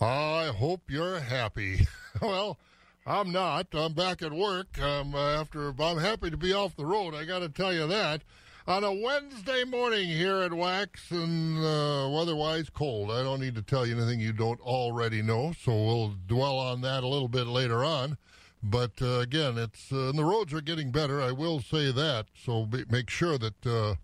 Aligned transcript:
I 0.00 0.48
hope 0.48 0.82
you're 0.90 1.20
happy. 1.20 1.86
well, 2.20 2.58
I'm 3.06 3.32
not. 3.32 3.68
I'm 3.72 3.94
back 3.94 4.22
at 4.22 4.32
work. 4.32 4.78
Um, 4.78 5.14
after 5.14 5.74
I'm 5.78 5.98
happy 5.98 6.30
to 6.30 6.36
be 6.36 6.52
off 6.52 6.76
the 6.76 6.84
road. 6.84 7.14
I 7.14 7.24
got 7.24 7.38
to 7.38 7.48
tell 7.48 7.72
you 7.72 7.86
that. 7.86 8.22
On 8.68 8.82
a 8.82 8.92
Wednesday 8.92 9.62
morning 9.64 10.08
here 10.08 10.42
at 10.42 10.52
Wax 10.52 11.12
and 11.12 11.58
uh, 11.64 12.10
weather-wise 12.10 12.68
cold. 12.68 13.12
I 13.12 13.22
don't 13.22 13.40
need 13.40 13.54
to 13.54 13.62
tell 13.62 13.86
you 13.86 13.96
anything 13.96 14.18
you 14.18 14.32
don't 14.32 14.60
already 14.60 15.22
know, 15.22 15.52
so 15.62 15.72
we'll 15.72 16.14
dwell 16.26 16.58
on 16.58 16.80
that 16.80 17.04
a 17.04 17.06
little 17.06 17.28
bit 17.28 17.46
later 17.46 17.84
on. 17.84 18.18
But 18.64 19.00
uh, 19.00 19.20
again, 19.20 19.56
it's 19.56 19.92
uh, 19.92 20.10
the 20.12 20.24
roads 20.24 20.52
are 20.52 20.60
getting 20.60 20.90
better. 20.90 21.22
I 21.22 21.30
will 21.30 21.60
say 21.60 21.92
that. 21.92 22.26
So 22.34 22.66
be, 22.66 22.84
make 22.90 23.08
sure 23.08 23.38
that 23.38 23.66
uh, 23.66 23.94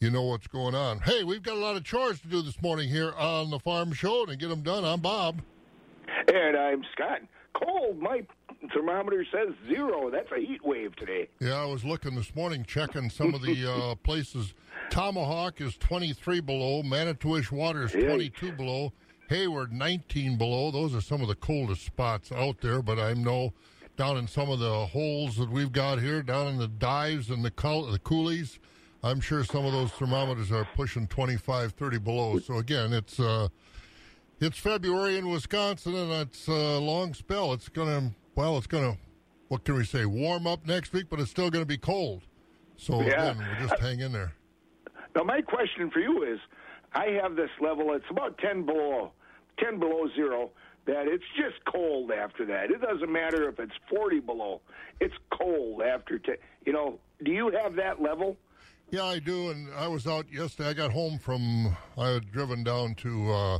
you 0.00 0.10
know 0.10 0.22
what's 0.22 0.46
going 0.46 0.74
on. 0.74 1.00
Hey, 1.00 1.24
we've 1.24 1.42
got 1.42 1.54
a 1.54 1.60
lot 1.60 1.76
of 1.76 1.84
chores 1.84 2.20
to 2.20 2.28
do 2.28 2.42
this 2.42 2.60
morning 2.60 2.88
here 2.88 3.12
on 3.12 3.50
the 3.50 3.58
Farm 3.58 3.92
Show. 3.92 4.26
To 4.26 4.36
get 4.36 4.48
them 4.48 4.62
done, 4.62 4.84
I'm 4.84 5.00
Bob. 5.00 5.40
And 6.32 6.56
I'm 6.56 6.84
Scott. 6.92 7.22
Cold. 7.54 7.98
My 7.98 8.22
thermometer 8.74 9.24
says 9.32 9.54
zero. 9.66 10.10
That's 10.10 10.30
a 10.32 10.40
heat 10.40 10.64
wave 10.64 10.94
today. 10.96 11.28
Yeah, 11.40 11.54
I 11.54 11.64
was 11.64 11.84
looking 11.84 12.14
this 12.14 12.34
morning, 12.34 12.64
checking 12.64 13.08
some 13.08 13.34
of 13.34 13.40
the 13.40 13.72
uh, 13.72 13.94
places. 13.96 14.52
Tomahawk 14.90 15.60
is 15.60 15.76
23 15.78 16.40
below. 16.40 16.82
Manitowish 16.82 17.50
Water 17.50 17.84
is 17.84 17.92
22 17.92 18.52
below. 18.52 18.92
Hayward 19.30 19.72
19 19.72 20.36
below. 20.36 20.70
Those 20.70 20.94
are 20.94 21.00
some 21.00 21.22
of 21.22 21.28
the 21.28 21.34
coldest 21.34 21.86
spots 21.86 22.30
out 22.30 22.60
there. 22.60 22.82
But 22.82 22.98
I 22.98 23.14
know 23.14 23.54
down 23.96 24.18
in 24.18 24.28
some 24.28 24.50
of 24.50 24.58
the 24.58 24.86
holes 24.86 25.36
that 25.38 25.50
we've 25.50 25.72
got 25.72 26.00
here, 26.00 26.22
down 26.22 26.48
in 26.48 26.58
the 26.58 26.68
dives 26.68 27.30
and 27.30 27.42
the, 27.42 27.50
the 27.50 28.00
coulees, 28.04 28.58
I'm 29.02 29.20
sure 29.20 29.44
some 29.44 29.64
of 29.64 29.72
those 29.72 29.92
thermometers 29.92 30.50
are 30.50 30.66
pushing 30.74 31.06
25, 31.06 31.72
30 31.72 31.98
below. 31.98 32.38
So 32.38 32.58
again, 32.58 32.92
it's 32.92 33.20
uh, 33.20 33.48
it's 34.40 34.58
February 34.58 35.18
in 35.18 35.30
Wisconsin, 35.30 35.94
and 35.94 36.12
it's 36.12 36.48
a 36.48 36.78
long 36.78 37.14
spell. 37.14 37.52
It's 37.52 37.68
gonna 37.68 38.12
well, 38.34 38.58
it's 38.58 38.66
gonna 38.66 38.96
what 39.48 39.64
can 39.64 39.76
we 39.76 39.84
say? 39.84 40.06
Warm 40.06 40.46
up 40.46 40.66
next 40.66 40.92
week, 40.92 41.06
but 41.08 41.20
it's 41.20 41.30
still 41.30 41.50
gonna 41.50 41.64
be 41.64 41.78
cold. 41.78 42.22
So 42.76 43.00
yeah. 43.00 43.30
again, 43.30 43.38
we 43.38 43.66
just 43.66 43.80
hang 43.80 44.00
in 44.00 44.12
there. 44.12 44.32
Now, 45.14 45.22
my 45.22 45.40
question 45.40 45.90
for 45.90 46.00
you 46.00 46.24
is, 46.24 46.38
I 46.94 47.18
have 47.22 47.36
this 47.36 47.50
level. 47.60 47.94
It's 47.94 48.04
about 48.10 48.36
10 48.38 48.66
below, 48.66 49.12
10 49.58 49.78
below 49.78 50.08
zero. 50.14 50.50
That 50.86 51.08
it's 51.08 51.24
just 51.36 51.64
cold 51.64 52.12
after 52.12 52.46
that. 52.46 52.70
It 52.70 52.80
doesn't 52.80 53.10
matter 53.10 53.48
if 53.48 53.58
it's 53.58 53.72
40 53.90 54.20
below. 54.20 54.60
It's 55.00 55.14
cold 55.36 55.82
after 55.82 56.16
10. 56.18 56.36
You 56.64 56.72
know, 56.72 57.00
do 57.24 57.32
you 57.32 57.50
have 57.60 57.74
that 57.74 58.00
level? 58.00 58.36
Yeah, 58.90 59.04
I 59.04 59.18
do. 59.18 59.50
And 59.50 59.72
I 59.74 59.88
was 59.88 60.06
out 60.06 60.26
yesterday. 60.32 60.70
I 60.70 60.72
got 60.72 60.92
home 60.92 61.18
from, 61.18 61.76
I 61.98 62.08
had 62.08 62.30
driven 62.30 62.62
down 62.62 62.94
to 62.96 63.32
uh, 63.32 63.58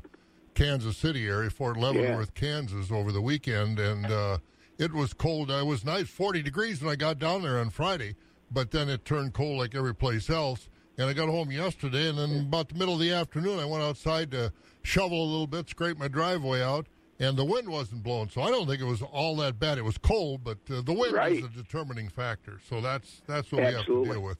Kansas 0.55 0.97
City 0.97 1.27
area, 1.27 1.51
Fort 1.51 1.77
Leavenworth, 1.77 2.31
yeah. 2.35 2.41
Kansas, 2.41 2.91
over 2.91 3.13
the 3.13 3.21
weekend. 3.21 3.79
And 3.79 4.07
uh, 4.07 4.39
it 4.79 4.93
was 4.93 5.13
cold. 5.13 5.51
It 5.51 5.67
was 5.67 5.85
nice, 5.85 6.09
40 6.09 6.43
degrees 6.43 6.81
when 6.81 6.93
I 6.93 6.97
got 6.97 7.19
down 7.19 7.43
there 7.43 7.59
on 7.59 7.71
Friday. 7.71 8.15
But 8.51 8.71
then 8.71 8.89
it 8.89 9.05
turned 9.05 9.35
cold 9.35 9.59
like 9.59 9.75
every 9.75 9.95
place 9.95 10.31
else. 10.31 10.69
And 10.99 11.09
I 11.09 11.13
got 11.13 11.29
home 11.29 11.51
yesterday. 11.51 12.09
And 12.09 12.19
then 12.19 12.41
about 12.43 12.69
the 12.69 12.77
middle 12.77 12.95
of 12.95 13.01
the 13.01 13.13
afternoon, 13.13 13.59
I 13.59 13.65
went 13.65 13.83
outside 13.83 14.31
to 14.31 14.53
shovel 14.83 15.23
a 15.23 15.29
little 15.29 15.49
bit, 15.49 15.69
scrape 15.69 15.99
my 15.99 16.09
driveway 16.09 16.63
out. 16.63 16.87
And 17.19 17.37
the 17.37 17.45
wind 17.45 17.67
wasn't 17.69 18.03
blowing, 18.03 18.29
so 18.29 18.43
I 18.43 18.51
don't 18.51 18.67
think 18.67 18.83
it 18.83 18.85
was 18.85 19.01
all 19.01 19.37
that 19.37 19.59
bad. 19.59 19.79
It 19.79 19.85
was 19.85 19.97
cold, 19.97 20.45
but 20.45 20.59
uh, 20.71 20.83
the 20.83 20.93
wind 20.93 21.15
right. 21.15 21.33
is 21.33 21.45
a 21.45 21.49
determining 21.49 22.11
factor. 22.11 22.61
So 22.69 22.83
that's 22.83 23.23
that's 23.27 23.51
what 23.51 23.63
Absolutely. 23.63 23.63
we 23.63 23.97
have 23.97 24.05
to 24.05 24.13
deal 24.13 24.23
with. 24.23 24.39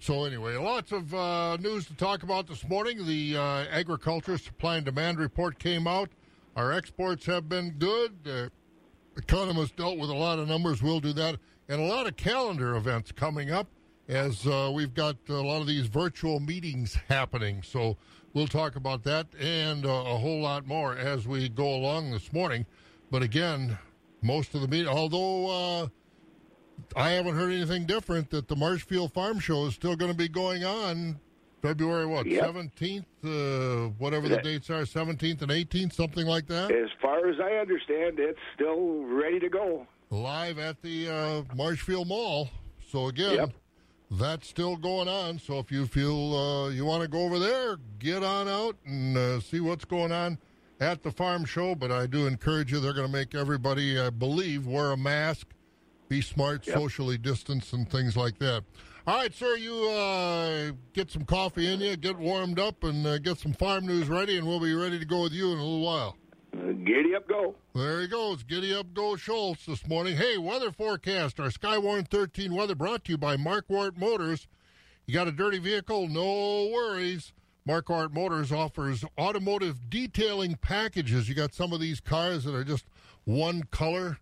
So 0.00 0.24
anyway, 0.24 0.56
lots 0.56 0.92
of 0.92 1.14
uh, 1.14 1.58
news 1.58 1.84
to 1.88 1.94
talk 1.94 2.22
about 2.22 2.46
this 2.46 2.66
morning. 2.66 3.04
The 3.06 3.36
uh, 3.36 3.64
agriculture 3.70 4.38
supply 4.38 4.76
and 4.76 4.84
demand 4.86 5.18
report 5.18 5.58
came 5.58 5.86
out. 5.86 6.08
Our 6.56 6.72
exports 6.72 7.26
have 7.26 7.50
been 7.50 7.72
good. 7.72 8.50
Economists 9.18 9.72
dealt 9.72 9.98
with 9.98 10.08
a 10.08 10.14
lot 10.14 10.38
of 10.38 10.48
numbers. 10.48 10.82
We'll 10.82 11.00
do 11.00 11.12
that, 11.12 11.36
and 11.68 11.82
a 11.82 11.84
lot 11.84 12.06
of 12.06 12.16
calendar 12.16 12.76
events 12.76 13.12
coming 13.12 13.50
up 13.50 13.66
as 14.08 14.46
uh, 14.46 14.70
we've 14.72 14.94
got 14.94 15.16
a 15.28 15.34
lot 15.34 15.60
of 15.60 15.66
these 15.66 15.86
virtual 15.86 16.40
meetings 16.40 16.96
happening. 17.10 17.62
So 17.62 17.98
we'll 18.32 18.48
talk 18.48 18.76
about 18.76 19.02
that 19.04 19.26
and 19.38 19.84
uh, 19.84 19.90
a 19.90 20.16
whole 20.16 20.40
lot 20.40 20.66
more 20.66 20.96
as 20.96 21.28
we 21.28 21.50
go 21.50 21.74
along 21.74 22.12
this 22.12 22.32
morning. 22.32 22.64
But 23.10 23.22
again, 23.22 23.78
most 24.22 24.54
of 24.54 24.62
the 24.62 24.68
meeting, 24.68 24.88
although 24.88 25.82
uh, 25.82 25.88
I 26.96 27.10
haven't 27.10 27.36
heard 27.36 27.52
anything 27.52 27.86
different 27.86 28.30
that 28.30 28.48
the 28.48 28.56
Marshfield 28.56 29.12
Farm 29.12 29.38
Show 29.38 29.66
is 29.66 29.74
still 29.74 29.96
going 29.96 30.10
to 30.10 30.16
be 30.16 30.28
going 30.28 30.64
on 30.64 31.18
February 31.62 32.06
what 32.06 32.26
seventeenth, 32.26 33.06
yep. 33.22 33.32
uh, 33.32 33.88
whatever 33.98 34.28
the 34.28 34.38
dates 34.38 34.70
are, 34.70 34.86
seventeenth 34.86 35.42
and 35.42 35.50
eighteenth, 35.50 35.92
something 35.92 36.26
like 36.26 36.46
that. 36.46 36.70
As 36.70 36.88
far 37.00 37.28
as 37.28 37.38
I 37.40 37.52
understand, 37.56 38.18
it's 38.18 38.38
still 38.54 39.04
ready 39.04 39.38
to 39.40 39.48
go. 39.48 39.86
Live 40.10 40.58
at 40.58 40.80
the 40.82 41.08
uh, 41.08 41.54
Marshfield 41.54 42.08
Mall. 42.08 42.48
So 42.88 43.06
again, 43.08 43.34
yep. 43.34 43.50
that's 44.10 44.48
still 44.48 44.76
going 44.76 45.08
on. 45.08 45.38
So 45.38 45.58
if 45.58 45.70
you 45.70 45.86
feel 45.86 46.34
uh, 46.34 46.68
you 46.70 46.84
want 46.84 47.02
to 47.02 47.08
go 47.08 47.20
over 47.20 47.38
there, 47.38 47.76
get 47.98 48.24
on 48.24 48.48
out 48.48 48.76
and 48.86 49.16
uh, 49.16 49.40
see 49.40 49.60
what's 49.60 49.84
going 49.84 50.12
on 50.12 50.38
at 50.80 51.02
the 51.02 51.12
farm 51.12 51.44
show. 51.44 51.74
But 51.74 51.92
I 51.92 52.06
do 52.06 52.26
encourage 52.26 52.72
you; 52.72 52.80
they're 52.80 52.94
going 52.94 53.06
to 53.06 53.12
make 53.12 53.34
everybody, 53.34 54.00
I 54.00 54.10
believe, 54.10 54.66
wear 54.66 54.92
a 54.92 54.96
mask 54.96 55.46
be 56.10 56.20
smart, 56.20 56.66
yep. 56.66 56.76
socially 56.76 57.16
distance, 57.16 57.72
and 57.72 57.88
things 57.88 58.16
like 58.16 58.38
that. 58.40 58.64
All 59.06 59.16
right, 59.16 59.32
sir, 59.32 59.56
you 59.56 59.88
uh, 59.88 60.72
get 60.92 61.10
some 61.10 61.24
coffee 61.24 61.72
in 61.72 61.80
you, 61.80 61.96
get 61.96 62.18
warmed 62.18 62.58
up, 62.58 62.82
and 62.82 63.06
uh, 63.06 63.18
get 63.18 63.38
some 63.38 63.54
farm 63.54 63.86
news 63.86 64.08
ready, 64.08 64.36
and 64.36 64.46
we'll 64.46 64.60
be 64.60 64.74
ready 64.74 64.98
to 64.98 65.06
go 65.06 65.22
with 65.22 65.32
you 65.32 65.52
in 65.52 65.58
a 65.58 65.62
little 65.62 65.80
while. 65.80 66.16
Giddy 66.52 67.14
up, 67.14 67.28
go. 67.28 67.54
There 67.76 68.00
he 68.00 68.08
goes. 68.08 68.42
Giddy 68.42 68.74
up, 68.74 68.92
go, 68.92 69.14
Schultz 69.14 69.66
this 69.66 69.86
morning. 69.86 70.16
Hey, 70.16 70.36
weather 70.36 70.72
forecast. 70.72 71.38
Our 71.38 71.48
Skywarn 71.48 72.08
13 72.10 72.52
weather 72.52 72.74
brought 72.74 73.04
to 73.04 73.12
you 73.12 73.18
by 73.18 73.36
Marquardt 73.36 73.96
Motors. 73.96 74.48
You 75.06 75.14
got 75.14 75.28
a 75.28 75.32
dirty 75.32 75.58
vehicle? 75.58 76.08
No 76.08 76.70
worries. 76.74 77.32
Marquardt 77.68 78.12
Motors 78.12 78.50
offers 78.50 79.04
automotive 79.16 79.88
detailing 79.88 80.56
packages. 80.56 81.28
You 81.28 81.36
got 81.36 81.54
some 81.54 81.72
of 81.72 81.78
these 81.78 82.00
cars 82.00 82.42
that 82.44 82.54
are 82.54 82.64
just 82.64 82.86
one 83.24 83.62
color 83.70 84.18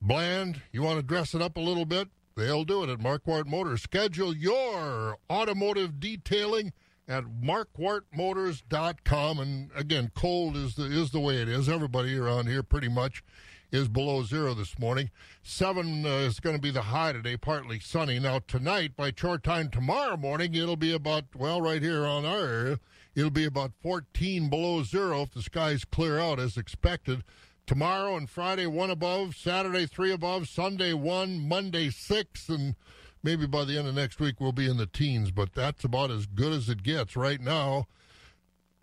Bland, 0.00 0.62
you 0.72 0.82
want 0.82 0.98
to 0.98 1.02
dress 1.02 1.34
it 1.34 1.42
up 1.42 1.56
a 1.56 1.60
little 1.60 1.84
bit? 1.84 2.08
They'll 2.36 2.64
do 2.64 2.84
it 2.84 2.90
at 2.90 3.00
Marquardt 3.00 3.46
Motors. 3.46 3.82
Schedule 3.82 4.32
your 4.34 5.18
automotive 5.28 5.98
detailing 5.98 6.72
at 7.08 7.24
marquardtmotors.com. 7.24 9.40
And 9.40 9.70
again, 9.74 10.12
cold 10.14 10.56
is 10.56 10.76
the 10.76 10.84
is 10.84 11.10
the 11.10 11.20
way 11.20 11.42
it 11.42 11.48
is. 11.48 11.68
Everybody 11.68 12.16
around 12.16 12.46
here 12.46 12.62
pretty 12.62 12.88
much 12.88 13.24
is 13.72 13.88
below 13.88 14.22
zero 14.22 14.54
this 14.54 14.78
morning. 14.78 15.10
Seven 15.42 16.06
uh, 16.06 16.10
is 16.10 16.38
going 16.40 16.56
to 16.56 16.62
be 16.62 16.70
the 16.70 16.82
high 16.82 17.12
today, 17.12 17.36
partly 17.36 17.80
sunny. 17.80 18.18
Now 18.18 18.40
tonight, 18.46 18.96
by 18.96 19.12
short 19.14 19.42
time 19.42 19.68
tomorrow 19.68 20.16
morning, 20.16 20.54
it'll 20.54 20.76
be 20.76 20.92
about 20.92 21.24
well, 21.34 21.60
right 21.60 21.82
here 21.82 22.06
on 22.06 22.24
our 22.24 22.46
area, 22.46 22.80
it'll 23.14 23.30
be 23.30 23.44
about 23.44 23.72
14 23.82 24.48
below 24.48 24.82
zero 24.84 25.22
if 25.22 25.32
the 25.32 25.42
skies 25.42 25.84
clear 25.84 26.18
out 26.18 26.38
as 26.38 26.56
expected. 26.56 27.24
Tomorrow 27.68 28.16
and 28.16 28.30
Friday, 28.30 28.64
one 28.64 28.88
above. 28.88 29.36
Saturday, 29.36 29.84
three 29.84 30.10
above. 30.10 30.48
Sunday, 30.48 30.94
one. 30.94 31.46
Monday, 31.46 31.90
six. 31.90 32.48
And 32.48 32.74
maybe 33.22 33.46
by 33.46 33.66
the 33.66 33.76
end 33.76 33.86
of 33.86 33.94
next 33.94 34.18
week, 34.18 34.36
we'll 34.40 34.52
be 34.52 34.70
in 34.70 34.78
the 34.78 34.86
teens. 34.86 35.30
But 35.30 35.52
that's 35.52 35.84
about 35.84 36.10
as 36.10 36.24
good 36.24 36.54
as 36.54 36.70
it 36.70 36.82
gets 36.82 37.14
right 37.14 37.38
now. 37.38 37.86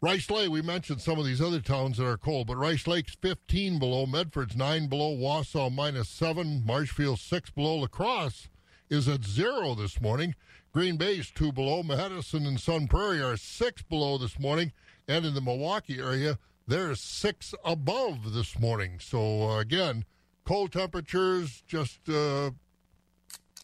Rice 0.01 0.29
Lake, 0.29 0.51
we 0.51 0.61
mentioned 0.61 1.01
some 1.01 1.17
of 1.17 1.25
these 1.25 1.41
other 1.41 1.61
towns 1.61 1.97
that 1.97 2.05
are 2.05 2.15
cold, 2.15 2.45
but 2.45 2.57
Rice 2.57 2.85
Lake's 2.85 3.15
15 3.15 3.79
below. 3.79 4.05
Medford's 4.05 4.55
9 4.55 4.85
below. 4.85 5.17
Wausau 5.17 5.73
minus 5.73 6.07
7. 6.09 6.63
Marshfield 6.63 7.17
6 7.17 7.49
below. 7.49 7.77
La 7.77 7.87
Crosse 7.87 8.49
is 8.91 9.07
at 9.07 9.23
0 9.25 9.73
this 9.73 9.99
morning. 9.99 10.35
Green 10.71 10.95
Bay's 10.95 11.31
2 11.31 11.51
below. 11.51 11.81
Madison 11.81 12.45
and 12.45 12.59
Sun 12.59 12.87
Prairie 12.87 13.23
are 13.23 13.35
6 13.35 13.81
below 13.81 14.19
this 14.19 14.37
morning. 14.37 14.73
And 15.07 15.25
in 15.25 15.33
the 15.33 15.41
Milwaukee 15.41 15.97
area, 15.97 16.37
they're 16.67 16.95
six 16.95 17.53
above 17.63 18.33
this 18.33 18.59
morning. 18.59 18.99
So, 18.99 19.49
uh, 19.49 19.59
again, 19.59 20.05
cold 20.45 20.71
temperatures, 20.71 21.63
just 21.67 22.07
uh, 22.09 22.51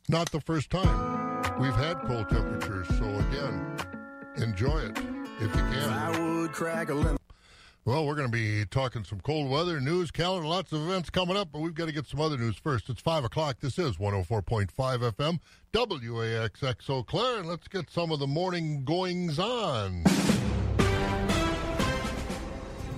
not 0.07 0.31
the 0.31 0.41
first 0.41 0.69
time 0.69 1.59
we've 1.59 1.73
had 1.73 1.99
cold 2.01 2.29
temperatures. 2.29 2.87
So, 2.97 3.05
again, 3.05 3.77
enjoy 4.37 4.79
it 4.79 4.97
if 5.39 5.55
you 5.55 5.61
can. 5.61 5.89
I 5.89 6.19
would 6.19 6.51
crack 6.51 6.89
a 6.89 6.93
lemon. 6.93 7.17
Well, 7.83 8.05
we're 8.05 8.13
going 8.13 8.27
to 8.27 8.31
be 8.31 8.63
talking 8.65 9.03
some 9.03 9.21
cold 9.21 9.49
weather, 9.49 9.81
news, 9.81 10.11
calendar, 10.11 10.47
lots 10.47 10.71
of 10.71 10.81
events 10.83 11.09
coming 11.09 11.35
up, 11.35 11.49
but 11.51 11.61
we've 11.61 11.73
got 11.73 11.87
to 11.87 11.91
get 11.91 12.05
some 12.05 12.21
other 12.21 12.37
news 12.37 12.55
first. 12.55 12.89
It's 12.89 13.01
5 13.01 13.23
o'clock. 13.23 13.57
This 13.59 13.79
is 13.79 13.97
104.5 13.97 14.69
FM, 14.69 15.39
WAXX 15.73 16.89
Eau 16.91 17.01
Claire, 17.01 17.39
and 17.39 17.47
let's 17.47 17.67
get 17.67 17.89
some 17.89 18.11
of 18.11 18.19
the 18.19 18.27
morning 18.27 18.85
goings 18.85 19.39
on. 19.39 20.03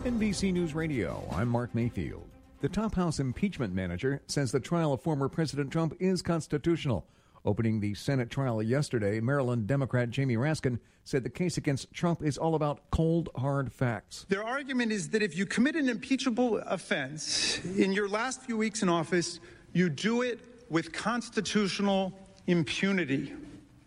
NBC 0.03 0.51
News 0.51 0.75
Radio, 0.75 1.23
I'm 1.33 1.47
Mark 1.47 1.73
Mayfield. 1.73 2.27
The 2.59 2.67
top 2.67 2.93
house 2.95 3.21
impeachment 3.21 3.73
manager 3.73 4.21
says 4.27 4.51
the 4.51 4.59
trial 4.59 4.91
of 4.91 5.01
former 5.01 5.29
President 5.29 5.71
Trump 5.71 5.95
is 5.97 6.21
constitutional. 6.21 7.07
Opening 7.45 7.79
the 7.79 7.93
Senate 7.93 8.29
trial 8.29 8.61
yesterday, 8.61 9.21
Maryland 9.21 9.65
Democrat 9.65 10.09
Jamie 10.09 10.35
Raskin 10.35 10.79
said 11.05 11.23
the 11.23 11.29
case 11.29 11.55
against 11.55 11.93
Trump 11.93 12.21
is 12.21 12.37
all 12.37 12.55
about 12.55 12.81
cold, 12.91 13.29
hard 13.37 13.71
facts. 13.71 14.25
Their 14.27 14.43
argument 14.43 14.91
is 14.91 15.07
that 15.11 15.23
if 15.23 15.37
you 15.37 15.45
commit 15.45 15.77
an 15.77 15.87
impeachable 15.87 16.57
offense 16.57 17.63
in 17.63 17.93
your 17.93 18.09
last 18.09 18.41
few 18.41 18.57
weeks 18.57 18.83
in 18.83 18.89
office, 18.89 19.39
you 19.71 19.87
do 19.87 20.21
it 20.21 20.41
with 20.69 20.91
constitutional 20.91 22.11
impunity. 22.47 23.31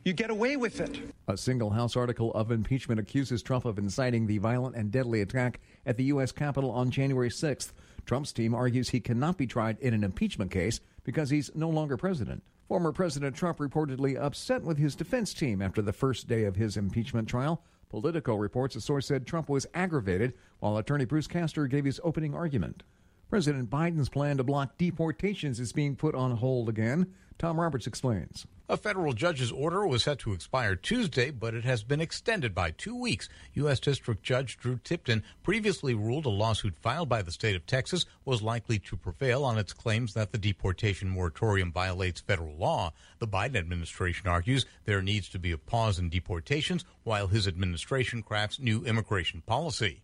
You 0.06 0.12
get 0.12 0.30
away 0.30 0.56
with 0.56 0.80
it. 0.80 1.00
A 1.26 1.36
single 1.36 1.70
House 1.70 1.96
article 1.96 2.32
of 2.34 2.52
impeachment 2.52 3.00
accuses 3.00 3.42
Trump 3.42 3.64
of 3.64 3.76
inciting 3.76 4.28
the 4.28 4.38
violent 4.38 4.76
and 4.76 4.92
deadly 4.92 5.20
attack 5.20 5.58
at 5.84 5.96
the 5.96 6.04
U.S. 6.04 6.30
Capitol 6.30 6.70
on 6.70 6.92
January 6.92 7.28
6th. 7.28 7.72
Trump's 8.04 8.32
team 8.32 8.54
argues 8.54 8.90
he 8.90 9.00
cannot 9.00 9.36
be 9.36 9.48
tried 9.48 9.80
in 9.80 9.94
an 9.94 10.04
impeachment 10.04 10.52
case 10.52 10.78
because 11.02 11.30
he's 11.30 11.50
no 11.56 11.68
longer 11.68 11.96
president. 11.96 12.44
Former 12.68 12.92
President 12.92 13.34
Trump 13.34 13.58
reportedly 13.58 14.16
upset 14.16 14.62
with 14.62 14.78
his 14.78 14.94
defense 14.94 15.34
team 15.34 15.60
after 15.60 15.82
the 15.82 15.92
first 15.92 16.28
day 16.28 16.44
of 16.44 16.54
his 16.54 16.76
impeachment 16.76 17.28
trial. 17.28 17.64
Politico 17.88 18.36
reports 18.36 18.76
a 18.76 18.80
source 18.80 19.08
said 19.08 19.26
Trump 19.26 19.48
was 19.48 19.66
aggravated 19.74 20.34
while 20.60 20.76
attorney 20.76 21.04
Bruce 21.04 21.26
Castor 21.26 21.66
gave 21.66 21.84
his 21.84 22.00
opening 22.04 22.32
argument. 22.32 22.84
President 23.28 23.68
Biden's 23.68 24.08
plan 24.08 24.36
to 24.36 24.44
block 24.44 24.78
deportations 24.78 25.58
is 25.58 25.72
being 25.72 25.96
put 25.96 26.14
on 26.14 26.36
hold 26.36 26.68
again. 26.68 27.12
Tom 27.38 27.60
Roberts 27.60 27.86
explains. 27.86 28.46
A 28.68 28.76
federal 28.76 29.12
judge's 29.12 29.52
order 29.52 29.86
was 29.86 30.04
set 30.04 30.18
to 30.20 30.32
expire 30.32 30.74
Tuesday, 30.74 31.30
but 31.30 31.54
it 31.54 31.64
has 31.64 31.84
been 31.84 32.00
extended 32.00 32.54
by 32.54 32.72
two 32.72 32.96
weeks. 32.96 33.28
U.S. 33.54 33.78
District 33.78 34.22
Judge 34.22 34.56
Drew 34.58 34.78
Tipton 34.82 35.22
previously 35.42 35.94
ruled 35.94 36.26
a 36.26 36.30
lawsuit 36.30 36.76
filed 36.80 37.08
by 37.08 37.22
the 37.22 37.30
state 37.30 37.54
of 37.54 37.66
Texas 37.66 38.06
was 38.24 38.42
likely 38.42 38.78
to 38.80 38.96
prevail 38.96 39.44
on 39.44 39.58
its 39.58 39.72
claims 39.72 40.14
that 40.14 40.32
the 40.32 40.38
deportation 40.38 41.08
moratorium 41.08 41.70
violates 41.70 42.20
federal 42.20 42.56
law. 42.56 42.92
The 43.18 43.28
Biden 43.28 43.56
administration 43.56 44.28
argues 44.28 44.66
there 44.84 45.02
needs 45.02 45.28
to 45.30 45.38
be 45.38 45.52
a 45.52 45.58
pause 45.58 45.98
in 45.98 46.08
deportations 46.08 46.84
while 47.04 47.28
his 47.28 47.46
administration 47.46 48.22
crafts 48.22 48.58
new 48.58 48.84
immigration 48.84 49.42
policy. 49.42 50.02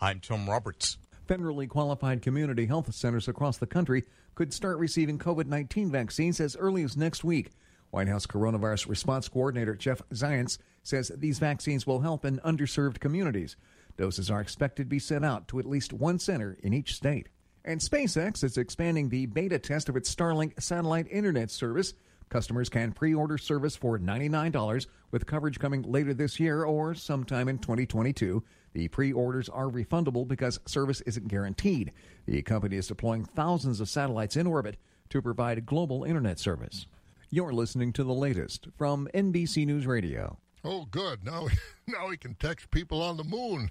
I'm 0.00 0.20
Tom 0.20 0.48
Roberts. 0.48 0.98
Federally 1.26 1.66
qualified 1.66 2.20
community 2.20 2.66
health 2.66 2.94
centers 2.94 3.28
across 3.28 3.56
the 3.56 3.66
country 3.66 4.04
could 4.34 4.52
start 4.52 4.78
receiving 4.78 5.18
COVID 5.18 5.46
19 5.46 5.90
vaccines 5.90 6.38
as 6.38 6.56
early 6.56 6.82
as 6.82 6.96
next 6.96 7.24
week. 7.24 7.50
White 7.90 8.08
House 8.08 8.26
Coronavirus 8.26 8.88
Response 8.88 9.28
Coordinator 9.28 9.74
Jeff 9.74 10.02
Zients 10.12 10.58
says 10.82 11.10
these 11.16 11.38
vaccines 11.38 11.86
will 11.86 12.00
help 12.00 12.26
in 12.26 12.40
underserved 12.40 13.00
communities. 13.00 13.56
Doses 13.96 14.30
are 14.30 14.40
expected 14.40 14.84
to 14.84 14.88
be 14.88 14.98
sent 14.98 15.24
out 15.24 15.48
to 15.48 15.58
at 15.58 15.64
least 15.64 15.92
one 15.92 16.18
center 16.18 16.58
in 16.62 16.74
each 16.74 16.94
state. 16.94 17.28
And 17.64 17.80
SpaceX 17.80 18.44
is 18.44 18.58
expanding 18.58 19.08
the 19.08 19.24
beta 19.24 19.58
test 19.58 19.88
of 19.88 19.96
its 19.96 20.14
Starlink 20.14 20.60
satellite 20.60 21.06
internet 21.10 21.50
service. 21.50 21.94
Customers 22.28 22.68
can 22.68 22.92
pre 22.92 23.14
order 23.14 23.38
service 23.38 23.76
for 23.76 23.98
$99 23.98 24.86
with 25.10 25.24
coverage 25.24 25.58
coming 25.58 25.82
later 25.82 26.12
this 26.12 26.38
year 26.38 26.64
or 26.64 26.94
sometime 26.94 27.48
in 27.48 27.58
2022. 27.58 28.42
The 28.74 28.88
pre 28.88 29.12
orders 29.12 29.48
are 29.48 29.68
refundable 29.68 30.26
because 30.26 30.60
service 30.66 31.00
isn't 31.02 31.28
guaranteed. 31.28 31.92
The 32.26 32.42
company 32.42 32.76
is 32.76 32.88
deploying 32.88 33.24
thousands 33.24 33.80
of 33.80 33.88
satellites 33.88 34.36
in 34.36 34.46
orbit 34.46 34.76
to 35.10 35.22
provide 35.22 35.64
global 35.64 36.04
internet 36.04 36.38
service. 36.38 36.86
You're 37.30 37.52
listening 37.52 37.92
to 37.94 38.04
the 38.04 38.12
latest 38.12 38.68
from 38.76 39.08
NBC 39.14 39.64
News 39.66 39.86
Radio. 39.86 40.38
Oh, 40.64 40.86
good. 40.90 41.24
Now, 41.24 41.46
now 41.86 42.08
we 42.08 42.16
can 42.16 42.34
text 42.34 42.70
people 42.70 43.00
on 43.00 43.16
the 43.16 43.24
moon. 43.24 43.70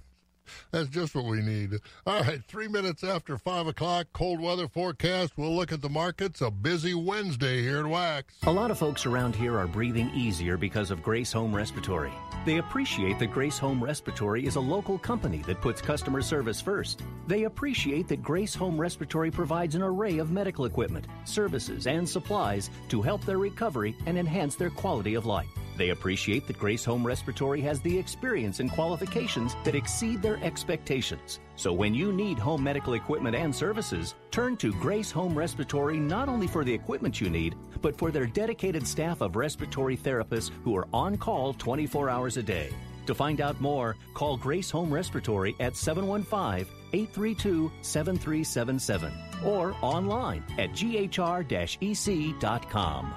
That's 0.70 0.88
just 0.88 1.14
what 1.14 1.24
we 1.24 1.40
need. 1.40 1.78
All 2.06 2.20
right, 2.20 2.42
three 2.46 2.68
minutes 2.68 3.04
after 3.04 3.38
5 3.38 3.68
o'clock, 3.68 4.06
cold 4.12 4.40
weather 4.40 4.68
forecast. 4.68 5.32
We'll 5.36 5.54
look 5.54 5.72
at 5.72 5.82
the 5.82 5.88
markets. 5.88 6.40
A 6.40 6.50
busy 6.50 6.94
Wednesday 6.94 7.62
here 7.62 7.80
at 7.80 7.86
Wax. 7.86 8.34
A 8.44 8.52
lot 8.52 8.70
of 8.70 8.78
folks 8.78 9.06
around 9.06 9.34
here 9.34 9.58
are 9.58 9.66
breathing 9.66 10.10
easier 10.14 10.56
because 10.56 10.90
of 10.90 11.02
Grace 11.02 11.32
Home 11.32 11.54
Respiratory. 11.54 12.12
They 12.44 12.58
appreciate 12.58 13.18
that 13.18 13.32
Grace 13.32 13.58
Home 13.58 13.82
Respiratory 13.82 14.46
is 14.46 14.56
a 14.56 14.60
local 14.60 14.98
company 14.98 15.38
that 15.46 15.60
puts 15.60 15.80
customer 15.80 16.22
service 16.22 16.60
first. 16.60 17.02
They 17.26 17.44
appreciate 17.44 18.08
that 18.08 18.22
Grace 18.22 18.54
Home 18.54 18.78
Respiratory 18.78 19.30
provides 19.30 19.74
an 19.74 19.82
array 19.82 20.18
of 20.18 20.30
medical 20.30 20.64
equipment, 20.66 21.06
services, 21.24 21.86
and 21.86 22.08
supplies 22.08 22.70
to 22.88 23.00
help 23.00 23.24
their 23.24 23.38
recovery 23.38 23.96
and 24.06 24.18
enhance 24.18 24.56
their 24.56 24.70
quality 24.70 25.14
of 25.14 25.26
life. 25.26 25.48
They 25.76 25.90
appreciate 25.90 26.46
that 26.46 26.58
Grace 26.58 26.84
Home 26.84 27.04
Respiratory 27.04 27.60
has 27.62 27.80
the 27.80 27.98
experience 27.98 28.60
and 28.60 28.70
qualifications 28.70 29.56
that 29.64 29.74
exceed 29.74 30.22
their 30.22 30.33
expectations. 30.42 31.40
So 31.56 31.72
when 31.72 31.94
you 31.94 32.12
need 32.12 32.38
home 32.38 32.62
medical 32.62 32.94
equipment 32.94 33.36
and 33.36 33.54
services, 33.54 34.14
turn 34.30 34.56
to 34.58 34.72
Grace 34.72 35.10
Home 35.10 35.36
Respiratory 35.36 35.98
not 35.98 36.28
only 36.28 36.46
for 36.46 36.64
the 36.64 36.72
equipment 36.74 37.20
you 37.20 37.30
need, 37.30 37.54
but 37.82 37.96
for 37.96 38.10
their 38.10 38.26
dedicated 38.26 38.86
staff 38.86 39.20
of 39.20 39.36
respiratory 39.36 39.96
therapists 39.96 40.50
who 40.64 40.76
are 40.76 40.88
on 40.92 41.16
call 41.16 41.54
24 41.54 42.10
hours 42.10 42.36
a 42.36 42.42
day. 42.42 42.70
To 43.06 43.14
find 43.14 43.40
out 43.40 43.60
more, 43.60 43.96
call 44.14 44.36
Grace 44.36 44.70
Home 44.70 44.92
Respiratory 44.92 45.54
at 45.60 45.76
715 45.76 46.66
832 46.92 47.70
7377 47.82 49.12
or 49.44 49.76
online 49.82 50.42
at 50.58 50.70
ghr 50.70 51.44
ec.com. 51.80 53.14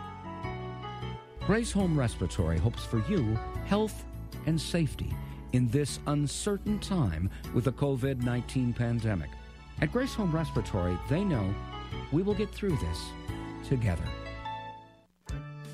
Grace 1.46 1.72
Home 1.72 1.98
Respiratory 1.98 2.58
hopes 2.58 2.84
for 2.84 3.02
you 3.08 3.40
health 3.66 4.04
and 4.46 4.60
safety 4.60 5.14
in 5.54 5.68
this 5.70 6.00
uncertain 6.08 6.80
time 6.80 7.30
with 7.54 7.66
the 7.66 7.72
COVID 7.72 8.24
19 8.24 8.74
pandemic. 8.74 9.30
At 9.82 9.92
Grace 9.92 10.14
Home 10.16 10.32
Respiratory, 10.32 10.98
they 11.10 11.24
know 11.24 11.54
we 12.12 12.24
will 12.24 12.34
get 12.34 12.52
through 12.52 12.78
this 12.78 13.06
together. 13.68 14.04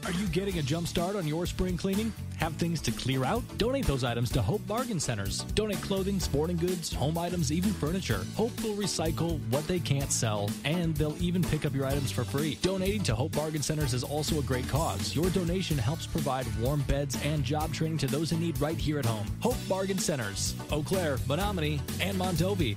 Are 0.05 0.11
you 0.11 0.27
getting 0.27 0.59
a 0.59 0.61
jump 0.61 0.87
start 0.87 1.15
on 1.15 1.25
your 1.25 1.45
spring 1.45 1.77
cleaning? 1.77 2.11
Have 2.43 2.55
things 2.55 2.81
to 2.81 2.91
clear 2.91 3.23
out? 3.23 3.41
Donate 3.57 3.87
those 3.87 4.03
items 4.03 4.29
to 4.31 4.41
Hope 4.41 4.67
Bargain 4.67 4.99
Centers. 4.99 5.43
Donate 5.55 5.81
clothing, 5.81 6.19
sporting 6.19 6.57
goods, 6.57 6.91
home 6.91 7.17
items, 7.17 7.53
even 7.53 7.71
furniture. 7.71 8.25
Hope 8.35 8.51
will 8.61 8.75
recycle 8.75 9.39
what 9.49 9.65
they 9.65 9.79
can't 9.79 10.11
sell, 10.11 10.49
and 10.65 10.93
they'll 10.97 11.15
even 11.23 11.41
pick 11.41 11.65
up 11.65 11.73
your 11.73 11.85
items 11.85 12.11
for 12.11 12.25
free. 12.25 12.55
Donating 12.61 13.01
to 13.03 13.15
Hope 13.15 13.31
Bargain 13.31 13.61
Centers 13.61 13.93
is 13.93 14.03
also 14.03 14.39
a 14.39 14.43
great 14.43 14.67
cause. 14.67 15.15
Your 15.15 15.29
donation 15.29 15.77
helps 15.77 16.05
provide 16.05 16.45
warm 16.59 16.81
beds 16.81 17.17
and 17.23 17.45
job 17.45 17.71
training 17.71 17.99
to 17.99 18.07
those 18.07 18.33
in 18.33 18.41
need 18.41 18.59
right 18.59 18.75
here 18.75 18.99
at 18.99 19.05
home. 19.05 19.25
Hope 19.39 19.55
Bargain 19.69 19.97
Centers, 19.97 20.53
Eau 20.69 20.83
Claire, 20.83 21.19
Menomonie, 21.19 21.79
and 22.01 22.19
Mondovi. 22.19 22.75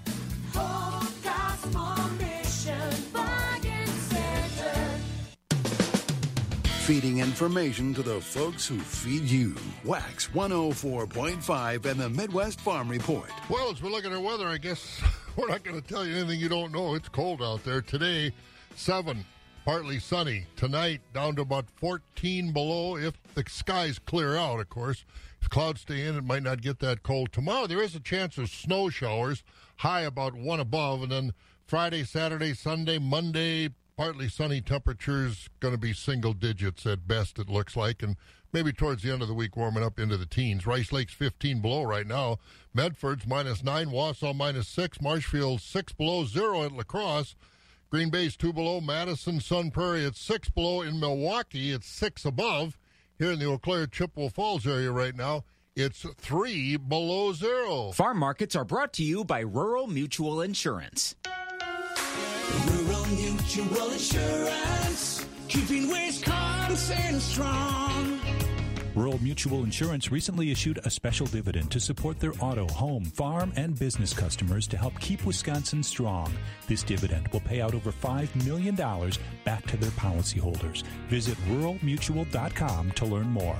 Feeding 6.86 7.18
information 7.18 7.92
to 7.94 8.02
the 8.04 8.20
folks 8.20 8.64
who 8.64 8.78
feed 8.78 9.24
you. 9.24 9.56
Wax 9.82 10.28
104.5 10.28 11.84
and 11.84 11.98
the 11.98 12.08
Midwest 12.08 12.60
Farm 12.60 12.88
Report. 12.88 13.28
Well, 13.50 13.72
as 13.72 13.82
we 13.82 13.90
look 13.90 14.04
at 14.04 14.12
our 14.12 14.20
weather, 14.20 14.46
I 14.46 14.58
guess 14.58 15.02
we're 15.36 15.48
not 15.48 15.64
going 15.64 15.82
to 15.82 15.84
tell 15.84 16.06
you 16.06 16.14
anything 16.14 16.38
you 16.38 16.48
don't 16.48 16.70
know. 16.70 16.94
It's 16.94 17.08
cold 17.08 17.42
out 17.42 17.64
there. 17.64 17.82
Today, 17.82 18.30
7, 18.76 19.24
partly 19.64 19.98
sunny. 19.98 20.46
Tonight, 20.54 21.00
down 21.12 21.34
to 21.34 21.42
about 21.42 21.64
14 21.74 22.52
below 22.52 22.96
if 22.96 23.14
the 23.34 23.42
skies 23.48 23.98
clear 23.98 24.36
out, 24.36 24.60
of 24.60 24.68
course. 24.68 25.04
If 25.42 25.50
clouds 25.50 25.80
stay 25.80 26.06
in, 26.06 26.16
it 26.16 26.24
might 26.24 26.44
not 26.44 26.62
get 26.62 26.78
that 26.78 27.02
cold. 27.02 27.32
Tomorrow, 27.32 27.66
there 27.66 27.82
is 27.82 27.96
a 27.96 28.00
chance 28.00 28.38
of 28.38 28.48
snow 28.48 28.90
showers, 28.90 29.42
high 29.78 30.02
about 30.02 30.36
1 30.36 30.60
above, 30.60 31.02
and 31.02 31.10
then 31.10 31.34
Friday, 31.66 32.04
Saturday, 32.04 32.54
Sunday, 32.54 33.00
Monday, 33.00 33.70
partly 33.96 34.28
sunny 34.28 34.60
temperatures, 34.60 35.48
going 35.58 35.72
to 35.72 35.78
be 35.80 35.94
single 35.94 36.34
digits 36.34 36.84
at 36.84 37.08
best, 37.08 37.38
it 37.38 37.48
looks 37.48 37.76
like, 37.76 38.02
and 38.02 38.16
maybe 38.52 38.70
towards 38.72 39.02
the 39.02 39.10
end 39.10 39.22
of 39.22 39.28
the 39.28 39.34
week 39.34 39.56
warming 39.56 39.82
up 39.82 39.98
into 39.98 40.18
the 40.18 40.26
teens. 40.26 40.66
Rice 40.66 40.92
Lake's 40.92 41.14
15 41.14 41.60
below 41.62 41.82
right 41.82 42.06
now. 42.06 42.38
Medford's 42.74 43.26
minus 43.26 43.64
9, 43.64 43.88
Wausau 43.88 44.36
minus 44.36 44.68
6, 44.68 45.00
Marshfield 45.00 45.62
6 45.62 45.92
below, 45.94 46.24
0 46.26 46.64
at 46.64 46.72
La 46.72 46.82
Crosse. 46.82 47.34
Green 47.88 48.10
Bay's 48.10 48.36
2 48.36 48.52
below, 48.52 48.80
Madison, 48.80 49.40
Sun 49.40 49.70
Prairie 49.70 50.04
at 50.04 50.16
6 50.16 50.50
below. 50.50 50.82
In 50.82 51.00
Milwaukee, 51.00 51.72
it's 51.72 51.88
6 51.88 52.26
above. 52.26 52.78
Here 53.18 53.32
in 53.32 53.38
the 53.38 53.46
Eau 53.46 53.56
Claire 53.56 53.86
Chippewa 53.86 54.28
Falls 54.28 54.66
area 54.66 54.92
right 54.92 55.14
now, 55.14 55.44
it's 55.74 56.04
3 56.18 56.76
below 56.76 57.32
0. 57.32 57.92
Farm 57.92 58.18
markets 58.18 58.54
are 58.54 58.64
brought 58.64 58.92
to 58.94 59.02
you 59.02 59.24
by 59.24 59.40
Rural 59.40 59.86
Mutual 59.86 60.42
Insurance. 60.42 61.14
Rural 63.46 63.68
Mutual 63.68 63.92
Insurance, 63.92 65.26
keeping 65.46 65.88
Wisconsin 65.88 67.20
strong. 67.20 68.20
Rural 68.96 69.22
Mutual 69.22 69.62
Insurance 69.62 70.10
recently 70.10 70.50
issued 70.50 70.80
a 70.84 70.90
special 70.90 71.26
dividend 71.26 71.70
to 71.70 71.78
support 71.78 72.18
their 72.18 72.32
auto, 72.40 72.66
home, 72.66 73.04
farm, 73.04 73.52
and 73.54 73.78
business 73.78 74.12
customers 74.12 74.66
to 74.66 74.76
help 74.76 74.98
keep 74.98 75.24
Wisconsin 75.24 75.84
strong. 75.84 76.32
This 76.66 76.82
dividend 76.82 77.28
will 77.28 77.40
pay 77.40 77.60
out 77.60 77.74
over 77.74 77.92
$5 77.92 78.44
million 78.44 78.74
back 79.44 79.64
to 79.66 79.76
their 79.76 79.90
policyholders. 79.90 80.82
Visit 81.08 81.38
ruralmutual.com 81.48 82.90
to 82.92 83.04
learn 83.04 83.28
more. 83.28 83.58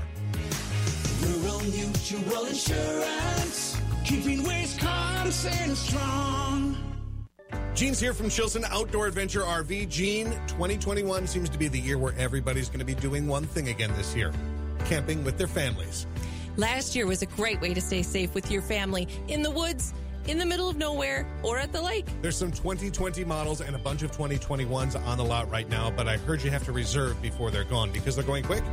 Rural 1.22 1.62
Mutual 1.62 2.46
Insurance, 2.46 3.80
keeping 4.04 4.42
Wisconsin 4.42 5.76
strong. 5.76 6.95
Gene's 7.74 8.00
here 8.00 8.14
from 8.14 8.28
Chilson 8.28 8.64
Outdoor 8.70 9.06
Adventure 9.06 9.42
RV. 9.42 9.88
Gene, 9.88 10.30
2021 10.48 11.26
seems 11.26 11.48
to 11.50 11.58
be 11.58 11.68
the 11.68 11.78
year 11.78 11.98
where 11.98 12.14
everybody's 12.16 12.68
going 12.68 12.78
to 12.78 12.86
be 12.86 12.94
doing 12.94 13.26
one 13.26 13.44
thing 13.44 13.68
again 13.68 13.92
this 13.96 14.14
year 14.14 14.32
camping 14.86 15.24
with 15.24 15.36
their 15.36 15.46
families. 15.46 16.06
Last 16.56 16.96
year 16.96 17.06
was 17.06 17.20
a 17.20 17.26
great 17.26 17.60
way 17.60 17.74
to 17.74 17.80
stay 17.80 18.02
safe 18.02 18.34
with 18.34 18.50
your 18.50 18.62
family 18.62 19.08
in 19.28 19.42
the 19.42 19.50
woods, 19.50 19.92
in 20.28 20.38
the 20.38 20.46
middle 20.46 20.68
of 20.68 20.76
nowhere, 20.76 21.26
or 21.42 21.58
at 21.58 21.72
the 21.72 21.80
lake. 21.80 22.06
There's 22.22 22.36
some 22.36 22.50
2020 22.50 23.24
models 23.24 23.60
and 23.60 23.74
a 23.74 23.78
bunch 23.78 24.02
of 24.02 24.12
2021s 24.12 25.00
on 25.06 25.18
the 25.18 25.24
lot 25.24 25.50
right 25.50 25.68
now, 25.68 25.90
but 25.90 26.08
I 26.08 26.16
heard 26.18 26.42
you 26.42 26.50
have 26.50 26.64
to 26.64 26.72
reserve 26.72 27.20
before 27.22 27.50
they're 27.50 27.64
gone 27.64 27.90
because 27.90 28.16
they're 28.16 28.24
going 28.24 28.44
quick. 28.44 28.64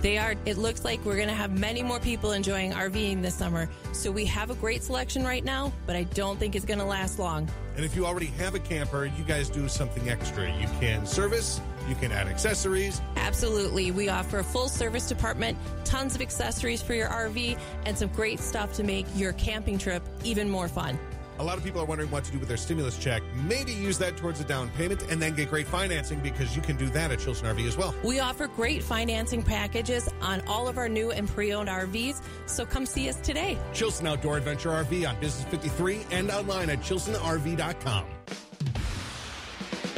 They 0.00 0.18
are. 0.18 0.34
It 0.44 0.56
looks 0.56 0.84
like 0.84 1.04
we're 1.04 1.16
going 1.16 1.28
to 1.28 1.34
have 1.34 1.58
many 1.58 1.82
more 1.82 2.00
people 2.00 2.32
enjoying 2.32 2.72
RVing 2.72 3.22
this 3.22 3.34
summer. 3.34 3.68
So 3.92 4.10
we 4.10 4.24
have 4.26 4.50
a 4.50 4.54
great 4.54 4.82
selection 4.82 5.24
right 5.24 5.44
now, 5.44 5.72
but 5.86 5.96
I 5.96 6.04
don't 6.04 6.38
think 6.38 6.56
it's 6.56 6.64
going 6.64 6.80
to 6.80 6.84
last 6.84 7.18
long. 7.18 7.48
And 7.76 7.84
if 7.84 7.96
you 7.96 8.04
already 8.04 8.26
have 8.26 8.54
a 8.54 8.58
camper, 8.58 9.06
you 9.06 9.24
guys 9.24 9.48
do 9.48 9.68
something 9.68 10.08
extra. 10.08 10.50
You 10.58 10.66
can 10.80 11.06
service, 11.06 11.60
you 11.88 11.94
can 11.94 12.12
add 12.12 12.28
accessories. 12.28 13.00
Absolutely. 13.16 13.90
We 13.90 14.08
offer 14.08 14.38
a 14.38 14.44
full 14.44 14.68
service 14.68 15.06
department, 15.08 15.58
tons 15.84 16.14
of 16.14 16.20
accessories 16.20 16.82
for 16.82 16.94
your 16.94 17.08
RV, 17.08 17.58
and 17.86 17.96
some 17.96 18.08
great 18.08 18.40
stuff 18.40 18.72
to 18.74 18.82
make 18.82 19.06
your 19.14 19.32
camping 19.34 19.78
trip 19.78 20.02
even 20.24 20.48
more 20.48 20.68
fun. 20.68 20.98
A 21.38 21.42
lot 21.42 21.58
of 21.58 21.64
people 21.64 21.80
are 21.80 21.84
wondering 21.84 22.10
what 22.10 22.24
to 22.24 22.30
do 22.30 22.38
with 22.38 22.48
their 22.48 22.56
stimulus 22.56 22.98
check. 22.98 23.22
Maybe 23.34 23.72
use 23.72 23.98
that 23.98 24.16
towards 24.16 24.40
a 24.40 24.44
down 24.44 24.70
payment 24.70 25.10
and 25.10 25.20
then 25.20 25.34
get 25.34 25.50
great 25.50 25.66
financing 25.66 26.20
because 26.20 26.54
you 26.54 26.62
can 26.62 26.76
do 26.76 26.86
that 26.90 27.10
at 27.10 27.18
Chilson 27.18 27.52
RV 27.52 27.66
as 27.66 27.76
well. 27.76 27.94
We 28.04 28.20
offer 28.20 28.46
great 28.46 28.82
financing 28.82 29.42
packages 29.42 30.08
on 30.20 30.42
all 30.46 30.68
of 30.68 30.78
our 30.78 30.88
new 30.88 31.10
and 31.10 31.26
pre 31.26 31.52
owned 31.52 31.68
RVs, 31.68 32.20
so 32.46 32.64
come 32.66 32.86
see 32.86 33.08
us 33.08 33.16
today. 33.16 33.58
Chilson 33.72 34.06
Outdoor 34.06 34.36
Adventure 34.36 34.70
RV 34.70 35.08
on 35.08 35.18
Business 35.20 35.44
53 35.50 36.06
and 36.10 36.30
online 36.30 36.70
at 36.70 36.80
chilsonrv.com. 36.80 38.04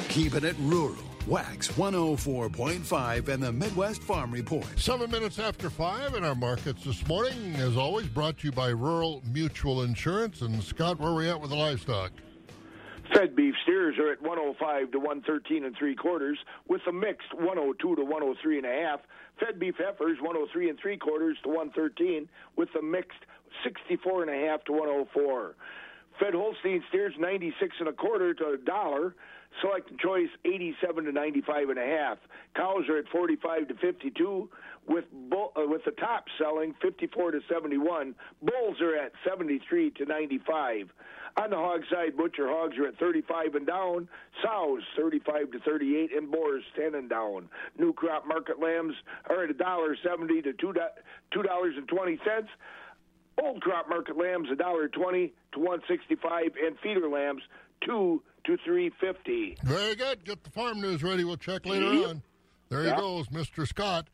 Keeping 0.09 0.45
it 0.45 0.57
rural. 0.61 1.14
Wax 1.27 1.69
104.5 1.69 3.29
and 3.29 3.43
the 3.43 3.51
Midwest 3.51 4.03
Farm 4.03 4.31
Report. 4.31 4.67
Seven 4.77 5.11
minutes 5.11 5.39
after 5.39 5.71
five 5.71 6.15
in 6.15 6.23
our 6.23 6.35
markets 6.35 6.85
this 6.85 7.07
morning, 7.09 7.55
as 7.57 7.79
always, 7.79 8.07
brought 8.09 8.37
to 8.39 8.49
you 8.49 8.53
by 8.53 8.69
Rural 8.69 9.23
Mutual 9.33 9.85
Insurance. 9.85 10.43
And 10.43 10.63
Scott, 10.63 11.01
where 11.01 11.13
are 11.13 11.15
we 11.15 11.31
at 11.31 11.41
with 11.41 11.49
the 11.49 11.57
livestock? 11.57 12.13
Fed 13.15 13.35
beef 13.35 13.55
steers 13.63 13.97
are 13.99 14.13
at 14.13 14.21
105 14.21 14.91
to 14.91 14.99
113 14.99 15.65
and 15.65 15.75
three 15.79 15.95
quarters, 15.95 16.39
with 16.69 16.83
a 16.87 16.93
mixed 16.93 17.33
102 17.33 17.97
to 17.97 18.03
103 18.03 18.59
and 18.59 18.67
a 18.67 18.83
half. 18.83 19.01
Fed 19.41 19.59
beef 19.59 19.77
heifers 19.79 20.19
103 20.21 20.69
and 20.69 20.79
three 20.79 20.99
quarters 20.99 21.39
to 21.45 21.49
113, 21.49 22.29
with 22.57 22.69
a 22.79 22.83
mixed 22.83 23.25
64 23.65 24.23
and 24.25 24.31
a 24.31 24.47
half 24.47 24.63
to 24.65 24.73
104. 24.73 25.55
Fed 26.21 26.35
Holstein 26.35 26.85
steers 26.91 27.15
96 27.19 27.77
and 27.81 27.89
a 27.89 27.93
quarter 27.93 28.35
to 28.35 28.51
a 28.51 28.59
dollar. 28.59 29.15
Select 29.61 29.91
choice 30.01 30.29
87 30.45 31.05
to 31.05 31.13
95 31.13 31.71
and 31.71 31.79
a 31.79 31.87
half. 31.87 32.19
Cows 32.57 32.89
are 32.89 32.99
at 32.99 33.09
45 33.09 33.69
to 33.69 33.75
52, 33.75 34.49
with 34.89 35.05
bull, 35.31 35.53
uh, 35.57 35.63
with 35.67 35.85
the 35.85 35.93
top 35.93 36.25
selling 36.39 36.75
54 36.83 37.33
to 37.33 37.41
71. 37.49 38.15
Bulls 38.43 38.81
are 38.81 38.97
at 38.97 39.13
73 39.29 39.91
to 39.93 40.05
95. 40.05 40.91
On 41.37 41.51
the 41.51 41.57
hog 41.57 41.83
side, 41.91 42.17
butcher 42.17 42.47
hogs 42.49 42.77
are 42.79 42.87
at 42.87 42.97
35 42.99 43.57
and 43.57 43.67
down, 43.67 44.09
sows 44.43 44.83
35 44.97 45.51
to 45.53 45.59
38, 45.61 46.17
and 46.17 46.31
boars 46.31 46.63
10 46.77 46.95
and 46.95 47.11
down. 47.11 47.49
New 47.79 47.93
crop 47.93 48.27
market 48.27 48.61
lambs 48.61 48.95
are 49.29 49.43
at 49.43 49.51
a 49.51 49.55
dollar 49.55 49.97
70 50.03 50.43
to 50.43 50.53
two 50.53 50.73
two 51.33 51.43
dollars 51.43 51.75
and 51.77 51.89
twenty 51.89 52.19
cents. 52.25 52.49
Old 53.43 53.61
crop 53.63 53.89
market 53.89 54.17
lambs 54.17 54.49
a 54.53 54.55
dollar 54.55 54.89
twenty 54.89 55.35
to 55.53 55.59
one 55.59 55.81
sixty 55.89 56.15
five, 56.15 56.53
and 56.65 56.79
feeder 56.81 57.09
lambs 57.09 57.43
two 57.85 58.23
to 58.45 58.57
three 58.65 58.91
fifty. 59.01 59.57
Very 59.63 59.95
good. 59.95 60.25
Get 60.25 60.45
the 60.45 60.51
farm 60.51 60.81
news 60.81 61.03
ready. 61.03 61.25
We'll 61.25 61.37
check 61.37 61.67
later 61.67 61.93
Yep. 61.93 62.09
on. 62.09 62.23
There 62.69 62.85
Yep. 62.85 62.95
he 62.97 63.01
goes, 63.01 63.29
Mr. 63.29 63.67
Scott. 63.67 64.09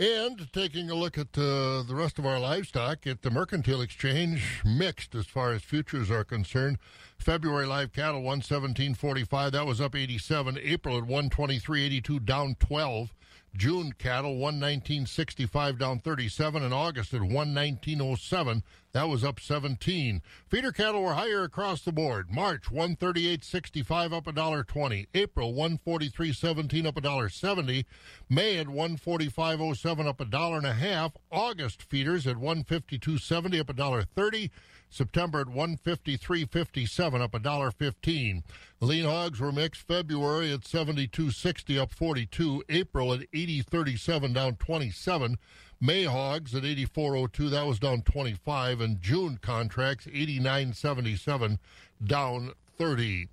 And 0.00 0.50
taking 0.52 0.90
a 0.90 0.94
look 0.94 1.18
at 1.18 1.36
uh, 1.36 1.82
the 1.82 1.94
rest 1.94 2.18
of 2.18 2.24
our 2.26 2.40
livestock 2.40 3.06
at 3.06 3.22
the 3.22 3.30
Mercantile 3.30 3.82
Exchange, 3.82 4.62
mixed 4.64 5.14
as 5.14 5.26
far 5.26 5.52
as 5.52 5.62
futures 5.62 6.10
are 6.10 6.24
concerned. 6.24 6.78
February 7.18 7.66
live 7.66 7.92
cattle 7.92 8.22
117.45, 8.22 9.52
that 9.52 9.66
was 9.66 9.80
up 9.80 9.94
87. 9.94 10.58
April 10.60 10.96
at 10.98 11.04
123.82, 11.04 12.24
down 12.24 12.56
12. 12.58 13.12
June 13.54 13.92
cattle 13.92 14.36
119.65, 14.36 15.78
down 15.78 16.00
37. 16.00 16.62
And 16.62 16.72
August 16.72 17.12
at 17.12 17.20
119.07, 17.20 18.62
that 18.92 19.08
was 19.08 19.22
up 19.22 19.38
17. 19.38 20.22
Feeder 20.48 20.72
cattle 20.72 21.02
were 21.02 21.14
higher 21.14 21.42
across 21.42 21.82
the 21.82 21.92
board. 21.92 22.30
March 22.30 22.64
138.65, 22.64 24.12
up 24.12 24.26
a 24.26 24.32
dollar 24.32 24.64
20. 24.64 25.08
April 25.14 25.52
143.17, 25.52 26.86
up 26.86 26.96
a 26.96 27.00
dollar 27.00 27.28
70. 27.28 27.84
May 28.28 28.58
at 28.58 28.68
145.07, 28.68 30.06
up 30.06 30.20
a 30.20 30.24
dollar 30.24 30.56
and 30.56 30.66
a 30.66 30.72
half. 30.72 31.12
August 31.30 31.82
feeders 31.82 32.26
at 32.26 32.36
152.70, 32.36 33.60
up 33.60 33.70
a 33.70 33.74
dollar 33.74 34.02
30. 34.02 34.50
September 34.92 35.40
at 35.40 35.46
153.57, 35.46 37.20
up 37.20 37.34
a 37.34 37.38
dollar 37.38 37.70
15. 37.70 38.44
Lean 38.80 39.04
hogs 39.04 39.40
were 39.40 39.50
mixed. 39.50 39.86
February 39.86 40.52
at 40.52 40.60
72.60, 40.60 41.78
up 41.78 41.92
42. 41.92 42.62
April 42.68 43.14
at 43.14 43.20
80.37, 43.32 44.34
down 44.34 44.56
27. 44.56 45.38
May 45.80 46.04
hogs 46.04 46.54
at 46.54 46.62
84.02, 46.62 47.50
that 47.50 47.66
was 47.66 47.78
down 47.78 48.02
25. 48.02 48.80
And 48.82 49.00
June 49.00 49.38
contracts 49.40 50.06
89.77, 50.06 51.58
down 52.04 52.52
30. 52.76 53.28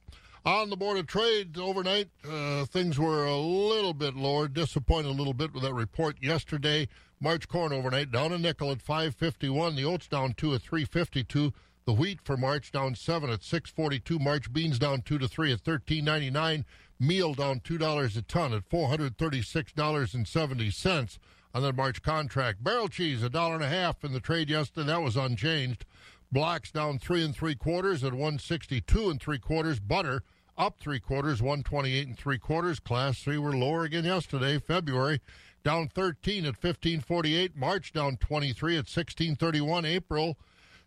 On 0.45 0.69
the 0.69 0.77
Board 0.77 0.97
of 0.97 1.05
Trade 1.05 1.57
overnight, 1.57 2.07
uh, 2.27 2.65
things 2.65 2.97
were 2.97 3.25
a 3.25 3.37
little 3.37 3.93
bit 3.93 4.15
lower. 4.15 4.47
Disappointed 4.47 5.09
a 5.09 5.11
little 5.11 5.33
bit 5.33 5.53
with 5.53 5.63
that 5.63 5.73
report 5.73 6.15
yesterday. 6.21 6.87
March 7.21 7.47
corn 7.47 7.73
overnight 7.73 8.11
down 8.11 8.31
a 8.31 8.37
nickel 8.37 8.71
at 8.71 8.81
551. 8.81 9.75
The 9.75 9.83
oats 9.83 10.07
down 10.07 10.33
two 10.33 10.53
at 10.53 10.61
352. 10.61 11.53
The 11.85 11.93
wheat 11.93 12.19
for 12.23 12.37
March 12.37 12.71
down 12.71 12.95
seven 12.95 13.29
at 13.29 13.43
642. 13.43 14.19
March 14.19 14.53
beans 14.53 14.79
down 14.79 15.01
two 15.01 15.17
to 15.17 15.27
three 15.27 15.51
at 15.51 15.65
1399. 15.65 16.65
Meal 16.99 17.33
down 17.33 17.61
two 17.61 17.77
dollars 17.77 18.15
a 18.15 18.21
ton 18.21 18.53
at 18.53 18.63
436 18.69 19.73
dollars 19.73 20.13
and 20.13 20.27
70 20.27 20.69
cents 20.71 21.19
on 21.53 21.61
the 21.61 21.73
March 21.73 22.01
contract. 22.01 22.63
Barrel 22.63 22.87
cheese 22.87 23.23
a 23.23 23.29
dollar 23.29 23.55
and 23.55 23.63
a 23.63 23.69
half 23.69 24.03
in 24.03 24.13
the 24.13 24.19
trade 24.19 24.49
yesterday. 24.49 24.87
That 24.87 25.01
was 25.01 25.17
unchanged. 25.17 25.85
Blocks 26.31 26.71
down 26.71 26.99
three 26.99 27.23
and 27.25 27.35
three 27.35 27.55
quarters 27.55 28.03
at 28.03 28.13
162 28.13 29.09
and 29.09 29.19
three 29.19 29.39
quarters. 29.39 29.79
Butter 29.79 30.23
up 30.57 30.77
three 30.79 30.99
quarters, 30.99 31.41
128 31.41 32.07
and 32.07 32.17
three 32.17 32.37
quarters. 32.37 32.79
Class 32.79 33.19
three 33.19 33.37
were 33.37 33.55
lower 33.55 33.85
again 33.85 34.05
yesterday. 34.05 34.59
February 34.59 35.21
down 35.63 35.87
13 35.89 36.45
at 36.45 36.61
1548. 36.61 37.55
March 37.55 37.93
down 37.93 38.17
23 38.17 38.73
at 38.73 38.77
1631. 38.85 39.85
April 39.85 40.37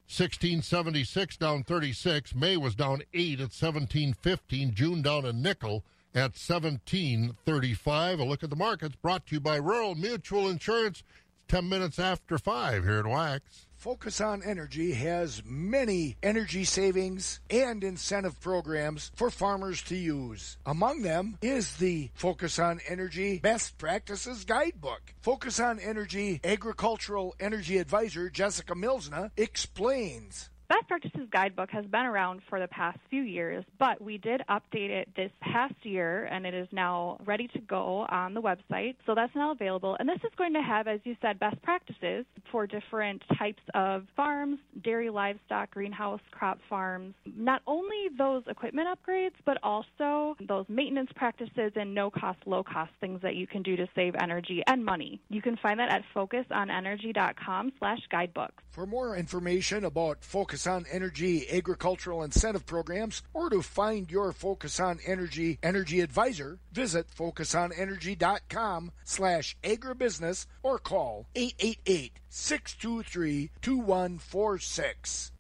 1676 0.09 1.37
down 1.37 1.63
36. 1.63 2.35
May 2.35 2.57
was 2.57 2.75
down 2.75 3.03
8 3.15 3.41
at 3.41 3.53
1715. 3.53 4.75
June 4.75 5.03
down 5.03 5.25
a 5.25 5.33
nickel 5.33 5.85
at 6.15 6.37
1735. 6.37 8.21
A 8.21 8.25
look 8.25 8.43
at 8.43 8.51
the 8.51 8.57
markets 8.57 8.97
brought 8.97 9.27
to 9.27 9.37
you 9.37 9.41
by 9.41 9.57
Rural 9.57 9.95
Mutual 9.95 10.49
Insurance. 10.49 11.03
It's 11.45 11.49
10 11.49 11.69
minutes 11.69 11.99
after 11.99 12.39
5 12.39 12.85
here 12.85 12.99
at 12.99 13.07
Wax. 13.07 13.67
Focus 13.83 14.21
on 14.21 14.45
Energy 14.45 14.93
has 14.93 15.43
many 15.45 16.17
energy 16.23 16.63
savings 16.63 17.41
and 17.51 17.83
incentive 17.83 18.41
programs 18.41 19.11
for 19.17 19.29
farmers 19.29 19.83
to 19.83 19.97
use. 19.97 20.57
Among 20.65 21.03
them 21.03 21.37
is 21.43 21.79
the 21.79 22.13
Focus 22.15 22.61
on 22.61 22.79
Energy 22.87 23.41
Best 23.41 23.79
Practices 23.79 24.45
Guidebook. 24.45 25.15
Focus 25.21 25.59
on 25.59 25.81
Energy 25.81 26.41
Agricultural 26.45 27.35
Energy 27.41 27.79
Advisor 27.79 28.31
Jessica 28.31 28.77
Milsna 28.77 29.33
explains. 29.37 30.49
Best 30.73 30.89
Practices 30.89 31.29
Guidebook 31.31 31.71
has 31.71 31.85
been 31.85 32.07
around 32.07 32.41
for 32.49 32.59
the 32.59 32.67
past 32.67 32.99
few 33.11 33.21
years, 33.21 33.63
but 33.79 34.01
we 34.01 34.17
did 34.17 34.41
update 34.49 34.89
it 34.89 35.07
this 35.15 35.31
past 35.43 35.75
year 35.83 36.25
and 36.25 36.47
it 36.47 36.55
is 36.55 36.67
now 36.73 37.19
ready 37.27 37.47
to 37.49 37.59
go 37.59 38.07
on 38.09 38.33
the 38.33 38.41
website. 38.41 38.97
So 39.05 39.15
that's 39.15 39.35
now 39.35 39.53
available. 39.53 39.99
And 40.01 40.09
this 40.09 40.21
is 40.25 40.31
going 40.39 40.55
to 40.55 40.63
have, 40.63 40.89
as 40.89 41.01
you 41.05 41.15
said, 41.21 41.39
best 41.39 41.61
practices 41.61 42.25
for 42.51 42.67
different 42.67 43.23
types 43.39 43.61
of 43.75 44.07
farms, 44.17 44.61
dairy, 44.83 45.11
livestock, 45.11 45.73
greenhouse, 45.73 46.23
crop 46.31 46.59
farms. 46.71 47.13
Not 47.37 47.61
only 47.67 48.09
those 48.17 48.43
equipment 48.47 48.89
upgrades, 48.89 49.35
but 49.45 49.59
also 49.63 50.39
those 50.49 50.65
maintenance 50.71 51.11
practices 51.15 51.73
and 51.77 51.95
no 51.95 52.11
cost, 52.11 52.39
low 52.47 52.63
cost 52.63 52.93
things 52.99 53.21
that 53.21 53.35
you 53.35 53.47
can 53.47 53.63
do 53.63 53.77
to 53.77 53.87
save 53.95 54.15
energy 54.15 54.63
and 54.67 54.83
money. 54.83 55.21
You 55.29 55.43
can 55.43 55.59
find 55.59 55.79
that 55.81 55.91
at 55.91 56.03
focusonenergy.com 56.17 57.73
slash 57.79 58.01
guidebook. 58.11 58.53
For 58.71 58.87
more 58.87 59.17
information 59.17 59.85
about 59.85 60.25
Focus 60.25 60.62
on 60.67 60.85
Energy 60.91 61.49
agricultural 61.51 62.23
incentive 62.23 62.67
programs 62.67 63.23
or 63.33 63.51
to 63.51 63.63
find 63.63 64.11
your 64.11 64.33
Focus 64.33 64.81
on 64.81 64.99
Energy 65.07 65.59
energy 65.63 66.01
advisor, 66.01 66.59
visit 66.73 67.07
focusonenergy.com 67.17 68.93
slash 69.05 69.57
agribusiness 69.63 70.47
or 70.63 70.79
call 70.79 71.27
888 71.35 72.13
623 72.29 73.51
2146. 73.61 75.33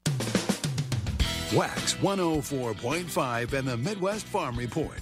Wax 1.55 1.95
104.5 1.97 3.53
and 3.53 3.69
the 3.69 3.77
Midwest 3.77 4.25
Farm 4.27 4.57
Report. 4.57 5.01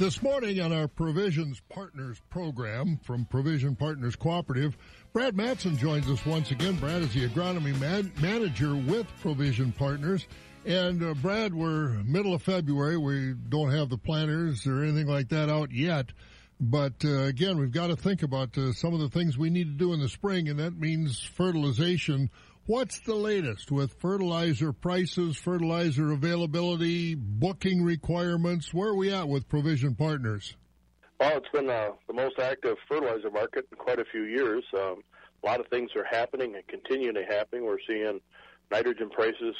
This 0.00 0.22
morning 0.22 0.60
on 0.60 0.72
our 0.72 0.88
Provisions 0.88 1.60
Partners 1.68 2.22
program 2.30 2.98
from 3.02 3.26
Provision 3.26 3.76
Partners 3.76 4.16
Cooperative, 4.16 4.78
Brad 5.12 5.36
Matson 5.36 5.76
joins 5.76 6.08
us 6.08 6.24
once 6.24 6.52
again. 6.52 6.76
Brad 6.76 7.02
is 7.02 7.12
the 7.12 7.28
agronomy 7.28 7.76
man- 7.80 8.12
manager 8.20 8.76
with 8.76 9.08
Provision 9.20 9.72
Partners. 9.72 10.26
And 10.64 11.02
uh, 11.02 11.14
Brad, 11.14 11.52
we're 11.52 11.88
middle 12.04 12.32
of 12.32 12.42
February. 12.42 12.96
We 12.96 13.34
don't 13.48 13.72
have 13.72 13.88
the 13.88 13.98
planters 13.98 14.68
or 14.68 14.84
anything 14.84 15.08
like 15.08 15.30
that 15.30 15.48
out 15.48 15.72
yet. 15.72 16.06
But 16.60 17.04
uh, 17.04 17.22
again, 17.22 17.58
we've 17.58 17.72
got 17.72 17.88
to 17.88 17.96
think 17.96 18.22
about 18.22 18.56
uh, 18.56 18.72
some 18.72 18.94
of 18.94 19.00
the 19.00 19.08
things 19.08 19.36
we 19.36 19.50
need 19.50 19.64
to 19.64 19.84
do 19.84 19.92
in 19.94 20.00
the 20.00 20.08
spring, 20.08 20.48
and 20.48 20.60
that 20.60 20.78
means 20.78 21.20
fertilization. 21.20 22.30
What's 22.66 23.00
the 23.00 23.14
latest 23.14 23.72
with 23.72 23.94
fertilizer 23.94 24.72
prices, 24.72 25.36
fertilizer 25.36 26.12
availability, 26.12 27.16
booking 27.16 27.82
requirements? 27.82 28.72
Where 28.72 28.90
are 28.90 28.96
we 28.96 29.12
at 29.12 29.28
with 29.28 29.48
Provision 29.48 29.96
Partners? 29.96 30.54
Well, 31.20 31.36
it's 31.36 31.50
been 31.50 31.68
uh, 31.68 31.90
the 32.06 32.14
most 32.14 32.38
active 32.38 32.78
fertilizer 32.88 33.30
market 33.30 33.66
in 33.70 33.76
quite 33.76 33.98
a 33.98 34.06
few 34.06 34.22
years. 34.22 34.64
Um, 34.72 35.02
a 35.42 35.46
lot 35.46 35.60
of 35.60 35.66
things 35.66 35.90
are 35.94 36.04
happening 36.10 36.54
and 36.54 36.66
continue 36.66 37.12
to 37.12 37.22
happen. 37.26 37.66
We're 37.66 37.76
seeing 37.86 38.20
nitrogen 38.70 39.10
prices 39.10 39.54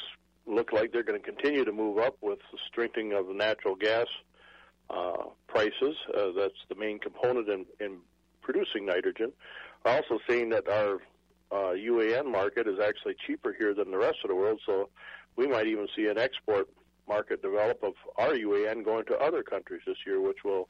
look 0.47 0.73
like 0.73 0.91
they're 0.91 1.03
going 1.03 1.21
to 1.21 1.23
continue 1.23 1.63
to 1.63 1.71
move 1.71 1.99
up 1.99 2.17
with 2.19 2.39
the 2.51 2.57
strengthening 2.67 3.13
of 3.13 3.27
the 3.27 3.35
natural 3.35 3.75
gas 3.75 4.07
uh, 4.89 5.25
prices. 5.47 5.95
Uh, 6.17 6.31
that's 6.35 6.57
the 6.67 6.73
main 6.73 6.97
component 6.97 7.47
in, 7.47 7.65
in 7.79 7.97
producing 8.41 8.87
nitrogen. 8.87 9.31
We're 9.85 9.91
also 9.91 10.17
seeing 10.27 10.49
that 10.49 10.67
our 10.67 10.95
uh, 11.51 11.75
UAN 11.75 12.25
market 12.31 12.67
is 12.67 12.79
actually 12.79 13.13
cheaper 13.27 13.53
here 13.55 13.75
than 13.75 13.91
the 13.91 13.99
rest 13.99 14.17
of 14.23 14.29
the 14.29 14.35
world, 14.35 14.59
so 14.65 14.89
we 15.35 15.45
might 15.45 15.67
even 15.67 15.87
see 15.95 16.07
an 16.07 16.17
export 16.17 16.69
market 17.07 17.43
develop 17.43 17.83
of 17.83 17.93
our 18.17 18.33
UAN 18.33 18.83
going 18.83 19.05
to 19.05 19.17
other 19.19 19.43
countries 19.43 19.81
this 19.85 19.97
year, 20.07 20.19
which 20.19 20.43
will 20.43 20.67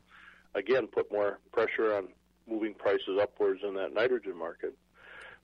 again 0.55 0.87
put 0.87 1.11
more 1.11 1.39
pressure 1.51 1.95
on 1.95 2.09
moving 2.47 2.73
prices 2.73 3.17
upwards 3.21 3.61
in 3.67 3.73
that 3.75 3.93
nitrogen 3.93 4.37
market. 4.37 4.75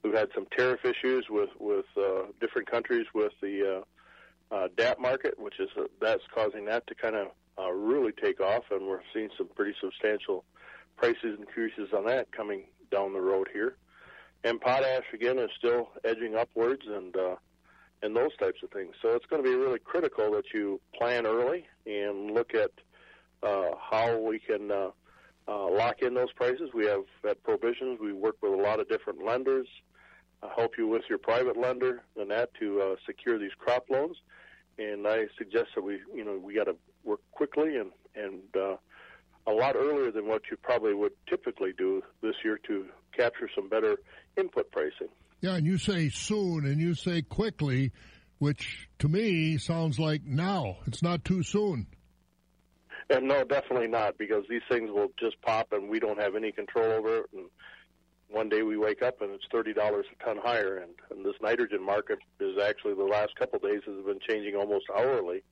We've 0.04 0.14
had 0.14 0.30
some 0.36 0.46
tariff 0.56 0.86
issues 0.86 1.26
with 1.30 1.50
with 1.60 1.86
uh, 1.98 2.28
different 2.40 2.70
countries 2.70 3.08
with 3.14 3.34
the 3.42 3.84
uh, 4.52 4.56
uh, 4.56 4.68
DAP 4.78 5.00
market, 5.00 5.40
which 5.40 5.60
is 5.60 5.70
uh, 5.78 5.84
that's 6.00 6.24
causing 6.34 6.66
that 6.66 6.86
to 6.88 6.96
kind 6.96 7.16
of 7.16 7.28
uh, 7.58 7.72
really 7.72 8.12
take 8.12 8.40
off, 8.40 8.64
and 8.72 8.88
we're 8.88 9.02
seeing 9.14 9.30
some 9.38 9.48
pretty 9.56 9.76
substantial 9.82 10.44
prices 10.96 11.38
increases 11.40 11.90
on 11.96 12.06
that 12.06 12.32
coming 12.32 12.64
down 12.92 13.14
the 13.14 13.22
road 13.22 13.50
here. 13.52 13.76
And 14.44 14.62
potash 14.62 15.04
again 15.14 15.40
is 15.40 15.50
still 15.58 15.90
edging 16.04 16.36
upwards, 16.36 16.84
and 16.88 17.16
uh, 17.16 17.36
and 18.04 18.16
those 18.16 18.36
types 18.38 18.62
of 18.64 18.70
things. 18.70 18.94
So 19.02 19.16
it's 19.16 19.26
going 19.26 19.44
to 19.44 19.50
be 19.50 19.56
really 19.56 19.80
critical 19.80 20.32
that 20.34 20.54
you 20.54 20.80
plan 20.96 21.26
early 21.26 21.66
and 21.86 22.32
look 22.32 22.54
at 22.54 22.72
how 23.44 24.18
we 24.20 24.40
can 24.40 24.72
uh, 24.72 24.90
uh, 25.48 25.70
lock 25.70 26.02
in 26.02 26.14
those 26.14 26.32
prices. 26.34 26.70
We 26.74 26.86
have 26.88 27.04
at 27.28 27.42
Provisions, 27.44 28.00
we 28.00 28.14
work 28.14 28.38
with 28.42 28.54
a 28.54 28.62
lot 28.62 28.80
of 28.80 28.90
different 28.90 29.24
lenders, 29.26 29.68
uh, 30.44 30.50
help 30.56 30.78
you 30.78 30.88
with 30.88 31.04
your 31.10 31.18
private 31.18 31.58
lender 31.58 32.04
and 32.16 32.30
that 32.32 32.54
to 32.60 32.82
uh, 32.82 32.96
secure 33.06 33.40
these 33.40 33.54
crop 33.58 33.86
loans. 33.90 34.18
And 34.78 35.08
I 35.08 35.26
suggest 35.38 35.70
that 35.76 35.84
we, 35.84 36.00
you 36.14 36.24
know, 36.24 36.38
we 36.38 36.54
got 36.54 36.66
to 36.66 36.76
work 37.04 37.22
quickly 37.32 37.78
and 37.78 37.92
and 38.16 38.42
uh, 38.56 38.76
a 39.48 39.52
lot 39.52 39.76
earlier 39.76 40.12
than 40.12 40.28
what 40.28 40.42
you 40.52 40.58
probably 40.58 40.94
would 40.94 41.14
typically 41.28 41.72
do 41.78 42.04
this 42.22 42.36
year 42.44 42.60
to 42.68 42.86
capture 43.16 43.50
some 43.56 43.70
better 43.70 43.98
input 44.38 44.72
pricing. 44.72 45.08
Yeah, 45.40 45.56
and 45.56 45.66
you 45.66 45.78
say 45.78 46.10
soon 46.10 46.66
and 46.66 46.82
you 46.82 46.96
say 46.96 47.22
quickly, 47.22 47.92
which 48.40 48.90
to 49.00 49.08
me 49.08 49.58
sounds 49.58 50.00
like 50.00 50.24
now. 50.26 50.78
It's 50.86 51.02
not 51.02 51.24
too 51.24 51.44
soon. 51.44 51.88
And 53.10 53.28
no, 53.28 53.44
definitely 53.46 53.88
not, 53.88 54.18
because 54.18 54.44
these 54.50 54.64
things 54.70 54.92
will 54.92 55.12
just 55.18 55.42
pop 55.42 55.72
and 55.72 55.90
we 55.90 56.00
don't 56.00 56.20
have 56.20 56.36
any 56.36 56.52
control 56.52 56.92
over 56.92 57.20
it. 57.20 57.26
And 57.34 57.46
one 58.30 58.50
day 58.50 58.64
we 58.64 58.78
wake 58.78 59.02
up 59.02 59.22
and 59.22 59.32
it's 59.32 59.46
thirty 59.50 59.74
dollars 59.74 60.06
a 60.12 60.26
ton 60.26 60.38
higher, 60.44 60.78
and, 60.78 60.92
and 61.10 61.26
this 61.26 61.36
nitrogen 61.42 61.82
market 61.82 62.20
is 62.42 62.58
actually 62.62 62.96
the 62.96 63.06
last 63.06 63.36
couple 63.38 63.56
of 63.58 63.64
days 63.64 63.82
has 63.86 64.06
been 64.06 64.20
changing 64.28 64.56
almost 64.56 64.86
hourly 64.94 65.44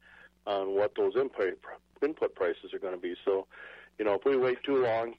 on 0.46 0.76
what 0.76 0.94
those 0.96 1.16
input 1.16 1.58
input 2.04 2.36
prices 2.36 2.74
are 2.74 2.80
going 2.80 2.94
to 2.94 3.00
be. 3.00 3.16
So, 3.24 3.48
you 3.98 4.04
know, 4.04 4.16
if 4.16 4.26
we 4.26 4.36
wait 4.36 4.58
too 4.64 4.84
long, 4.84 5.14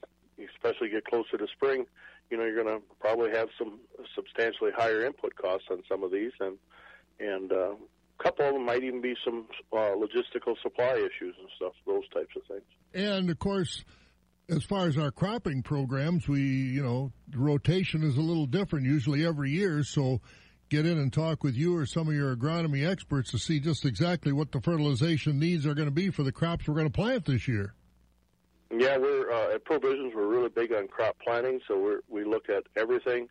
especially 0.55 0.89
get 0.89 1.05
closer 1.05 1.37
to 1.37 1.47
spring, 1.47 1.87
you 2.29 2.37
know, 2.37 2.45
you're 2.45 2.63
going 2.63 2.79
to 2.79 2.85
probably 2.99 3.31
have 3.31 3.49
some 3.57 3.79
substantially 4.13 4.71
higher 4.75 5.03
input 5.03 5.35
costs 5.35 5.67
on 5.71 5.81
some 5.89 6.03
of 6.03 6.11
these, 6.11 6.33
and 6.39 6.57
and 7.19 7.51
uh, 7.51 7.73
couple 8.23 8.45
of 8.45 8.53
them 8.53 8.65
might 8.65 8.83
even 8.83 9.01
be 9.01 9.15
some 9.23 9.45
uh, 9.73 9.95
logistical 9.95 10.55
supply 10.61 10.93
issues 10.93 11.35
and 11.39 11.49
stuff, 11.55 11.73
those 11.85 12.07
types 12.13 12.35
of 12.35 12.43
things. 12.47 12.63
And 12.93 13.29
of 13.29 13.39
course, 13.39 13.83
as 14.49 14.63
far 14.63 14.87
as 14.87 14.97
our 14.97 15.11
cropping 15.11 15.61
programs, 15.61 16.27
we, 16.27 16.41
you 16.41 16.83
know, 16.83 17.11
rotation 17.35 18.03
is 18.03 18.17
a 18.17 18.21
little 18.21 18.45
different 18.45 18.85
usually 18.85 19.25
every 19.25 19.51
year. 19.51 19.83
So 19.83 20.21
get 20.69 20.85
in 20.85 20.97
and 20.97 21.11
talk 21.11 21.43
with 21.43 21.55
you 21.55 21.75
or 21.75 21.85
some 21.85 22.07
of 22.07 22.13
your 22.13 22.35
agronomy 22.35 22.87
experts 22.87 23.31
to 23.31 23.39
see 23.39 23.59
just 23.59 23.85
exactly 23.85 24.31
what 24.31 24.51
the 24.51 24.61
fertilization 24.61 25.39
needs 25.39 25.65
are 25.65 25.73
going 25.73 25.87
to 25.87 25.93
be 25.93 26.09
for 26.09 26.23
the 26.23 26.31
crops 26.31 26.67
we're 26.67 26.75
going 26.75 26.87
to 26.87 26.91
plant 26.91 27.25
this 27.25 27.47
year. 27.47 27.73
Yeah, 28.69 28.97
we're 28.97 29.31
uh, 29.31 29.55
at 29.55 29.63
Provisions. 29.63 30.13
We're 30.13 30.27
really 30.27 30.49
big 30.49 30.73
on 30.73 30.87
crop 30.89 31.15
planting, 31.23 31.61
so 31.67 32.01
we 32.09 32.23
we 32.23 32.29
look 32.29 32.49
at 32.49 32.63
everything. 32.75 33.29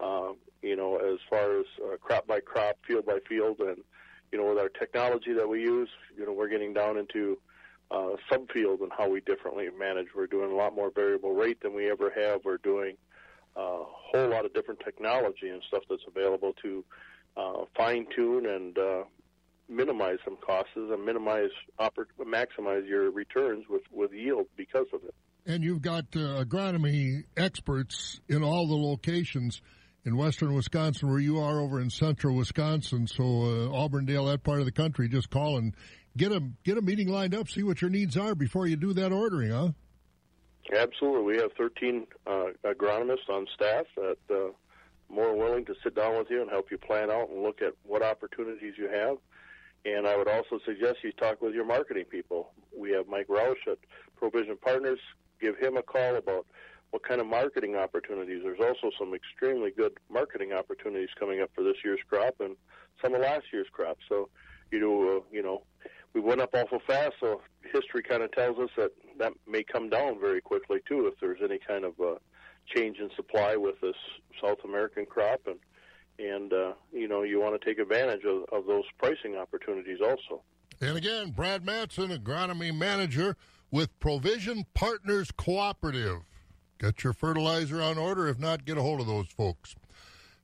Uh, 0.00 0.32
you 0.62 0.76
know, 0.76 0.96
as 0.96 1.18
far 1.28 1.60
as 1.60 1.66
uh, 1.84 1.96
crop 1.98 2.26
by 2.26 2.40
crop, 2.40 2.78
field 2.86 3.04
by 3.04 3.18
field, 3.28 3.60
and 3.60 3.78
you 4.32 4.38
know, 4.38 4.48
with 4.48 4.58
our 4.58 4.68
technology 4.68 5.32
that 5.32 5.48
we 5.48 5.60
use, 5.60 5.88
you 6.16 6.26
know, 6.26 6.32
we're 6.32 6.48
getting 6.48 6.72
down 6.72 6.98
into 6.98 7.38
uh, 7.90 8.16
and 8.30 8.92
how 8.96 9.08
we 9.08 9.20
differently 9.20 9.66
manage. 9.78 10.08
We're 10.14 10.26
doing 10.26 10.50
a 10.50 10.54
lot 10.54 10.74
more 10.74 10.90
variable 10.94 11.34
rate 11.34 11.60
than 11.62 11.74
we 11.74 11.90
ever 11.90 12.12
have. 12.14 12.44
We're 12.44 12.58
doing 12.58 12.96
uh, 13.56 13.60
a 13.60 13.84
whole 13.86 14.28
lot 14.28 14.44
of 14.44 14.52
different 14.54 14.80
technology 14.80 15.48
and 15.48 15.62
stuff 15.68 15.82
that's 15.88 16.02
available 16.06 16.54
to 16.62 16.84
uh, 17.36 17.64
fine 17.76 18.06
tune 18.14 18.46
and 18.46 18.78
uh, 18.78 19.04
minimize 19.68 20.18
some 20.24 20.36
costs 20.36 20.72
and 20.76 21.04
minimize 21.04 21.50
oppor- 21.78 22.06
maximize 22.20 22.86
your 22.88 23.10
returns 23.10 23.64
with 23.68 23.82
with 23.92 24.12
yield 24.12 24.46
because 24.56 24.86
of 24.92 25.02
it. 25.04 25.14
And 25.46 25.64
you've 25.64 25.82
got 25.82 26.04
uh, 26.14 26.44
agronomy 26.44 27.24
experts 27.36 28.20
in 28.28 28.42
all 28.42 28.66
the 28.66 28.76
locations 28.76 29.62
in 30.08 30.16
western 30.16 30.54
Wisconsin 30.54 31.08
where 31.10 31.20
you 31.20 31.38
are 31.38 31.60
over 31.60 31.80
in 31.80 31.90
central 31.90 32.34
Wisconsin. 32.34 33.06
So 33.06 33.22
uh, 33.22 33.76
Auburndale, 33.76 34.26
that 34.26 34.42
part 34.42 34.58
of 34.58 34.64
the 34.64 34.72
country, 34.72 35.08
just 35.08 35.30
call 35.30 35.58
and 35.58 35.74
get 36.16 36.32
a 36.32 36.42
get 36.64 36.78
a 36.78 36.82
meeting 36.82 37.08
lined 37.08 37.34
up, 37.34 37.48
see 37.48 37.62
what 37.62 37.80
your 37.80 37.90
needs 37.90 38.16
are 38.16 38.34
before 38.34 38.66
you 38.66 38.76
do 38.76 38.92
that 38.94 39.12
ordering, 39.12 39.50
huh? 39.52 39.68
Absolutely, 40.74 41.22
we 41.22 41.36
have 41.40 41.52
13 41.56 42.06
uh, 42.26 42.46
agronomists 42.64 43.28
on 43.30 43.46
staff 43.54 43.86
that 43.96 44.18
uh, 44.30 44.50
more 45.08 45.34
willing 45.36 45.64
to 45.66 45.74
sit 45.82 45.94
down 45.94 46.18
with 46.18 46.28
you 46.30 46.42
and 46.42 46.50
help 46.50 46.70
you 46.70 46.78
plan 46.78 47.10
out 47.10 47.30
and 47.30 47.42
look 47.42 47.62
at 47.62 47.72
what 47.84 48.02
opportunities 48.02 48.74
you 48.76 48.88
have. 48.88 49.16
And 49.84 50.06
I 50.06 50.16
would 50.16 50.28
also 50.28 50.58
suggest 50.66 50.96
you 51.02 51.12
talk 51.12 51.40
with 51.40 51.54
your 51.54 51.64
marketing 51.64 52.04
people. 52.04 52.50
We 52.76 52.90
have 52.92 53.06
Mike 53.08 53.28
Roush 53.28 53.66
at 53.66 53.78
Provision 54.16 54.56
Partners. 54.56 54.98
Give 55.40 55.56
him 55.56 55.76
a 55.76 55.82
call 55.82 56.16
about 56.16 56.46
what 56.90 57.02
kind 57.02 57.20
of 57.20 57.26
marketing 57.26 57.76
opportunities. 57.76 58.40
There's 58.42 58.60
also 58.60 58.90
some 58.98 59.14
extremely 59.14 59.70
good 59.70 59.92
marketing 60.10 60.52
opportunities 60.52 61.10
coming 61.18 61.40
up 61.40 61.50
for 61.54 61.62
this 61.62 61.76
year's 61.84 62.00
crop 62.08 62.36
and 62.40 62.56
some 63.02 63.14
of 63.14 63.20
last 63.20 63.44
year's 63.52 63.66
crop. 63.72 63.98
So, 64.08 64.28
you 64.70 64.80
know, 64.80 65.18
uh, 65.18 65.20
you 65.30 65.42
know, 65.42 65.62
we 66.14 66.20
went 66.20 66.40
up 66.40 66.50
awful 66.54 66.80
fast, 66.86 67.12
so 67.20 67.42
history 67.72 68.02
kind 68.02 68.22
of 68.22 68.32
tells 68.32 68.58
us 68.58 68.70
that 68.76 68.90
that 69.18 69.32
may 69.46 69.62
come 69.62 69.90
down 69.90 70.18
very 70.18 70.40
quickly 70.40 70.78
too 70.88 71.06
if 71.06 71.14
there's 71.20 71.40
any 71.42 71.58
kind 71.58 71.84
of 71.84 71.92
uh, 72.00 72.14
change 72.74 72.98
in 72.98 73.10
supply 73.16 73.56
with 73.56 73.80
this 73.80 73.96
South 74.42 74.58
American 74.64 75.06
crop, 75.06 75.40
and 75.46 75.58
and 76.18 76.52
uh, 76.52 76.72
you 76.92 77.08
know 77.08 77.22
you 77.22 77.40
want 77.40 77.60
to 77.60 77.64
take 77.64 77.78
advantage 77.78 78.24
of, 78.24 78.44
of 78.52 78.66
those 78.66 78.84
pricing 78.98 79.36
opportunities 79.36 79.98
also. 80.02 80.42
And 80.80 80.96
again, 80.96 81.30
Brad 81.30 81.64
Matson, 81.64 82.10
agronomy 82.10 82.74
manager 82.74 83.36
with 83.70 83.98
Provision 84.00 84.64
Partners 84.74 85.30
Cooperative. 85.36 86.20
Get 86.78 87.02
your 87.02 87.12
fertilizer 87.12 87.82
on 87.82 87.98
order. 87.98 88.28
If 88.28 88.38
not, 88.38 88.64
get 88.64 88.78
a 88.78 88.82
hold 88.82 89.00
of 89.00 89.06
those 89.06 89.26
folks. 89.28 89.74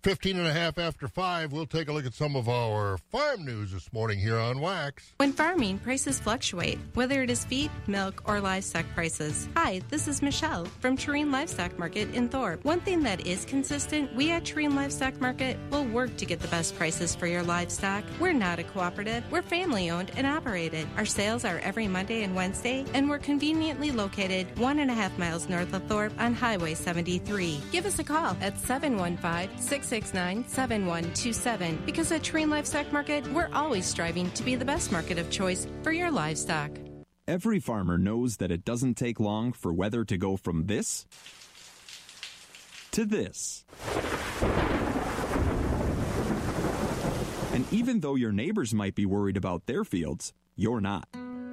15 0.05 0.37
and 0.37 0.47
a 0.47 0.53
half 0.53 0.79
after 0.79 1.09
5, 1.09 1.51
we'll 1.51 1.65
take 1.65 1.89
a 1.89 1.93
look 1.93 2.05
at 2.05 2.13
some 2.13 2.37
of 2.37 2.47
our 2.47 2.99
farm 3.11 3.43
news 3.43 3.73
this 3.73 3.91
morning 3.91 4.19
here 4.19 4.37
on 4.37 4.61
Wax. 4.61 5.15
When 5.17 5.33
farming, 5.33 5.79
prices 5.79 6.21
fluctuate, 6.21 6.79
whether 6.93 7.23
it 7.23 7.31
is 7.31 7.47
feed, 7.47 7.71
milk, 7.87 8.21
or 8.27 8.39
livestock 8.39 8.85
prices. 8.95 9.49
Hi, 9.57 9.81
this 9.89 10.07
is 10.07 10.21
Michelle 10.21 10.67
from 10.81 10.99
Tureen 10.99 11.33
Livestock 11.33 11.79
Market 11.79 12.15
in 12.15 12.29
Thorp. 12.29 12.63
One 12.67 12.81
thing 12.81 13.03
that 13.05 13.27
is 13.27 13.47
consistent, 13.47 14.15
we 14.15 14.31
at 14.31 14.45
Tureen 14.45 14.75
Livestock 14.77 15.19
Market 15.23 15.57
will 15.71 15.87
work 15.87 16.15
to 16.19 16.27
get 16.27 16.41
the 16.41 16.49
best 16.49 16.77
prices 16.77 17.15
for 17.15 17.27
your 17.27 17.43
livestock. 17.43 18.05
We're 18.21 18.35
not 18.35 18.59
a 18.59 18.65
cooperative, 18.65 19.25
we're 19.33 19.41
family 19.41 19.89
owned 19.89 20.11
and 20.19 20.27
operated. 20.27 20.87
Our 20.99 21.07
sales 21.07 21.47
are 21.47 21.61
every 21.61 21.89
Monday 21.89 22.25
and 22.25 22.37
Wednesday, 22.37 22.85
and 22.93 23.09
we're 23.09 23.19
conveniently 23.21 23.91
located 23.91 24.59
one 24.59 24.81
and 24.81 24.91
a 24.91 24.95
half 24.95 25.17
miles 25.17 25.49
north 25.49 25.73
of 25.73 25.83
Thorp 25.85 26.13
on 26.21 26.35
Highway 26.35 26.75
73. 26.75 27.63
Give 27.73 27.87
us 27.87 27.99
a 27.99 28.05
call 28.05 28.37
at 28.43 28.59
715 28.61 29.59
6 29.59 29.94
269 29.95 30.49
7127. 30.49 31.79
Because 31.87 32.11
at 32.11 32.25
Terrain 32.25 32.51
Livestock 32.51 32.93
Market, 32.93 33.27
we're 33.33 33.51
always 33.53 33.87
striving 33.87 34.29
to 34.33 34.43
be 34.43 34.57
the 34.57 34.65
best 34.65 34.91
market 34.91 35.19
of 35.19 35.31
choice 35.31 35.69
for 35.85 35.93
your 35.93 36.11
livestock. 36.11 36.71
Every 37.29 37.61
farmer 37.61 37.97
knows 37.97 38.39
that 38.39 38.51
it 38.51 38.65
doesn't 38.65 38.97
take 38.97 39.21
long 39.21 39.53
for 39.53 39.73
weather 39.73 40.05
to 40.05 40.17
go 40.17 40.37
from 40.37 40.67
this 40.67 41.07
to 42.91 43.05
this. 43.05 43.65
And 47.53 47.65
even 47.73 48.01
though 48.01 48.17
your 48.17 48.33
neighbors 48.33 48.75
might 48.75 48.97
be 48.97 49.07
worried 49.07 49.37
about 49.37 49.67
their 49.67 49.85
fields, 49.85 50.33
you're 50.57 50.81
not. 50.81 51.07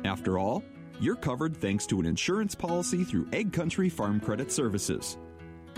After 0.03 0.39
all, 0.39 0.63
you're 0.99 1.15
covered 1.15 1.55
thanks 1.55 1.85
to 1.87 1.99
an 1.99 2.07
insurance 2.07 2.55
policy 2.55 3.03
through 3.03 3.25
AgCountry 3.27 3.91
Farm 3.91 4.19
Credit 4.19 4.51
Services. 4.51 5.17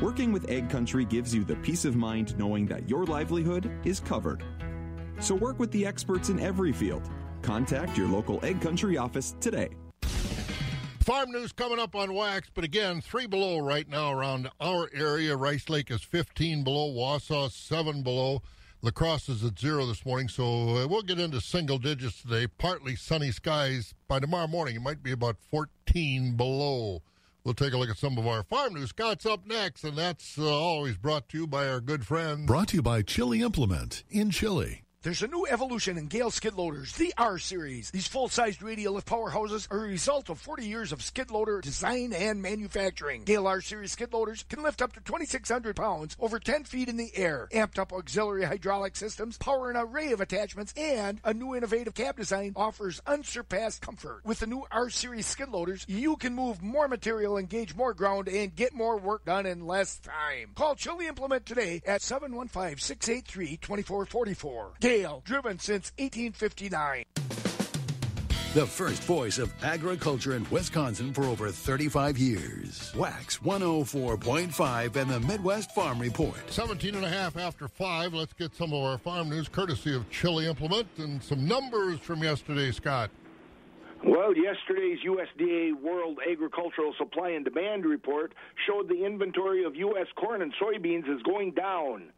Working 0.02 0.32
with 0.32 0.48
AgCountry 0.48 1.10
gives 1.10 1.34
you 1.34 1.44
the 1.44 1.56
peace 1.58 1.86
of 1.86 1.96
mind 1.96 2.38
knowing 2.38 2.66
that 2.68 2.90
your 2.90 3.06
livelihood 3.06 3.72
is 3.86 4.00
covered. 4.00 4.44
So 5.20 5.36
work 5.36 5.60
with 5.60 5.72
the 5.72 5.86
experts 5.86 6.30
in 6.30 6.40
every 6.40 6.74
field. 6.74 7.10
Contact 7.42 7.98
your 7.98 8.08
local 8.08 8.40
AgCountry 8.42 9.00
office 9.02 9.36
today. 9.40 9.70
Farm 11.02 11.32
news 11.32 11.52
coming 11.52 11.80
up 11.80 11.96
on 11.96 12.14
Wax, 12.14 12.50
but 12.54 12.64
again, 12.64 13.02
three 13.02 13.28
below 13.28 13.60
right 13.60 13.88
now 13.90 14.14
around 14.14 14.50
our 14.62 14.90
area. 14.94 15.36
Rice 15.36 15.68
Lake 15.68 15.92
is 15.92 16.02
15 16.02 16.64
below, 16.64 16.94
Wausau 16.94 17.52
7 17.52 18.04
below. 18.04 18.42
Lacrosse 18.82 19.30
is 19.30 19.44
at 19.46 19.58
zero 19.60 19.86
this 19.86 20.06
morning, 20.06 20.28
so 20.28 20.44
uh, 20.78 20.88
we'll 20.88 21.02
get 21.02 21.20
into 21.20 21.40
single 21.40 21.78
digits 21.78 22.22
today. 22.22 22.48
Partly 22.48 22.96
sunny 22.96 23.32
skies. 23.32 23.94
By 24.10 24.20
tomorrow 24.20 24.48
morning, 24.48 24.76
it 24.76 24.82
might 24.82 25.02
be 25.02 25.12
about 25.14 25.38
14 25.52 26.36
below. 26.36 27.02
We'll 27.44 27.54
take 27.54 27.74
a 27.74 27.78
look 27.78 27.90
at 27.90 27.98
some 27.98 28.18
of 28.18 28.26
our 28.26 28.44
farm 28.44 28.76
news. 28.76 28.90
Scott's 28.90 29.26
up 29.26 29.46
next, 29.46 29.84
and 29.84 29.98
that's 29.98 30.38
uh, 30.40 30.46
always 30.46 30.98
brought 30.98 31.28
to 31.30 31.38
you 31.40 31.48
by 31.48 31.68
our 31.68 31.82
good 31.82 32.06
friend. 32.06 32.48
Brought 32.48 32.70
to 32.70 32.78
you 32.78 32.82
by 32.82 33.02
Chili 33.02 33.42
Implement 33.42 34.04
in 34.10 34.32
Chili. 34.32 34.83
There's 35.04 35.22
a 35.22 35.28
new 35.28 35.46
evolution 35.46 35.98
in 35.98 36.08
Gehl 36.08 36.32
skid 36.32 36.54
loaders, 36.54 36.94
the 36.94 37.14
R 37.18 37.38
Series. 37.38 37.92
These 37.92 38.08
full-sized 38.08 38.64
radial 38.64 38.94
lift 38.94 39.06
powerhouses 39.06 39.70
are 39.70 39.84
a 39.84 39.90
result 39.90 40.30
of 40.30 40.40
40 40.40 40.66
years 40.66 40.94
of 40.94 41.04
skid 41.04 41.30
loader 41.30 41.60
design 41.60 42.14
and 42.14 42.42
manufacturing. 42.42 43.26
Gehl 43.26 43.46
R 43.46 43.60
Series 43.60 43.92
skid 43.92 44.14
loaders 44.14 44.46
can 44.48 44.64
lift 44.64 44.82
up 44.82 44.94
to 44.94 45.02
2,600 45.02 45.76
pounds 45.76 46.16
over 46.22 46.40
10 46.40 46.64
feet 46.64 46.88
in 46.88 46.96
the 46.96 47.12
air. 47.18 47.50
Amped 47.52 47.80
up 47.80 47.92
auxiliary 47.92 48.46
hydraulic 48.46 48.96
systems 48.96 49.38
power 49.38 49.70
an 49.70 49.76
array 49.76 50.14
of 50.14 50.22
attachments, 50.22 50.74
and 50.78 51.20
a 51.26 51.34
new 51.34 51.54
innovative 51.54 51.94
cab 51.94 52.16
design 52.16 52.54
offers 52.56 53.02
unsurpassed 53.06 53.82
comfort. 53.82 54.22
With 54.24 54.40
the 54.40 54.48
new 54.48 54.64
R 54.72 54.90
Series 54.90 55.28
skid 55.28 55.50
loaders, 55.50 55.84
you 55.90 56.16
can 56.16 56.34
move 56.34 56.64
more 56.64 56.88
material, 56.88 57.38
engage 57.38 57.76
more 57.76 57.94
ground, 57.94 58.30
and 58.30 58.56
get 58.56 58.74
more 58.74 58.98
work 58.98 59.26
done 59.26 59.48
in 59.48 59.68
less 59.68 60.00
time. 60.00 60.52
Call 60.56 60.76
Chili 60.76 61.08
Implement 61.08 61.46
today 61.46 61.82
at 61.86 62.02
715 62.02 62.78
683 64.94 64.94
2444. 64.94 65.04
Gehl, 65.04 65.24
driven 65.24 65.60
since 65.60 65.92
1859. 65.98 67.06
The 68.54 68.68
first 68.68 69.02
voice 69.04 69.40
of 69.40 69.52
agriculture 69.64 70.36
in 70.36 70.46
Wisconsin 70.52 71.12
for 71.12 71.24
over 71.24 71.50
35 71.50 72.20
years. 72.20 72.94
Wax 72.96 73.40
104.5 73.40 74.96
and 74.96 75.10
the 75.10 75.20
Midwest 75.22 75.74
Farm 75.74 76.00
Report. 76.00 76.38
17 76.52 76.94
and 76.94 77.04
a 77.04 77.10
half 77.10 77.36
after 77.36 77.68
5. 77.68 78.14
Let's 78.14 78.34
get 78.34 78.54
some 78.56 78.72
of 78.72 78.84
our 78.84 79.00
farm 79.00 79.30
news 79.30 79.50
courtesy 79.50 79.96
of 79.96 80.08
Chili 80.12 80.46
Implement 80.46 80.88
and 80.98 81.24
some 81.24 81.48
numbers 81.48 82.00
from 82.00 82.22
yesterday, 82.22 82.72
Scott. 82.72 83.10
Well, 84.06 84.36
yesterday's 84.36 85.00
USDA 85.08 85.82
World 85.82 86.20
Agricultural 86.30 86.94
Supply 86.98 87.30
and 87.30 87.46
Demand 87.46 87.86
report 87.86 88.34
showed 88.68 88.90
the 88.90 89.06
inventory 89.06 89.64
of 89.64 89.78
U.S. 89.78 90.08
corn 90.18 90.42
and 90.42 90.54
soybeans 90.62 91.10
is 91.10 91.24
going 91.24 91.52
down. 91.52 92.12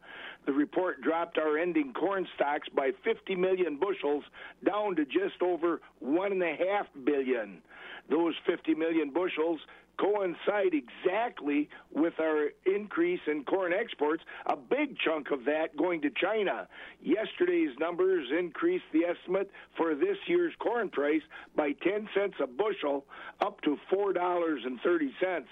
The 0.46 0.52
report 0.52 1.02
dropped 1.02 1.38
our 1.38 1.58
ending 1.58 1.92
corn 1.92 2.26
stocks 2.36 2.68
by 2.74 2.92
50 3.04 3.34
million 3.34 3.78
bushels 3.78 4.24
down 4.64 4.94
to 4.96 5.04
just 5.04 5.42
over 5.42 5.80
1.5 6.04 6.86
billion. 7.04 7.60
Those 8.08 8.34
50 8.46 8.74
million 8.74 9.10
bushels 9.10 9.60
coincide 9.98 10.72
exactly 10.72 11.68
with 11.92 12.14
our 12.20 12.50
increase 12.66 13.20
in 13.26 13.44
corn 13.44 13.72
exports, 13.72 14.22
a 14.46 14.56
big 14.56 14.96
chunk 14.98 15.30
of 15.30 15.44
that 15.44 15.76
going 15.76 16.02
to 16.02 16.10
China. 16.10 16.68
Yesterday's 17.02 17.70
numbers 17.78 18.28
increased 18.36 18.84
the 18.92 19.04
estimate 19.04 19.50
for 19.76 19.94
this 19.94 20.16
year's 20.26 20.52
corn 20.58 20.88
price 20.88 21.22
by 21.56 21.72
10 21.72 22.08
cents 22.14 22.34
a 22.42 22.46
bushel 22.46 23.04
up 23.40 23.60
to 23.62 23.76
$4.30. 23.92 25.44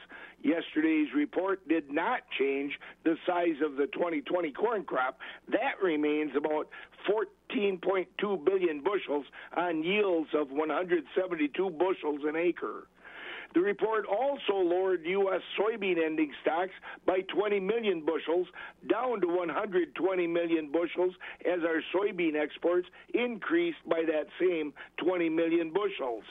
Yesterday's 0.42 1.08
report 1.14 1.66
did 1.68 1.90
not 1.90 2.20
change 2.38 2.78
the 3.04 3.16
size 3.26 3.56
of 3.64 3.76
the 3.76 3.86
2020 3.86 4.50
corn 4.52 4.84
crop. 4.84 5.18
That 5.48 5.82
remains 5.82 6.32
about 6.36 6.68
14.2 7.08 8.44
billion 8.44 8.82
bushels 8.82 9.24
on 9.56 9.82
yields 9.82 10.30
of 10.34 10.50
172 10.50 11.70
bushels 11.70 12.20
an 12.26 12.36
acre. 12.36 12.86
The 13.54 13.60
report 13.60 14.04
also 14.06 14.56
lowered 14.56 15.06
U.S. 15.06 15.40
soybean 15.58 16.04
ending 16.04 16.32
stocks 16.42 16.72
by 17.06 17.20
20 17.20 17.60
million 17.60 18.04
bushels, 18.04 18.48
down 18.90 19.20
to 19.20 19.28
120 19.28 20.26
million 20.26 20.72
bushels, 20.72 21.14
as 21.46 21.60
our 21.60 21.80
soybean 21.94 22.34
exports 22.34 22.88
increased 23.14 23.78
by 23.88 24.02
that 24.06 24.26
same 24.40 24.72
20 24.96 25.28
million 25.28 25.72
bushels. 25.72 26.24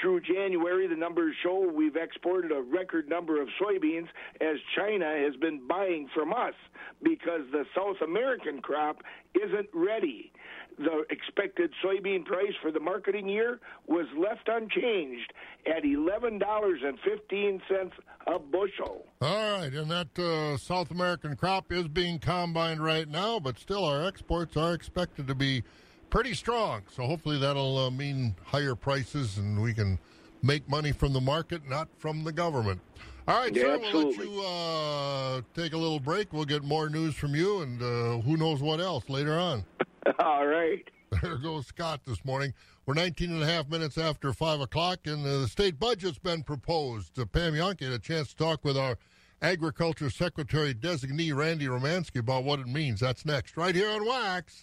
Through 0.00 0.20
January, 0.22 0.86
the 0.86 0.96
numbers 0.96 1.34
show 1.42 1.70
we've 1.72 1.96
exported 1.96 2.52
a 2.52 2.62
record 2.62 3.08
number 3.08 3.40
of 3.40 3.48
soybeans 3.60 4.08
as 4.40 4.56
China 4.76 5.06
has 5.06 5.36
been 5.36 5.66
buying 5.66 6.08
from 6.14 6.32
us 6.32 6.54
because 7.02 7.42
the 7.50 7.64
South 7.76 7.96
American 8.02 8.60
crop 8.60 9.02
isn't 9.34 9.68
ready. 9.72 10.32
The 10.78 11.04
expected 11.10 11.70
soybean 11.84 12.24
price 12.24 12.54
for 12.62 12.72
the 12.72 12.80
marketing 12.80 13.28
year 13.28 13.60
was 13.86 14.06
left 14.16 14.48
unchanged 14.48 15.32
at 15.66 15.82
$11.15 15.84 17.90
a 18.26 18.38
bushel. 18.38 19.06
All 19.20 19.58
right, 19.60 19.72
and 19.72 19.90
that 19.90 20.18
uh, 20.18 20.56
South 20.56 20.90
American 20.90 21.36
crop 21.36 21.70
is 21.72 21.88
being 21.88 22.18
combined 22.18 22.82
right 22.82 23.08
now, 23.08 23.38
but 23.38 23.58
still 23.58 23.84
our 23.84 24.04
exports 24.06 24.56
are 24.56 24.74
expected 24.74 25.26
to 25.28 25.34
be 25.34 25.62
pretty 26.10 26.34
strong. 26.34 26.82
So 26.90 27.04
hopefully 27.04 27.38
that'll 27.38 27.78
uh, 27.78 27.90
mean 27.90 28.34
higher 28.44 28.74
prices 28.74 29.38
and 29.38 29.60
we 29.62 29.72
can 29.74 29.98
make 30.42 30.68
money 30.68 30.92
from 30.92 31.12
the 31.12 31.20
market, 31.20 31.68
not 31.68 31.88
from 31.98 32.24
the 32.24 32.32
government. 32.32 32.80
All 33.28 33.38
right, 33.38 33.54
Yeah, 33.54 33.62
sir, 33.62 33.78
we'll 33.78 33.80
let 33.80 33.94
absolutely. 34.08 34.34
you 34.34 34.42
uh, 34.44 35.40
take 35.54 35.72
a 35.74 35.78
little 35.78 36.00
break. 36.00 36.32
We'll 36.32 36.44
get 36.44 36.64
more 36.64 36.90
news 36.90 37.14
from 37.14 37.36
you 37.36 37.60
and 37.62 37.80
uh, 37.80 38.18
who 38.22 38.36
knows 38.36 38.60
what 38.60 38.80
else 38.80 39.08
later 39.08 39.38
on. 39.38 39.64
All 40.18 40.46
right. 40.46 40.88
There 41.22 41.36
goes 41.36 41.66
Scott 41.66 42.00
this 42.06 42.24
morning. 42.24 42.54
We're 42.86 42.94
19 42.94 43.30
and 43.32 43.42
a 43.42 43.46
half 43.46 43.68
minutes 43.68 43.98
after 43.98 44.32
5 44.32 44.60
o'clock, 44.60 45.00
and 45.06 45.24
uh, 45.26 45.40
the 45.40 45.48
state 45.48 45.78
budget's 45.78 46.18
been 46.18 46.42
proposed. 46.42 47.18
Uh, 47.18 47.26
Pam 47.26 47.52
Jahnke 47.52 47.82
had 47.82 47.92
a 47.92 47.98
chance 47.98 48.28
to 48.28 48.36
talk 48.36 48.64
with 48.64 48.76
our 48.76 48.98
Agriculture 49.40 50.08
Secretary 50.08 50.72
designee, 50.74 51.34
Randy 51.34 51.66
Romanski, 51.66 52.20
about 52.20 52.44
what 52.44 52.60
it 52.60 52.68
means. 52.68 53.00
That's 53.00 53.24
next, 53.24 53.56
right 53.56 53.74
here 53.74 53.90
on 53.90 54.06
Wax. 54.06 54.62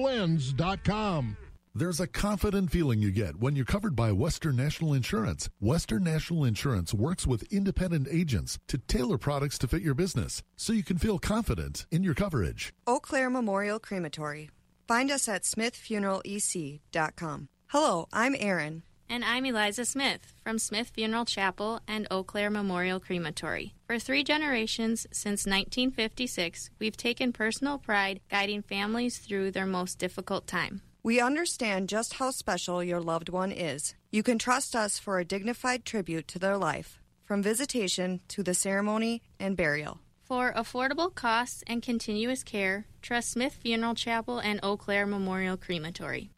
starblends.com. 0.01 1.37
There's 1.73 2.01
a 2.01 2.07
confident 2.07 2.69
feeling 2.69 3.01
you 3.01 3.11
get 3.11 3.37
when 3.37 3.55
you're 3.55 3.63
covered 3.63 3.95
by 3.95 4.11
Western 4.11 4.57
National 4.57 4.93
Insurance. 4.93 5.49
Western 5.61 6.03
National 6.03 6.43
Insurance 6.43 6.93
works 6.93 7.25
with 7.25 7.43
independent 7.43 8.09
agents 8.11 8.59
to 8.67 8.77
tailor 8.77 9.17
products 9.17 9.57
to 9.59 9.67
fit 9.67 9.81
your 9.81 9.93
business 9.93 10.43
so 10.57 10.73
you 10.73 10.83
can 10.83 10.97
feel 10.97 11.17
confident 11.17 11.85
in 11.89 12.03
your 12.03 12.13
coverage. 12.13 12.73
Eau 12.85 12.99
Claire 12.99 13.29
Memorial 13.29 13.79
Crematory. 13.79 14.49
Find 14.85 15.09
us 15.09 15.29
at 15.29 15.43
smithfuneralec.com. 15.43 17.47
Hello, 17.67 18.09
I'm 18.11 18.35
Erin. 18.37 18.83
And 19.11 19.25
I'm 19.25 19.45
Eliza 19.45 19.83
Smith 19.83 20.33
from 20.41 20.57
Smith 20.57 20.93
Funeral 20.95 21.25
Chapel 21.25 21.81
and 21.85 22.07
Eau 22.09 22.23
Claire 22.23 22.49
Memorial 22.49 22.97
Crematory. 22.97 23.75
For 23.85 23.99
three 23.99 24.23
generations 24.23 25.05
since 25.11 25.45
1956, 25.45 26.69
we've 26.79 26.95
taken 26.95 27.33
personal 27.33 27.77
pride 27.77 28.21
guiding 28.29 28.61
families 28.61 29.17
through 29.17 29.51
their 29.51 29.65
most 29.65 29.99
difficult 29.99 30.47
time. 30.47 30.81
We 31.03 31.19
understand 31.19 31.89
just 31.89 32.13
how 32.13 32.31
special 32.31 32.81
your 32.81 33.01
loved 33.01 33.27
one 33.27 33.51
is. 33.51 33.95
You 34.11 34.23
can 34.23 34.39
trust 34.39 34.77
us 34.77 34.97
for 34.97 35.19
a 35.19 35.25
dignified 35.25 35.83
tribute 35.83 36.29
to 36.29 36.39
their 36.39 36.55
life, 36.55 37.01
from 37.25 37.43
visitation 37.43 38.21
to 38.29 38.43
the 38.43 38.53
ceremony 38.53 39.23
and 39.41 39.57
burial. 39.57 39.99
For 40.23 40.53
affordable 40.53 41.13
costs 41.13 41.65
and 41.67 41.83
continuous 41.83 42.41
care, 42.41 42.85
trust 43.01 43.31
Smith 43.31 43.57
Funeral 43.61 43.95
Chapel 43.95 44.39
and 44.39 44.61
Eau 44.63 44.77
Claire 44.77 45.05
Memorial 45.05 45.57
Crematory. 45.57 46.29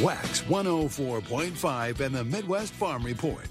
Wax 0.00 0.42
104.5 0.42 2.00
and 2.00 2.14
the 2.14 2.22
Midwest 2.22 2.74
Farm 2.74 3.02
Report. 3.02 3.48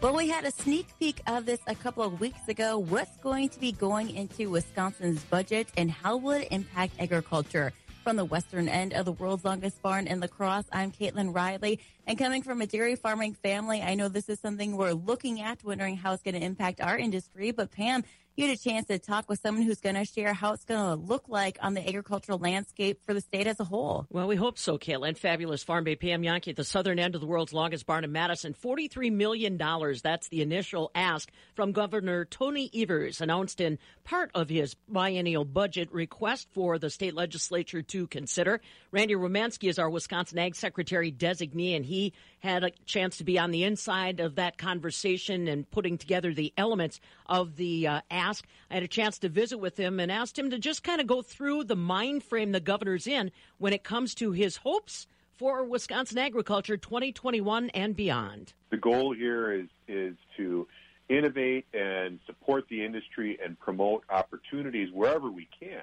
Well, 0.00 0.16
we 0.16 0.26
had 0.30 0.46
a 0.46 0.50
sneak 0.50 0.86
peek 0.98 1.20
of 1.26 1.44
this 1.44 1.60
a 1.66 1.74
couple 1.74 2.02
of 2.02 2.20
weeks 2.20 2.48
ago. 2.48 2.78
What's 2.78 3.14
going 3.18 3.50
to 3.50 3.60
be 3.60 3.72
going 3.72 4.08
into 4.08 4.48
Wisconsin's 4.48 5.22
budget 5.24 5.68
and 5.76 5.90
how 5.90 6.16
will 6.16 6.30
it 6.30 6.48
impact 6.50 6.94
agriculture? 6.98 7.74
From 8.02 8.16
the 8.16 8.24
western 8.24 8.70
end 8.70 8.94
of 8.94 9.04
the 9.04 9.12
world's 9.12 9.44
longest 9.44 9.82
barn 9.82 10.06
in 10.06 10.20
La 10.20 10.28
Crosse, 10.28 10.64
I'm 10.72 10.90
Caitlin 10.90 11.34
Riley. 11.34 11.80
And 12.06 12.16
coming 12.16 12.42
from 12.42 12.62
a 12.62 12.66
dairy 12.66 12.96
farming 12.96 13.34
family, 13.34 13.82
I 13.82 13.94
know 13.94 14.08
this 14.08 14.30
is 14.30 14.40
something 14.40 14.74
we're 14.74 14.92
looking 14.92 15.42
at, 15.42 15.62
wondering 15.62 15.98
how 15.98 16.14
it's 16.14 16.22
going 16.22 16.34
to 16.34 16.42
impact 16.42 16.80
our 16.80 16.96
industry. 16.96 17.50
But 17.50 17.72
Pam, 17.72 18.04
you 18.38 18.46
had 18.46 18.56
a 18.56 18.60
chance 18.60 18.86
to 18.86 19.00
talk 19.00 19.28
with 19.28 19.40
someone 19.40 19.64
who's 19.64 19.80
going 19.80 19.96
to 19.96 20.04
share 20.04 20.32
how 20.32 20.52
it's 20.52 20.64
going 20.64 20.78
to 20.78 20.94
look 20.94 21.24
like 21.28 21.58
on 21.60 21.74
the 21.74 21.86
agricultural 21.86 22.38
landscape 22.38 23.00
for 23.04 23.12
the 23.12 23.20
state 23.20 23.48
as 23.48 23.58
a 23.58 23.64
whole. 23.64 24.06
Well, 24.10 24.28
we 24.28 24.36
hope 24.36 24.58
so, 24.58 24.78
Caitlin. 24.78 25.18
Fabulous 25.18 25.64
Farm 25.64 25.82
Babe 25.82 25.98
Pam 25.98 26.22
Jahnke 26.22 26.46
at 26.46 26.54
the 26.54 26.62
southern 26.62 27.00
end 27.00 27.16
of 27.16 27.20
the 27.20 27.26
world's 27.26 27.52
longest 27.52 27.84
barn 27.84 28.04
in 28.04 28.12
Madison. 28.12 28.54
$43 28.54 29.10
million. 29.10 29.56
That's 29.56 30.28
the 30.28 30.40
initial 30.40 30.92
ask 30.94 31.32
from 31.56 31.72
Governor 31.72 32.26
Tony 32.26 32.70
Evers, 32.72 33.20
announced 33.20 33.60
in 33.60 33.76
part 34.04 34.30
of 34.36 34.48
his 34.48 34.76
biennial 34.88 35.44
budget 35.44 35.92
request 35.92 36.46
for 36.52 36.78
the 36.78 36.90
state 36.90 37.14
legislature 37.14 37.82
to 37.82 38.06
consider. 38.06 38.60
Randy 38.92 39.14
Romanski 39.14 39.68
is 39.68 39.80
our 39.80 39.90
Wisconsin 39.90 40.38
Ag 40.38 40.54
Secretary 40.54 41.10
designee, 41.10 41.74
and 41.74 41.84
he 41.84 42.12
had 42.38 42.62
a 42.62 42.70
chance 42.86 43.18
to 43.18 43.24
be 43.24 43.36
on 43.36 43.50
the 43.50 43.64
inside 43.64 44.20
of 44.20 44.36
that 44.36 44.58
conversation 44.58 45.48
and 45.48 45.68
putting 45.68 45.98
together 45.98 46.32
the 46.32 46.52
elements 46.56 47.00
of 47.26 47.56
the 47.56 47.88
uh, 47.88 48.00
ask. 48.12 48.27
I 48.70 48.74
had 48.74 48.82
a 48.82 48.88
chance 48.88 49.18
to 49.20 49.28
visit 49.28 49.58
with 49.58 49.78
him 49.78 50.00
and 50.00 50.10
asked 50.12 50.38
him 50.38 50.50
to 50.50 50.58
just 50.58 50.82
kind 50.82 51.00
of 51.00 51.06
go 51.06 51.22
through 51.22 51.64
the 51.64 51.76
mind 51.76 52.22
frame 52.22 52.52
the 52.52 52.60
governor's 52.60 53.06
in 53.06 53.30
when 53.58 53.72
it 53.72 53.84
comes 53.84 54.14
to 54.16 54.32
his 54.32 54.56
hopes 54.56 55.06
for 55.36 55.64
Wisconsin 55.64 56.18
agriculture 56.18 56.76
2021 56.76 57.70
and 57.70 57.94
beyond. 57.94 58.52
The 58.70 58.76
goal 58.76 59.14
here 59.14 59.52
is 59.52 59.68
is 59.86 60.16
to 60.36 60.66
innovate 61.08 61.66
and 61.72 62.18
support 62.26 62.66
the 62.68 62.84
industry 62.84 63.38
and 63.42 63.58
promote 63.58 64.04
opportunities 64.10 64.90
wherever 64.92 65.30
we 65.30 65.48
can. 65.58 65.82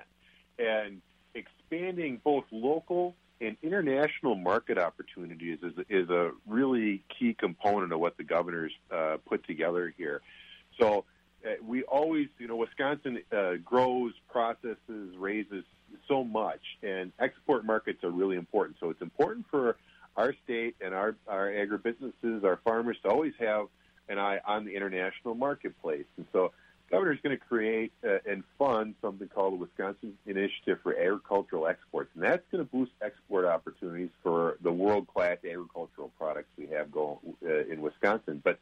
And 0.60 1.02
expanding 1.34 2.22
both 2.24 2.44
local 2.52 3.16
and 3.42 3.58
international 3.62 4.36
market 4.36 4.78
opportunities 4.78 5.60
is, 5.62 5.74
is 5.90 6.10
a 6.10 6.32
really 6.48 7.04
key 7.18 7.34
component 7.34 7.92
of 7.92 8.00
what 8.00 8.18
the 8.18 8.24
governor's 8.24 8.72
uh, 8.92 9.18
put 9.28 9.46
together 9.46 9.94
here. 9.98 10.22
So 10.80 11.06
we 11.66 11.84
always, 11.84 12.28
you 12.40 12.48
know, 12.48 12.56
Wisconsin 12.56 13.20
uh, 13.32 13.54
grows, 13.64 14.14
processes, 14.30 15.16
raises 15.18 15.64
so 16.08 16.24
much, 16.24 16.62
and 16.84 17.12
export 17.20 17.66
markets 17.66 18.04
are 18.04 18.10
really 18.10 18.38
important. 18.38 18.78
So 18.80 18.90
it's 18.90 19.02
important 19.02 19.46
for 19.50 19.78
our 20.18 20.34
state 20.44 20.76
and 20.82 20.94
our, 20.94 21.16
our 21.28 21.48
agribusinesses, 21.48 22.44
our 22.44 22.60
farmers 22.64 22.98
to 23.04 23.10
always 23.10 23.34
have 23.40 23.68
an 24.08 24.20
eye 24.20 24.40
on 24.46 24.66
the 24.66 24.76
international 24.76 25.36
marketplace. 25.36 26.06
And 26.18 26.26
so 26.32 26.52
governor's 26.92 27.20
going 27.22 27.38
to 27.38 27.44
create 27.44 27.92
uh, 28.08 28.18
and 28.26 28.44
fund 28.58 28.96
something 29.02 29.28
called 29.28 29.54
the 29.54 29.58
Wisconsin 29.58 30.14
Initiative 30.26 30.80
for 30.84 30.96
Agricultural 30.96 31.68
Exports, 31.68 32.12
and 32.16 32.24
that's 32.24 32.44
going 32.52 32.64
to 32.64 32.70
boost 32.70 32.92
export 33.02 33.46
opportunities 33.46 34.12
for 34.22 34.58
the 34.62 34.72
world-class 34.72 35.38
agricultural 35.44 36.12
products 36.18 36.50
we 36.58 36.68
have 36.68 36.92
going 36.92 37.18
uh, 37.46 37.66
in 37.66 37.82
Wisconsin. 37.82 38.42
But 38.44 38.60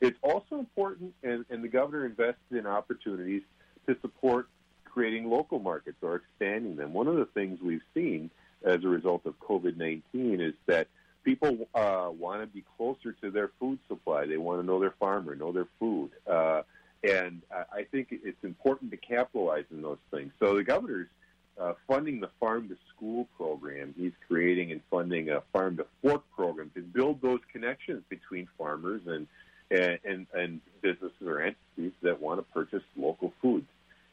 it's 0.00 0.18
also 0.22 0.58
important, 0.58 1.14
and, 1.22 1.44
and 1.50 1.62
the 1.62 1.68
governor 1.68 2.06
invested 2.06 2.52
in 2.52 2.66
opportunities 2.66 3.42
to 3.86 3.96
support 4.00 4.48
creating 4.84 5.28
local 5.28 5.58
markets 5.58 5.98
or 6.02 6.16
expanding 6.16 6.76
them. 6.76 6.92
One 6.92 7.08
of 7.08 7.16
the 7.16 7.26
things 7.26 7.60
we've 7.60 7.82
seen 7.94 8.30
as 8.64 8.84
a 8.84 8.88
result 8.88 9.26
of 9.26 9.38
COVID-19 9.40 10.02
is 10.40 10.54
that 10.66 10.88
people 11.24 11.68
uh, 11.74 12.10
want 12.10 12.42
to 12.42 12.46
be 12.46 12.64
closer 12.76 13.12
to 13.12 13.30
their 13.30 13.50
food 13.60 13.78
supply. 13.88 14.26
They 14.26 14.36
want 14.36 14.60
to 14.60 14.66
know 14.66 14.80
their 14.80 14.94
farmer, 14.98 15.34
know 15.34 15.52
their 15.52 15.68
food. 15.78 16.10
Uh, 16.26 16.62
and 17.04 17.42
I 17.50 17.84
think 17.84 18.08
it's 18.10 18.42
important 18.42 18.90
to 18.90 18.96
capitalize 18.96 19.64
on 19.72 19.82
those 19.82 19.98
things. 20.10 20.32
So 20.40 20.56
the 20.56 20.64
governor's 20.64 21.06
uh, 21.58 21.74
funding 21.86 22.20
the 22.20 22.30
farm 22.40 22.68
to 22.68 22.76
school 22.94 23.28
program. 23.36 23.94
He's 23.96 24.12
creating 24.26 24.72
and 24.72 24.80
funding 24.90 25.30
a 25.30 25.42
farm 25.52 25.76
to 25.78 25.86
fork 26.02 26.22
program 26.34 26.70
to 26.74 26.82
build 26.82 27.20
those 27.20 27.40
connections 27.52 28.02
between 28.08 28.48
farmers 28.56 29.02
and 29.06 29.26
and, 29.70 29.98
and, 30.04 30.26
and 30.34 30.60
businesses 30.80 31.26
or 31.26 31.40
entities 31.40 31.92
that 32.02 32.20
want 32.20 32.40
to 32.40 32.52
purchase 32.52 32.82
local 32.96 33.32
foods. 33.42 33.66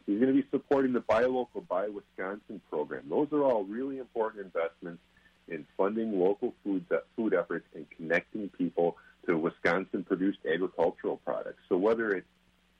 He's 0.05 0.19
going 0.19 0.35
to 0.35 0.41
be 0.41 0.47
supporting 0.51 0.93
the 0.93 0.99
Buy 0.99 1.23
Local, 1.23 1.61
Buy 1.61 1.87
Wisconsin 1.87 2.61
program. 2.69 3.03
Those 3.09 3.27
are 3.31 3.43
all 3.43 3.63
really 3.63 3.97
important 3.97 4.45
investments 4.45 5.01
in 5.47 5.65
funding 5.77 6.19
local 6.19 6.53
food, 6.63 6.85
uh, 6.91 6.97
food 7.15 7.33
efforts 7.33 7.65
and 7.73 7.85
connecting 7.97 8.49
people 8.49 8.97
to 9.27 9.37
Wisconsin 9.37 10.03
produced 10.03 10.39
agricultural 10.51 11.17
products. 11.17 11.59
So 11.69 11.77
whether 11.77 12.11
it's 12.11 12.27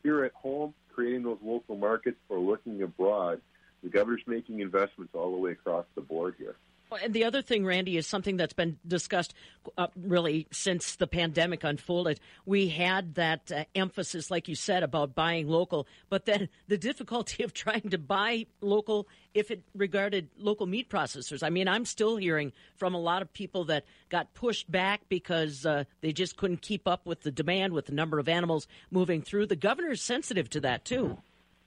here 0.04 0.24
at 0.24 0.34
home, 0.34 0.74
creating 0.94 1.24
those 1.24 1.40
local 1.44 1.76
markets, 1.76 2.18
or 2.30 2.40
looking 2.40 2.82
abroad, 2.82 3.42
the 3.84 3.90
governor's 3.90 4.22
making 4.28 4.60
investments 4.60 5.14
all 5.16 5.32
the 5.32 5.38
way 5.38 5.52
across 5.52 5.86
the 5.96 6.02
board 6.02 6.36
here. 6.38 6.56
And 6.92 7.14
the 7.14 7.24
other 7.24 7.42
thing, 7.42 7.66
Randy, 7.66 7.98
is 7.98 8.08
something 8.08 8.38
that's 8.38 8.54
been 8.54 8.78
discussed 8.88 9.34
uh, 9.78 9.88
really 9.96 10.48
since 10.52 10.96
the 10.96 11.08
pandemic 11.08 11.64
unfolded. 11.64 12.20
We 12.46 12.70
had 12.70 13.16
that 13.16 13.52
uh, 13.52 13.66
emphasis, 13.74 14.30
like 14.30 14.48
you 14.48 14.56
said, 14.56 14.84
about 14.84 15.16
buying 15.16 15.48
local, 15.48 15.88
but 16.10 16.26
then 16.26 16.50
the 16.68 16.78
difficulty 16.78 17.44
of 17.44 17.54
trying 17.54 17.90
to 17.90 17.98
buy 17.98 18.46
local 18.62 19.08
if 19.34 19.52
it 19.52 19.64
regarded 19.76 20.30
local 20.38 20.68
meat 20.68 20.90
processors. 20.90 21.44
I 21.44 21.50
mean, 21.50 21.68
I'm 21.68 21.86
still 21.86 22.18
hearing 22.18 22.54
from 22.76 22.94
a 22.94 23.00
lot 23.00 23.22
of 23.22 23.34
people 23.34 23.66
that 23.66 23.86
got 24.10 24.34
pushed 24.34 24.72
back 24.72 25.02
because 25.10 25.66
uh, 25.66 25.86
they 26.02 26.14
just 26.14 26.38
couldn't 26.38 26.62
keep 26.62 26.88
up 26.88 27.06
with 27.06 27.22
the 27.22 27.32
demand, 27.32 27.74
with 27.74 27.88
the 27.88 27.94
number 27.94 28.20
of 28.20 28.30
animals 28.30 28.68
moving 28.92 29.22
through. 29.22 29.48
The 29.48 29.56
governor 29.56 29.92
is 29.92 30.02
sensitive 30.02 30.50
to 30.52 30.60
that, 30.62 30.86
too. 30.86 31.18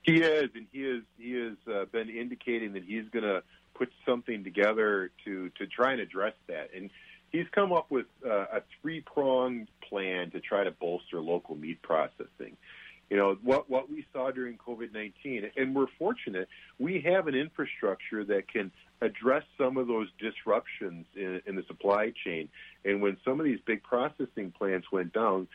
He 0.03 0.21
is, 0.21 0.49
and 0.55 0.65
he 0.71 0.79
is. 0.79 1.03
He 1.17 1.33
has 1.33 1.57
uh, 1.71 1.85
been 1.85 2.09
indicating 2.09 2.73
that 2.73 2.83
he's 2.83 3.07
going 3.09 3.25
to 3.25 3.43
put 3.79 3.89
something 4.05 4.43
together 4.43 5.09
to 5.25 5.49
to 5.57 5.63
try 5.65 5.89
and 5.93 6.01
address 6.01 6.35
that. 6.47 6.67
And 6.75 6.89
he's 7.31 7.47
come 7.57 7.71
up 7.71 7.87
with 7.89 8.07
uh, 8.25 8.57
a 8.57 8.61
three 8.81 9.01
pronged 9.13 9.69
plan 9.87 10.31
to 10.31 10.39
try 10.39 10.61
to 10.65 10.71
bolster 10.71 11.19
local 11.33 11.55
meat 11.55 11.81
processing. 11.81 12.53
You 13.09 13.17
know 13.17 13.37
what 13.41 13.63
what 13.69 13.89
we 13.89 14.05
saw 14.13 14.29
during 14.39 14.55
COVID 14.57 14.93
nineteen, 14.93 15.49
and 15.57 15.67
we're 15.75 15.91
fortunate 15.97 16.47
we 16.77 16.93
have 17.11 17.27
an 17.31 17.35
infrastructure 17.45 18.23
that 18.25 18.43
can 18.55 18.71
address 19.01 19.43
some 19.57 19.77
of 19.77 19.87
those 19.87 20.09
disruptions 20.19 21.05
in, 21.15 21.41
in 21.47 21.55
the 21.55 21.63
supply 21.71 22.13
chain. 22.23 22.49
And 22.85 23.01
when 23.01 23.17
some 23.25 23.39
of 23.39 23.45
these 23.45 23.61
big 23.65 23.81
processing 23.81 24.51
plants 24.59 24.87
went 24.91 25.13
down, 25.13 25.47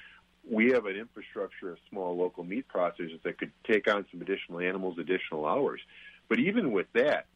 we 0.50 0.72
have 0.72 0.86
an 0.86 0.96
infrastructure 0.96 1.70
of 1.72 1.78
small 1.90 2.16
local 2.16 2.42
meat 2.42 2.66
processors 2.74 3.22
that 3.22 3.38
could 3.38 3.52
take 3.70 3.86
on 3.86 4.04
some 4.10 4.20
additional 4.20 4.60
animals, 4.60 4.98
additional 4.98 5.46
hours. 5.46 5.80
But 6.28 6.38
even 6.38 6.72
with 6.72 6.86
that, 6.94 7.26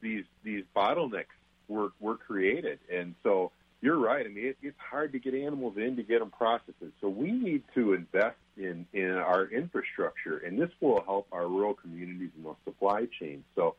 these 0.00 0.24
these 0.42 0.64
bottlenecks 0.74 1.26
were 1.68 1.90
were 2.00 2.16
created, 2.16 2.78
and 2.92 3.14
so 3.22 3.52
you're 3.80 3.98
right. 3.98 4.24
I 4.24 4.28
mean, 4.28 4.46
it, 4.46 4.58
it's 4.62 4.78
hard 4.78 5.12
to 5.12 5.18
get 5.18 5.34
animals 5.34 5.76
in 5.76 5.96
to 5.96 6.02
get 6.02 6.20
them 6.20 6.30
processed. 6.30 6.78
So 7.00 7.08
we 7.08 7.30
need 7.30 7.62
to 7.74 7.92
invest 7.94 8.36
in 8.56 8.86
in 8.92 9.10
our 9.12 9.46
infrastructure, 9.46 10.38
and 10.38 10.58
this 10.58 10.70
will 10.80 11.02
help 11.02 11.26
our 11.32 11.46
rural 11.46 11.74
communities 11.74 12.30
and 12.36 12.46
the 12.46 12.54
supply 12.64 13.06
chain. 13.18 13.44
So 13.54 13.76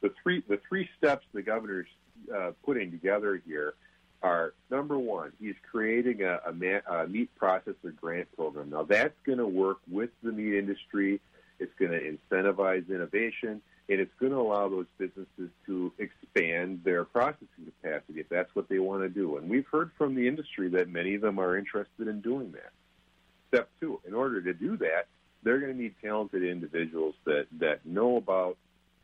the 0.00 0.12
three 0.22 0.42
the 0.48 0.60
three 0.68 0.88
steps 0.98 1.24
the 1.32 1.42
governor's 1.42 1.88
uh, 2.34 2.52
putting 2.64 2.90
together 2.90 3.42
here 3.46 3.74
are 4.22 4.54
number 4.70 4.96
one, 4.96 5.32
he's 5.40 5.56
creating 5.68 6.22
a, 6.22 6.38
a, 6.46 6.94
a 6.94 7.08
meat 7.08 7.28
processor 7.40 7.94
grant 8.00 8.28
program. 8.36 8.70
Now 8.70 8.84
that's 8.84 9.18
going 9.24 9.38
to 9.38 9.46
work 9.46 9.78
with 9.90 10.10
the 10.22 10.30
meat 10.30 10.54
industry. 10.54 11.20
It's 11.58 11.72
going 11.78 11.90
to 11.90 12.16
incentivize 12.30 12.88
innovation 12.88 13.60
and 13.88 14.00
it's 14.00 14.12
going 14.18 14.32
to 14.32 14.38
allow 14.38 14.68
those 14.68 14.86
businesses 14.98 15.50
to 15.66 15.92
expand 15.98 16.80
their 16.84 17.04
processing 17.04 17.48
capacity 17.82 18.20
if 18.20 18.28
that's 18.28 18.54
what 18.54 18.68
they 18.68 18.78
want 18.78 19.02
to 19.02 19.08
do. 19.08 19.36
And 19.36 19.50
we've 19.50 19.66
heard 19.66 19.90
from 19.98 20.14
the 20.14 20.28
industry 20.28 20.68
that 20.70 20.88
many 20.88 21.14
of 21.14 21.20
them 21.20 21.38
are 21.38 21.56
interested 21.56 22.08
in 22.08 22.20
doing 22.20 22.52
that. 22.52 22.72
Step 23.48 23.68
two, 23.80 24.00
in 24.06 24.14
order 24.14 24.40
to 24.40 24.54
do 24.54 24.76
that, 24.78 25.06
they're 25.42 25.58
going 25.58 25.72
to 25.72 25.78
need 25.78 25.94
talented 26.02 26.42
individuals 26.42 27.14
that, 27.24 27.46
that 27.58 27.84
know 27.84 28.16
about 28.16 28.56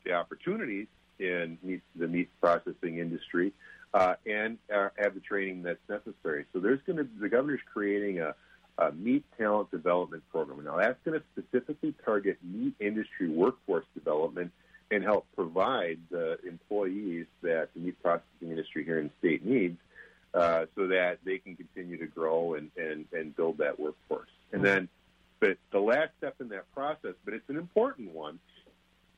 the 0.04 0.12
opportunities 0.12 0.86
in 1.18 1.58
meat, 1.62 1.82
the 1.96 2.06
meat 2.06 2.30
processing 2.40 2.98
industry 2.98 3.52
uh, 3.92 4.14
and 4.26 4.58
uh, 4.74 4.88
have 4.96 5.14
the 5.14 5.20
training 5.20 5.62
that's 5.62 5.80
necessary. 5.88 6.44
So 6.52 6.60
there's 6.60 6.80
going 6.86 6.98
to 6.98 7.08
the 7.20 7.28
governor's 7.28 7.60
creating 7.72 8.20
a, 8.20 8.34
a 8.78 8.92
meat 8.92 9.24
talent 9.36 9.70
development 9.70 10.22
program. 10.30 10.64
Now 10.64 10.76
that's 10.76 10.98
going 11.04 11.20
to 11.20 11.42
specifically 11.42 11.94
target 12.04 12.38
meat 12.42 12.74
industry 12.78 13.28
workforce 13.28 13.86
development 13.94 14.52
and 14.90 15.02
help 15.02 15.26
provide 15.34 15.98
the 16.10 16.38
employees 16.46 17.26
that 17.42 17.68
the 17.74 17.80
meat 17.80 18.02
processing 18.02 18.50
industry 18.50 18.84
here 18.84 18.98
in 18.98 19.06
the 19.08 19.12
state 19.18 19.44
needs 19.44 19.78
uh, 20.34 20.66
so 20.74 20.86
that 20.86 21.18
they 21.24 21.38
can 21.38 21.56
continue 21.56 21.98
to 21.98 22.06
grow 22.06 22.54
and, 22.54 22.70
and, 22.76 23.06
and 23.12 23.36
build 23.36 23.58
that 23.58 23.78
workforce. 23.78 24.28
And 24.52 24.64
then 24.64 24.88
But 25.40 25.58
the 25.70 25.80
last 25.80 26.10
step 26.18 26.36
in 26.40 26.48
that 26.48 26.72
process, 26.74 27.14
but 27.24 27.34
it's 27.34 27.48
an 27.48 27.56
important 27.56 28.12
one, 28.12 28.38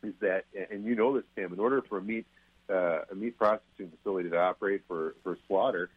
is 0.02 0.14
that, 0.20 0.44
and 0.70 0.84
you 0.84 0.94
know 0.94 1.14
this, 1.14 1.24
Tim, 1.36 1.52
in 1.52 1.60
order 1.60 1.82
for 1.82 1.98
a 1.98 2.02
meat 2.02 2.26
uh, 2.68 3.00
a 3.10 3.14
meat 3.14 3.36
processing 3.36 3.90
facility 3.96 4.30
to 4.30 4.38
operate 4.38 4.82
for 4.86 5.14
for 5.24 5.36
slaughter, 5.48 5.90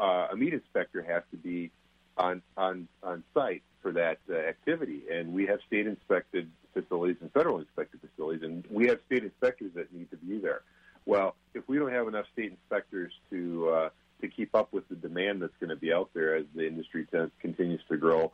uh, 0.00 0.28
a 0.32 0.36
meat 0.36 0.54
inspector 0.54 1.02
has 1.02 1.22
to 1.30 1.36
be 1.36 1.70
on 2.16 2.42
on 2.56 2.88
on 3.02 3.22
site 3.34 3.62
for 3.82 3.92
that 3.92 4.18
uh, 4.30 4.34
activity. 4.34 5.02
And 5.12 5.34
we 5.34 5.46
have 5.46 5.60
state 5.66 5.86
inspected 5.86 6.50
facilities 6.76 7.16
and 7.22 7.32
federal 7.32 7.58
inspected 7.58 8.00
facilities, 8.06 8.42
and 8.42 8.64
we 8.70 8.86
have 8.90 8.98
state 9.06 9.24
inspectors 9.24 9.72
that 9.74 9.92
need 9.92 10.10
to 10.10 10.16
be 10.16 10.38
there. 10.38 10.62
Well, 11.06 11.34
if 11.54 11.62
we 11.68 11.78
don't 11.78 11.92
have 11.92 12.08
enough 12.08 12.26
state 12.32 12.50
inspectors 12.50 13.12
to 13.30 13.68
uh, 13.70 13.88
to 14.20 14.28
keep 14.28 14.54
up 14.54 14.68
with 14.72 14.88
the 14.88 14.94
demand 14.96 15.42
that's 15.42 15.56
going 15.60 15.70
to 15.70 15.76
be 15.76 15.92
out 15.92 16.10
there 16.14 16.36
as 16.36 16.46
the 16.54 16.66
industry 16.66 17.06
t- 17.10 17.30
continues 17.40 17.80
to 17.90 17.96
grow, 17.96 18.32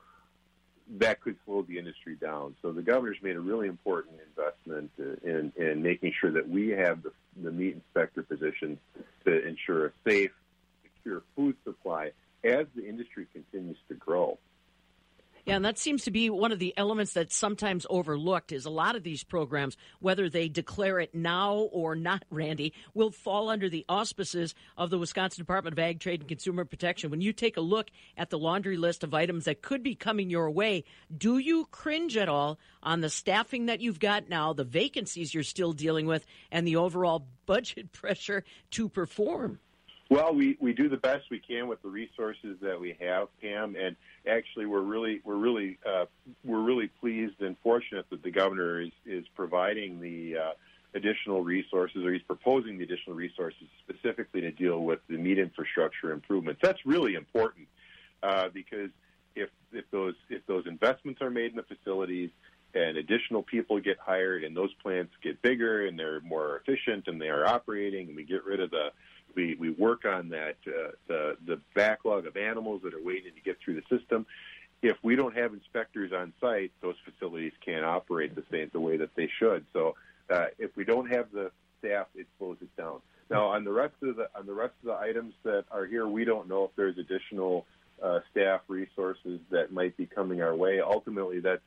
that 0.99 1.21
could 1.21 1.37
slow 1.45 1.63
the 1.63 1.79
industry 1.79 2.15
down. 2.15 2.55
So 2.63 2.73
the 2.73 2.83
governor's 2.83 3.23
made 3.23 3.37
a 3.37 3.41
really 3.41 3.69
important 3.69 4.15
investment 4.29 4.91
in, 5.25 5.53
in 5.57 5.83
making 5.83 6.13
sure 6.21 6.31
that 6.33 6.49
we 6.49 6.69
have 6.71 7.03
the, 7.03 7.13
the 7.43 7.51
meat 7.51 7.75
inspector 7.75 8.23
position 8.23 8.79
to 9.25 9.47
ensure 9.47 9.87
a 9.87 9.93
safe, 10.09 10.31
secure 10.97 11.23
food 11.35 11.57
supply 11.65 12.13
as 12.45 12.67
the 12.75 12.89
industry 12.89 13.27
continues 13.33 13.79
to 13.89 13.95
grow. 13.95 14.39
Yeah, 15.45 15.57
and 15.57 15.65
that 15.65 15.77
seems 15.77 16.05
to 16.05 16.13
be 16.13 16.31
one 16.31 16.53
of 16.53 16.61
the 16.61 16.73
elements 16.77 17.15
that's 17.15 17.35
sometimes 17.35 17.85
overlooked 17.91 18.53
is 18.53 18.65
a 18.65 18.71
lot 18.71 18.95
of 18.95 19.03
these 19.03 19.25
programs, 19.25 19.77
whether 19.99 20.29
they 20.29 20.49
declare 20.49 21.01
it 21.01 21.17
now 21.17 21.55
or 21.73 21.97
not, 21.97 22.25
Randy, 22.31 22.73
will 22.95 23.11
fall 23.11 23.49
under 23.49 23.69
the 23.69 23.85
auspices 23.89 24.55
of 24.77 24.91
the 24.91 24.99
Wisconsin 24.99 25.43
Department 25.43 25.75
of 25.75 25.81
Ag, 25.81 25.99
Trade, 25.99 26.21
and 26.21 26.29
Consumer 26.29 26.65
Protection. 26.65 27.11
When 27.11 27.21
you 27.21 27.33
take 27.33 27.57
a 27.57 27.61
look 27.61 27.91
at 28.17 28.31
the 28.31 28.39
laundry 28.39 28.77
list 28.77 29.03
of 29.03 29.15
items 29.15 29.47
that 29.47 29.63
could 29.63 29.83
be 29.83 29.97
coming 29.97 30.31
your 30.31 30.49
way, 30.49 30.85
do 31.17 31.39
you 31.39 31.67
cringe 31.73 32.17
at 32.17 32.29
all 32.29 32.61
on 32.81 33.01
the 33.01 33.11
staffing 33.11 33.67
that 33.67 33.81
you've 33.81 34.01
got 34.01 34.29
now, 34.29 34.53
the 34.53 34.63
vacancies 34.63 35.35
you're 35.35 35.43
still 35.43 35.73
dealing 35.73 36.07
with, 36.07 36.25
and 36.53 36.65
the 36.65 36.77
overall 36.77 37.27
budget 37.47 37.91
pressure 37.91 38.45
to 38.71 38.89
perform? 38.89 39.59
Well, 40.13 40.35
we, 40.35 40.59
we 40.61 40.75
do 40.75 40.91
the 40.91 40.99
best 40.99 41.31
we 41.31 41.39
can 41.39 41.69
with 41.69 41.81
the 41.81 41.89
resources 41.89 42.59
that 42.61 42.79
we 42.79 42.95
have, 43.01 43.29
Pam, 43.41 43.77
and 43.77 43.97
actually 44.29 44.67
we're 44.67 44.83
really 44.83 45.23
we're 45.25 45.37
really 45.37 45.79
uh, 45.87 46.05
we're 46.45 46.61
really 46.61 46.89
pleased 46.89 47.41
and 47.41 47.57
fortunate 47.63 48.05
that 48.11 48.23
the 48.23 48.31
governor 48.31 48.83
is 48.83 48.91
is 49.07 49.25
providing 49.35 50.03
the 50.03 50.37
uh, 50.37 50.51
additional 50.95 51.43
resources, 51.43 52.05
or 52.05 52.13
he's 52.13 52.21
proposing 52.25 52.77
the 52.77 52.85
additional 52.85 53.17
resources 53.17 53.63
specifically 53.89 54.43
to 54.43 54.51
deal 54.51 54.81
with 54.81 54.99
the 55.09 55.17
meat 55.17 55.39
infrastructure 55.39 56.13
improvements. 56.13 56.61
That's 56.63 56.85
really 56.85 57.15
important 57.15 57.67
uh, 58.23 58.51
because 58.53 58.91
if 59.35 59.49
if 59.73 59.91
those 59.93 60.15
if 60.29 60.45
those 60.47 60.67
investments 60.67 61.23
are 61.23 61.31
made 61.31 61.53
in 61.53 61.57
the 61.57 61.63
facilities 61.63 62.29
and 62.75 62.99
additional 62.99 63.43
people 63.43 63.81
get 63.81 63.97
hired 63.99 64.45
and 64.45 64.55
those 64.55 64.75
plants 64.83 65.15
get 65.23 65.41
bigger 65.41 65.87
and 65.87 65.99
they're 65.99 66.21
more 66.21 66.59
efficient 66.59 67.05
and 67.07 67.19
they 67.19 67.31
are 67.31 67.47
operating 67.47 68.09
and 68.09 68.17
we 68.17 68.25
get 68.25 68.45
rid 68.45 68.61
of 68.61 68.71
the 68.71 68.91
we, 69.35 69.57
we 69.59 69.71
work 69.71 70.05
on 70.05 70.31
that 70.31 70.57
uh, 70.67 70.93
the 71.07 71.37
the 71.47 71.61
backlog 71.75 72.27
of 72.27 72.37
animals 72.37 72.83
that 72.85 72.95
are 72.95 73.03
waiting 73.03 73.33
to 73.35 73.41
get 73.41 73.59
through 73.65 73.81
the 73.81 73.99
system. 73.99 74.27
If 74.83 74.97
we 75.03 75.15
don't 75.15 75.37
have 75.37 75.53
inspectors 75.53 76.13
on 76.13 76.33
site, 76.41 76.73
those 76.81 76.97
facilities 77.05 77.53
can't 77.65 77.85
operate 77.85 78.35
the 78.35 78.45
same 78.51 78.69
the 78.73 78.81
way 78.81 78.97
that 78.97 79.15
they 79.15 79.29
should. 79.39 79.65
So 79.73 79.95
uh, 80.29 80.47
if 80.59 80.77
we 80.77 80.85
don't 80.85 81.09
have 81.13 81.31
the 81.33 81.53
staff, 81.79 82.09
it 82.17 82.27
slows 82.39 82.57
it 82.61 82.77
down. 82.77 83.01
Now 83.31 83.49
on 83.49 83.65
the 83.65 83.73
rest 83.73 83.95
of 84.03 84.17
the 84.17 84.29
on 84.35 84.47
the 84.47 84.55
rest 84.55 84.75
of 84.83 84.87
the 84.87 84.97
items 84.97 85.35
that 85.45 85.65
are 85.71 85.87
here, 85.87 86.07
we 86.07 86.25
don't 86.25 86.49
know 86.49 86.65
if 86.65 86.71
there's 86.77 86.99
additional 86.99 87.67
uh, 88.03 88.21
staff 88.31 88.63
resources 88.69 89.41
that 89.51 89.73
might 89.73 89.97
be 89.97 90.07
coming 90.07 90.43
our 90.43 90.55
way. 90.55 90.81
Ultimately, 90.81 91.41
that's 91.41 91.63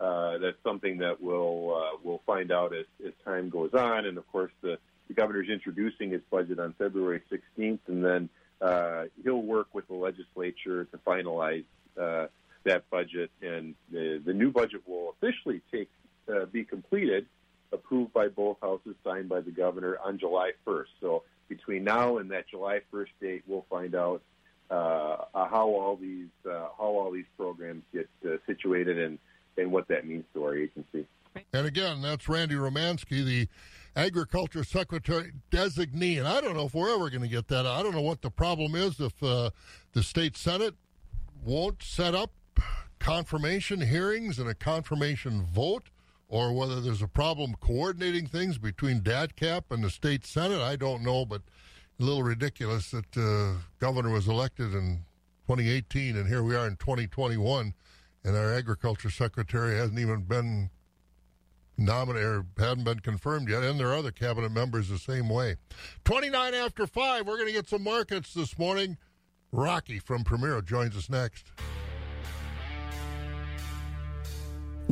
uh, 0.00 0.38
that's 0.38 0.56
something 0.64 0.98
that 0.98 1.20
we'll 1.20 1.74
uh, 1.74 1.96
we'll 2.02 2.22
find 2.26 2.50
out 2.50 2.74
as, 2.74 2.86
as 3.06 3.12
time 3.24 3.50
goes 3.50 3.74
on, 3.74 4.06
and 4.06 4.18
of 4.18 4.30
course 4.32 4.52
the 4.62 4.78
the 5.14 5.20
governor's 5.20 5.48
introducing 5.50 6.10
his 6.10 6.22
budget 6.30 6.58
on 6.58 6.74
February 6.78 7.20
16th, 7.30 7.80
and 7.86 8.04
then 8.04 8.28
uh, 8.60 9.04
he'll 9.22 9.42
work 9.42 9.68
with 9.74 9.86
the 9.88 9.94
legislature 9.94 10.84
to 10.86 10.98
finalize 11.06 11.64
uh, 12.00 12.26
that 12.64 12.88
budget. 12.90 13.30
And 13.42 13.74
the, 13.90 14.22
the 14.24 14.32
new 14.32 14.50
budget 14.50 14.82
will 14.86 15.14
officially 15.20 15.60
take 15.70 15.90
uh, 16.32 16.46
be 16.46 16.64
completed, 16.64 17.26
approved 17.72 18.12
by 18.12 18.28
both 18.28 18.56
houses, 18.62 18.94
signed 19.04 19.28
by 19.28 19.40
the 19.40 19.50
governor 19.50 19.98
on 20.02 20.18
July 20.18 20.52
1st. 20.66 20.86
So 21.00 21.24
between 21.48 21.84
now 21.84 22.16
and 22.16 22.30
that 22.30 22.48
July 22.48 22.80
1st 22.92 23.08
date, 23.20 23.42
we'll 23.46 23.66
find 23.68 23.94
out 23.94 24.22
uh, 24.70 25.16
how 25.34 25.68
all 25.68 25.98
these 26.00 26.28
uh, 26.46 26.68
how 26.78 26.86
all 26.86 27.10
these 27.10 27.26
programs 27.36 27.82
get 27.92 28.08
uh, 28.24 28.36
situated 28.46 28.98
and 28.98 29.18
and 29.58 29.70
what 29.70 29.88
that 29.88 30.06
means 30.06 30.24
to 30.32 30.44
our 30.44 30.56
agency. 30.56 31.06
And 31.52 31.66
again, 31.66 32.00
that's 32.00 32.28
Randy 32.28 32.54
Romanski, 32.54 33.24
the 33.24 33.48
Agriculture 33.94 34.64
Secretary 34.64 35.32
designee. 35.50 36.18
And 36.18 36.26
I 36.26 36.40
don't 36.40 36.56
know 36.56 36.66
if 36.66 36.74
we're 36.74 36.94
ever 36.94 37.10
going 37.10 37.22
to 37.22 37.28
get 37.28 37.48
that. 37.48 37.66
I 37.66 37.82
don't 37.82 37.94
know 37.94 38.00
what 38.00 38.22
the 38.22 38.30
problem 38.30 38.74
is 38.74 39.00
if 39.00 39.22
uh, 39.22 39.50
the 39.92 40.02
state 40.02 40.36
Senate 40.36 40.74
won't 41.44 41.82
set 41.82 42.14
up 42.14 42.32
confirmation 42.98 43.80
hearings 43.80 44.38
and 44.38 44.48
a 44.48 44.54
confirmation 44.54 45.42
vote, 45.42 45.90
or 46.28 46.52
whether 46.52 46.80
there's 46.80 47.02
a 47.02 47.08
problem 47.08 47.54
coordinating 47.60 48.26
things 48.26 48.56
between 48.56 49.00
DATCP 49.00 49.64
and 49.70 49.84
the 49.84 49.90
state 49.90 50.24
Senate. 50.24 50.60
I 50.60 50.76
don't 50.76 51.02
know, 51.02 51.26
but 51.26 51.42
a 52.00 52.04
little 52.04 52.22
ridiculous 52.22 52.90
that 52.92 53.16
uh, 53.16 53.60
governor 53.78 54.10
was 54.10 54.28
elected 54.28 54.72
in 54.72 55.04
2018, 55.46 56.16
and 56.16 56.28
here 56.28 56.42
we 56.42 56.56
are 56.56 56.66
in 56.66 56.76
2021, 56.76 57.74
and 58.24 58.36
our 58.36 58.54
agriculture 58.54 59.10
secretary 59.10 59.76
hasn't 59.76 59.98
even 59.98 60.22
been 60.22 60.70
nominated 61.76 62.28
or 62.28 62.46
hadn't 62.58 62.84
been 62.84 63.00
confirmed 63.00 63.48
yet, 63.48 63.62
and 63.62 63.78
there 63.78 63.88
are 63.88 63.96
other 63.96 64.10
cabinet 64.10 64.52
members 64.52 64.88
the 64.88 64.98
same 64.98 65.28
way. 65.28 65.56
29 66.04 66.54
after 66.54 66.86
5, 66.86 67.26
we're 67.26 67.36
going 67.36 67.48
to 67.48 67.52
get 67.52 67.68
some 67.68 67.82
markets 67.82 68.34
this 68.34 68.58
morning. 68.58 68.96
Rocky 69.52 69.98
from 69.98 70.24
Premier 70.24 70.60
joins 70.62 70.96
us 70.96 71.10
next. 71.10 71.46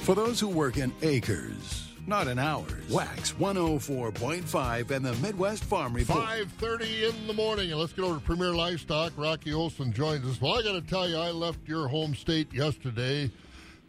For 0.00 0.14
those 0.14 0.40
who 0.40 0.48
work 0.48 0.78
in 0.78 0.90
acres, 1.02 1.90
not 2.06 2.28
in 2.28 2.38
hours, 2.38 2.90
Wax 2.90 3.32
104.5 3.32 4.90
and 4.90 5.04
the 5.04 5.12
Midwest 5.16 5.64
Farm 5.64 5.92
Report. 5.92 6.24
5.30 6.24 7.10
in 7.10 7.26
the 7.26 7.34
morning, 7.34 7.70
and 7.70 7.78
let's 7.78 7.92
get 7.92 8.06
over 8.06 8.14
to 8.14 8.24
Premier 8.24 8.54
Livestock. 8.54 9.12
Rocky 9.18 9.52
Olson 9.52 9.92
joins 9.92 10.24
us. 10.26 10.40
Well, 10.40 10.58
I 10.58 10.62
got 10.62 10.72
to 10.72 10.80
tell 10.80 11.06
you, 11.06 11.18
I 11.18 11.30
left 11.30 11.68
your 11.68 11.88
home 11.88 12.14
state 12.14 12.54
yesterday, 12.54 13.30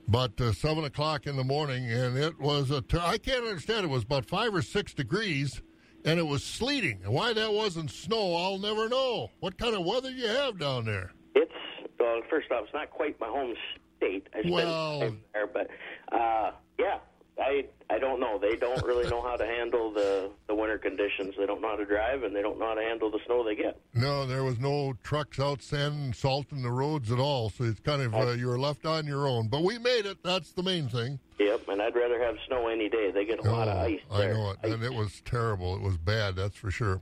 but 0.09 0.39
uh, 0.41 0.51
7 0.51 0.83
o'clock 0.83 1.25
in 1.25 1.37
the 1.37 1.43
morning, 1.45 1.89
and 1.89 2.17
it 2.17 2.37
was 2.37 2.69
a. 2.69 2.81
Ter- 2.81 2.99
I 2.99 3.17
can't 3.17 3.45
understand. 3.45 3.85
It 3.85 3.89
was 3.89 4.03
about 4.03 4.25
5 4.25 4.55
or 4.55 4.61
6 4.61 4.93
degrees, 4.93 5.61
and 6.05 6.19
it 6.19 6.23
was 6.27 6.43
sleeting. 6.43 7.01
And 7.03 7.13
why 7.13 7.33
that 7.33 7.51
wasn't 7.51 7.89
snow, 7.91 8.35
I'll 8.35 8.59
never 8.59 8.87
know. 8.87 9.31
What 9.39 9.57
kind 9.57 9.75
of 9.75 9.83
weather 9.85 10.11
you 10.11 10.27
have 10.27 10.57
down 10.59 10.85
there? 10.85 11.11
It's, 11.35 11.51
well, 11.99 12.21
first 12.29 12.51
off, 12.51 12.65
it's 12.65 12.73
not 12.73 12.91
quite 12.91 13.19
my 13.19 13.27
home 13.27 13.55
state. 13.97 14.27
I 14.33 14.39
spent 14.39 14.53
Well- 14.53 14.99
time 15.01 15.21
there, 15.33 15.47
but, 15.47 15.67
uh, 16.11 16.51
yeah. 16.79 16.99
I 17.39 17.65
I 17.89 17.99
don't 17.99 18.19
know. 18.19 18.39
They 18.39 18.55
don't 18.55 18.83
really 18.83 19.09
know 19.09 19.21
how 19.21 19.35
to 19.35 19.45
handle 19.45 19.91
the 19.91 20.31
the 20.47 20.55
winter 20.55 20.77
conditions. 20.77 21.35
They 21.37 21.45
don't 21.45 21.61
know 21.61 21.69
how 21.69 21.75
to 21.75 21.85
drive, 21.85 22.23
and 22.23 22.35
they 22.35 22.41
don't 22.41 22.57
know 22.57 22.67
how 22.67 22.73
to 22.75 22.81
handle 22.81 23.11
the 23.11 23.19
snow 23.25 23.43
they 23.43 23.55
get. 23.55 23.79
No, 23.93 24.25
there 24.25 24.43
was 24.43 24.59
no 24.59 24.93
trucks 25.03 25.39
out 25.39 25.61
sanding, 25.61 26.13
salting 26.13 26.61
the 26.63 26.71
roads 26.71 27.11
at 27.11 27.19
all. 27.19 27.49
So 27.49 27.65
it's 27.65 27.79
kind 27.81 28.01
of 28.01 28.15
uh, 28.15 28.31
you 28.31 28.47
were 28.47 28.57
left 28.59 28.85
on 28.85 29.05
your 29.05 29.27
own. 29.27 29.49
But 29.49 29.63
we 29.63 29.77
made 29.77 30.05
it. 30.05 30.23
That's 30.23 30.51
the 30.53 30.63
main 30.63 30.87
thing. 30.87 31.19
Yep, 31.39 31.67
and 31.67 31.81
I'd 31.81 31.95
rather 31.95 32.21
have 32.23 32.35
snow 32.47 32.67
any 32.69 32.87
day. 32.89 33.11
They 33.11 33.25
get 33.25 33.39
a 33.45 33.51
lot 33.51 33.67
of 33.67 33.77
Oh, 33.77 33.81
ice 33.81 33.99
I 34.09 34.27
know 34.27 34.51
it, 34.51 34.57
and 34.63 34.81
it 34.83 34.93
was 34.93 35.21
terrible. 35.25 35.75
It 35.75 35.81
was 35.81 35.97
bad, 35.97 36.37
that's 36.37 36.55
for 36.55 36.71
sure. 36.71 37.01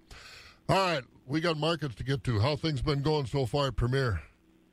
All 0.68 0.78
right, 0.78 1.04
we 1.28 1.40
got 1.42 1.58
markets 1.58 1.94
to 1.96 2.04
get 2.04 2.24
to. 2.24 2.40
How 2.40 2.56
things 2.56 2.82
been 2.82 3.04
going 3.04 3.28
so 3.28 3.46
far 3.46 3.68
at 3.68 3.76
Premier? 3.76 4.22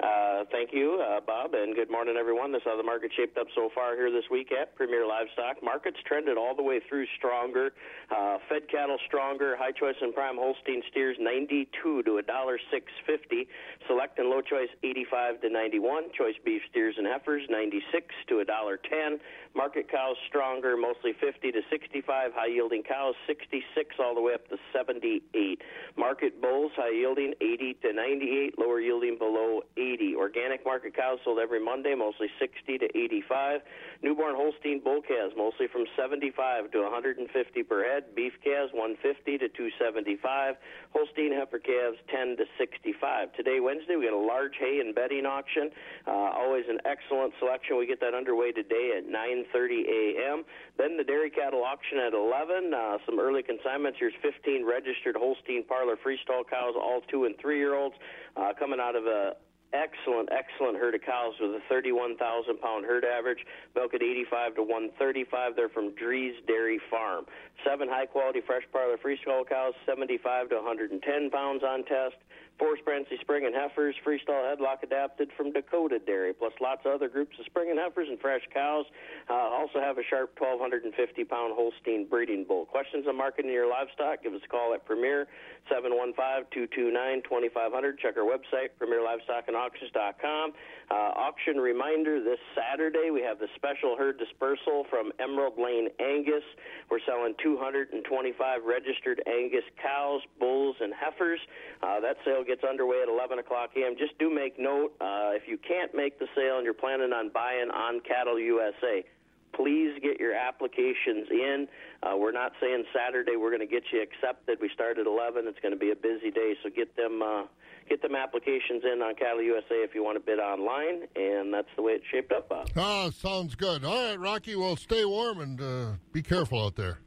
Uh, 0.03 0.44
thank 0.51 0.72
you, 0.72 1.03
uh, 1.05 1.20
Bob, 1.20 1.53
and 1.53 1.74
good 1.74 1.90
morning, 1.90 2.16
everyone. 2.18 2.53
This 2.53 2.61
is 2.61 2.64
how 2.64 2.76
the 2.76 2.82
market 2.82 3.12
shaped 3.14 3.36
up 3.36 3.48
so 3.55 3.68
far 3.74 3.96
here 3.96 4.11
this 4.11 4.24
week 4.30 4.51
at 4.51 4.74
Premier 4.74 5.07
Livestock. 5.07 5.62
Markets 5.62 5.98
trended 6.07 6.38
all 6.38 6.57
the 6.57 6.62
way 6.62 6.80
through 6.88 7.05
stronger. 7.18 7.72
Uh, 8.11 8.38
fed 8.48 8.62
cattle 8.70 8.96
stronger. 9.07 9.57
High 9.59 9.72
choice 9.72 9.96
and 10.01 10.14
prime 10.14 10.36
Holstein 10.36 10.82
steers 10.90 11.18
92 11.20 12.03
to 12.05 12.16
a 12.16 12.22
dollar 12.22 12.59
650. 12.70 13.46
Select 13.88 14.18
and 14.18 14.30
low 14.30 14.40
choice 14.40 14.70
85 14.82 15.42
to 15.42 15.51
91. 15.51 16.05
Choice 16.16 16.36
beef 16.46 16.62
steers 16.70 16.94
and 16.96 17.07
heifers 17.07 17.42
96 17.51 18.07
to 18.28 18.40
a 18.40 18.44
dollar 18.44 18.78
10. 18.78 19.20
Market 19.55 19.90
cows 19.90 20.16
stronger, 20.28 20.76
mostly 20.76 21.12
50 21.12 21.51
to 21.53 21.61
65. 21.70 22.32
High 22.34 22.46
yielding 22.46 22.82
cows 22.82 23.14
66 23.26 23.96
all 23.98 24.14
the 24.14 24.20
way 24.20 24.34
up 24.34 24.48
to 24.48 24.57
78. 24.72 25.61
Market 25.96 26.40
bulls 26.40 26.70
high 26.76 26.94
yielding 26.94 27.34
80 27.40 27.74
to 27.82 27.92
98. 27.92 28.59
Lower 28.59 28.80
yielding 28.80 29.18
below 29.18 29.62
80. 29.76 30.14
Organic 30.14 30.64
market 30.64 30.94
cows 30.94 31.18
sold 31.24 31.40
every 31.40 31.59
Monday, 31.59 31.94
mostly 31.96 32.28
60 32.38 32.78
to 32.78 32.86
85. 32.96 33.61
Newborn 34.03 34.36
Holstein 34.36 34.80
bull 34.82 35.03
calves, 35.03 35.34
mostly 35.36 35.66
from 35.66 35.84
75 35.98 36.70
to 36.70 36.82
150 36.82 37.62
per 37.64 37.84
head. 37.84 38.14
Beef 38.14 38.32
calves 38.44 38.72
150 38.72 39.38
to 39.38 39.48
275. 39.48 40.55
Holstein 40.93 41.32
heifer 41.32 41.59
calves 41.59 41.99
10 42.11 42.36
to 42.38 42.45
65. 42.59 43.32
Today, 43.34 43.61
Wednesday, 43.61 43.97
we 43.97 44.05
got 44.07 44.14
a 44.14 44.18
large 44.18 44.55
hay 44.59 44.80
and 44.80 44.95
bedding 44.95 45.24
auction. 45.24 45.70
Uh, 46.07 46.34
always 46.34 46.64
an 46.68 46.78
excellent 46.84 47.32
selection. 47.38 47.78
We 47.78 47.86
get 47.86 48.01
that 48.01 48.14
underway 48.14 48.51
today 48.53 48.99
at 48.99 49.07
9:30 49.07 49.86
a.m. 49.86 50.45
Then 50.78 50.97
the 50.97 51.05
dairy 51.05 51.30
cattle 51.30 51.62
auction 51.62 51.99
at 51.99 52.12
11. 52.12 52.74
Uh, 52.74 52.99
some 53.07 53.20
early 53.20 53.43
consignments. 53.43 53.99
Here's 53.99 54.14
15 54.20 54.66
registered 54.66 55.16
Holstein 55.16 55.64
parlor 55.64 55.97
freestall 55.97 56.43
cows, 56.49 56.74
all 56.74 57.03
two 57.09 57.24
and 57.24 57.38
three 57.38 57.59
year 57.59 57.74
olds, 57.74 57.95
uh, 58.36 58.53
coming 58.59 58.80
out 58.80 58.97
of 58.97 59.07
a 59.07 59.36
excellent, 59.73 60.29
excellent 60.33 60.79
herd 60.79 60.95
of 60.95 61.03
cows 61.03 61.35
with 61.41 61.51
a 61.51 61.61
31,000 61.68 62.61
pound 62.61 62.85
herd 62.85 63.05
average. 63.05 63.45
Milk 63.75 63.95
at 63.95 64.03
85 64.03 64.55
to 64.57 64.62
135. 64.62 65.57
They're 65.57 65.68
from 65.68 65.93
Drees 65.93 66.35
Dairy 66.47 66.81
Farm. 66.91 67.27
Seven 67.64 67.89
high 67.89 68.07
quality 68.07 68.41
fresh 68.41 68.62
parlor 68.73 68.97
freestall 68.99 69.49
cows, 69.49 69.75
75 69.87 70.51
to 70.51 70.57
110 70.57 71.31
pounds 71.31 71.62
on 71.62 71.85
test. 71.85 72.16
Four 72.61 72.77
Sprancy 72.77 73.17
Spring 73.23 73.47
and 73.47 73.55
heifers, 73.55 73.95
freestall 74.05 74.45
headlock 74.45 74.83
adapted 74.83 75.31
from 75.35 75.51
Dakota 75.51 75.99
Dairy, 75.99 76.35
plus 76.35 76.53
lots 76.61 76.83
of 76.85 76.93
other 76.93 77.09
groups 77.09 77.39
of 77.41 77.47
spring 77.47 77.71
and 77.71 77.81
heifers 77.81 78.09
and 78.11 78.21
fresh 78.21 78.43
cows. 78.53 78.85
Uh, 79.31 79.33
also 79.33 79.81
have 79.81 79.97
a 79.97 80.03
sharp 80.05 80.39
1,250 80.39 81.25
pound 81.25 81.55
Holstein 81.57 82.05
breeding 82.05 82.45
bull. 82.45 82.67
Questions 82.67 83.07
on 83.09 83.17
marketing 83.17 83.51
your 83.51 83.67
livestock? 83.67 84.23
Give 84.23 84.35
us 84.35 84.43
a 84.45 84.49
call 84.49 84.75
at 84.75 84.85
Premier 84.85 85.27
715-229-2500. 85.73 87.99
Check 87.99 88.19
our 88.19 88.29
website, 88.29 88.77
PremierLivestockandAuctions.com. 88.79 90.53
Uh, 90.91 90.95
auction 90.95 91.57
reminder: 91.57 92.23
This 92.23 92.41
Saturday 92.55 93.11
we 93.11 93.23
have 93.23 93.39
the 93.39 93.49
special 93.55 93.97
herd 93.97 94.19
dispersal 94.19 94.85
from 94.91 95.13
Emerald 95.19 95.57
Lane 95.57 95.89
Angus. 95.99 96.45
We're 96.91 97.01
selling 97.07 97.35
225 97.43 98.65
registered 98.67 99.23
Angus 99.27 99.65
cows, 99.81 100.21
bulls, 100.39 100.77
and 100.81 100.93
heifers. 100.93 101.41
Uh, 101.83 102.01
that 102.01 102.19
sale 102.25 102.45
gets 102.51 102.64
underway 102.64 102.98
at 103.03 103.09
11 103.09 103.38
o'clock 103.38 103.70
a.m. 103.76 103.94
Just 103.96 104.18
do 104.18 104.28
make 104.28 104.59
note 104.59 104.90
uh, 105.01 105.30
if 105.38 105.46
you 105.46 105.57
can't 105.57 105.94
make 105.94 106.18
the 106.18 106.26
sale 106.34 106.57
and 106.57 106.64
you're 106.64 106.74
planning 106.74 107.12
on 107.12 107.30
buying 107.30 107.70
on 107.70 108.01
Cattle 108.01 108.38
USA 108.38 109.05
please 109.53 109.98
get 110.03 110.20
your 110.20 110.32
applications 110.32 111.28
in. 111.30 111.68
Uh, 112.03 112.16
we're 112.16 112.32
not 112.32 112.53
saying 112.61 112.84
Saturday 112.94 113.36
we're 113.36 113.51
going 113.51 113.61
to 113.61 113.66
get 113.66 113.82
you 113.92 114.03
accepted. 114.03 114.59
We 114.61 114.70
start 114.72 114.98
at 114.98 115.07
11. 115.07 115.44
It's 115.46 115.59
going 115.61 115.74
to 115.74 115.78
be 115.78 115.90
a 115.90 115.96
busy 115.96 116.30
day, 116.30 116.55
so 116.62 116.70
get 116.70 116.96
them 116.96 117.22
uh, 117.22 117.42
get 117.88 118.03
them 118.03 118.14
applications 118.14 118.82
in 118.84 119.03
on 119.03 119.14
Cattle 119.16 119.42
USA 119.42 119.76
if 119.82 119.94
you 119.94 120.05
want 120.05 120.16
to 120.16 120.20
bid 120.20 120.38
online, 120.38 121.09
and 121.16 121.53
that's 121.53 121.68
the 121.76 121.82
way 121.82 121.92
it's 121.92 122.07
shaped 122.11 122.32
up, 122.32 122.48
Bob. 122.48 122.68
Ah, 122.76 123.11
sounds 123.11 123.55
good. 123.55 123.84
All 123.84 124.09
right, 124.09 124.18
Rocky. 124.18 124.57
Well, 124.57 124.76
stay 124.76 125.05
warm 125.05 125.40
and 125.40 125.61
uh, 125.61 125.92
be 126.12 126.22
careful 126.22 126.64
out 126.64 126.76
there. 126.76 126.98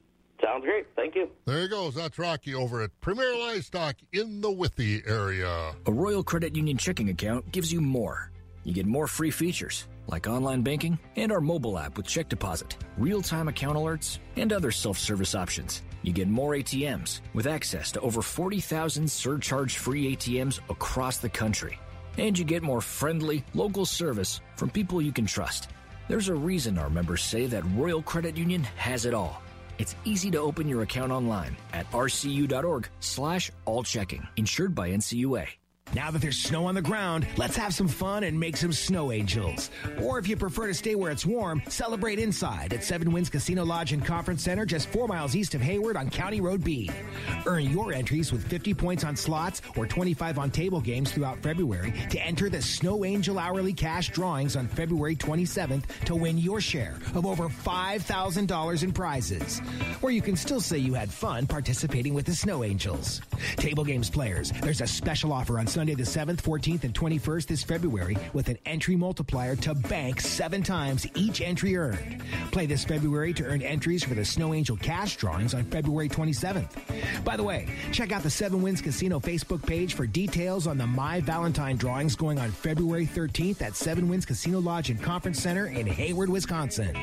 Sounds 0.44 0.66
great. 0.66 0.86
Thank 0.96 1.16
you. 1.16 1.30
There 1.46 1.62
he 1.62 1.68
goes. 1.70 1.96
That's 1.96 2.20
Rocky 2.20 2.54
over 2.54 2.82
at 2.82 2.92
Premier 3.00 3.34
Livestock 3.38 3.96
in 4.12 4.42
the 4.42 4.52
Withee 4.52 5.02
area. 5.08 5.74
A 5.86 5.92
Royal 5.92 6.24
Credit 6.24 6.56
Union 6.56 6.78
checking 6.78 7.10
account 7.10 7.50
gives 7.52 7.72
you 7.72 7.80
more. 7.80 8.30
You 8.66 8.74
get 8.74 8.86
more 8.86 9.08
free 9.08 9.32
features, 9.32 9.88
like 10.08 10.28
online 10.28 10.62
banking 10.62 11.00
and 11.16 11.32
our 11.32 11.42
mobile 11.42 11.78
app 11.78 11.96
with 11.96 12.08
check 12.08 12.28
deposit, 12.30 12.78
real 12.98 13.22
time 13.22 13.48
account 13.48 13.78
alerts, 13.78 14.20
and 14.36 14.52
other 14.52 14.72
self 14.72 14.98
service 14.98 15.34
options. 15.36 15.82
You 16.02 16.12
get 16.12 16.28
more 16.28 16.52
ATMs 16.52 17.22
with 17.34 17.48
access 17.48 17.92
to 17.94 18.02
over 18.02 18.22
40,000 18.22 19.10
surcharge 19.10 19.78
free 19.78 20.16
ATMs 20.16 20.60
across 20.70 21.18
the 21.18 21.30
country. 21.30 21.80
And 22.18 22.38
you 22.38 22.44
get 22.44 22.64
more 22.64 22.82
friendly, 22.82 23.46
local 23.54 23.86
service 23.86 24.42
from 24.58 24.70
people 24.70 25.02
you 25.02 25.14
can 25.14 25.26
trust. 25.26 25.70
There's 26.10 26.28
a 26.28 26.36
reason 26.36 26.78
our 26.78 26.90
members 26.90 27.24
say 27.24 27.46
that 27.46 27.64
Royal 27.76 28.02
Credit 28.02 28.36
Union 28.36 28.64
has 28.76 29.06
it 29.06 29.14
all. 29.14 29.43
It's 29.80 29.96
easy 30.06 30.30
to 30.32 30.40
open 30.40 30.68
your 30.68 30.84
account 30.84 31.12
online 31.12 31.56
at 31.74 31.90
rcu.org 31.92 32.90
slash 33.00 33.52
all 33.66 33.84
checking. 33.84 34.28
Insured 34.38 34.76
by 34.76 34.90
NCUA. 34.92 35.48
Now 35.96 36.10
that 36.10 36.24
there's 36.24 36.38
snow 36.40 36.66
on 36.66 36.74
the 36.74 36.82
ground, 36.82 37.28
let's 37.38 37.56
have 37.56 37.72
some 37.72 37.88
fun 37.88 38.24
and 38.24 38.40
make 38.40 38.58
some 38.58 38.74
snow 38.74 39.12
angels. 39.12 39.70
Or 40.02 40.18
if 40.18 40.28
you 40.28 40.36
prefer 40.36 40.66
to 40.66 40.74
stay 40.74 40.96
where 40.96 41.12
it's 41.12 41.24
warm, 41.24 41.62
celebrate 41.70 42.18
inside 42.18 42.74
at 42.74 42.84
Seven 42.84 43.12
Winds 43.12 43.30
Casino 43.30 43.64
Lodge 43.64 43.94
and 43.94 44.04
Conference 44.04 44.42
Center 44.42 44.66
just 44.66 44.90
four 44.90 45.08
miles 45.08 45.36
east 45.36 45.54
of 45.54 45.62
Hayward 45.62 45.96
on 45.96 46.10
County 46.10 46.42
Road 46.42 46.64
B. 46.64 46.90
Earn 47.46 47.66
your 47.66 47.94
entries 47.94 48.32
with 48.32 48.48
50 48.48 48.74
points 48.74 49.04
on 49.04 49.16
slots 49.16 49.62
or 49.78 49.86
25 49.86 50.40
on 50.40 50.50
table 50.50 50.82
games 50.82 51.12
throughout 51.12 51.38
February 51.44 51.94
to 52.10 52.20
enter 52.20 52.50
the 52.50 52.62
Snow 52.62 53.06
Angel 53.06 53.38
Hourly 53.38 53.74
Cash 53.74 54.10
drawings 54.10 54.56
on 54.56 54.68
February 54.68 55.16
27th 55.16 55.84
to 56.06 56.16
win 56.16 56.40
your 56.40 56.60
share 56.60 56.96
of 57.14 57.28
over 57.28 57.50
$5,000 57.50 58.84
in 58.84 58.92
prizes. 58.94 59.62
Or 60.02 60.10
you 60.10 60.24
can 60.24 60.36
still 60.36 60.60
say 60.62 60.80
you 60.80 60.96
had 60.96 61.12
fun 61.12 61.46
participating 61.46 62.16
with 62.16 62.26
the 62.26 62.34
Snow 62.34 62.64
Angels. 62.64 63.22
Table 63.58 63.84
games 63.84 64.10
players, 64.10 64.52
there's 64.64 64.82
a 64.82 64.88
special 64.88 65.32
offer 65.32 65.60
on 65.60 65.68
Sunday 65.74 65.96
the 65.96 66.04
7th, 66.04 66.44
14th, 66.44 66.84
and 66.84 66.94
21st 66.94 67.48
this 67.48 67.64
February 67.64 68.16
with 68.34 68.48
an 68.48 68.60
entry 68.64 68.96
multiplier 68.96 69.56
to 69.56 69.74
bank 69.74 70.22
seven 70.22 70.62
times 70.62 71.08
each 71.16 71.42
entry 71.42 71.76
earned. 71.76 72.22
Play 72.52 72.68
this 72.68 72.86
February 72.86 73.34
to 73.34 73.44
earn 73.44 73.64
entries 73.64 74.04
for 74.04 74.14
the 74.14 74.24
Snow 74.24 74.54
Angel 74.54 74.78
cash 74.78 75.18
drawings 75.18 75.56
on 75.56 75.64
February 75.64 76.08
27th. 76.08 77.24
By 77.24 77.36
the 77.38 77.42
way, 77.42 77.68
check 77.92 78.12
out 78.12 78.22
the 78.22 78.30
Seven 78.30 78.62
Winds 78.62 78.82
Casino 78.82 79.20
Facebook 79.20 79.66
page 79.66 79.96
for 79.96 80.06
details 80.06 80.68
on 80.68 80.78
the 80.78 80.86
My 80.86 81.22
Valentine 81.22 81.76
drawings 81.76 82.16
going 82.16 82.38
on 82.38 82.52
February 82.52 83.08
13th 83.08 83.64
at 83.64 83.76
Seven 83.76 84.08
Winds 84.08 84.28
Casino 84.28 84.60
Lodge 84.60 84.92
and 84.92 85.02
Conference 85.02 85.42
Center 85.42 85.66
in 85.66 85.88
Hayward, 85.88 86.30
Wisconsin. 86.30 86.96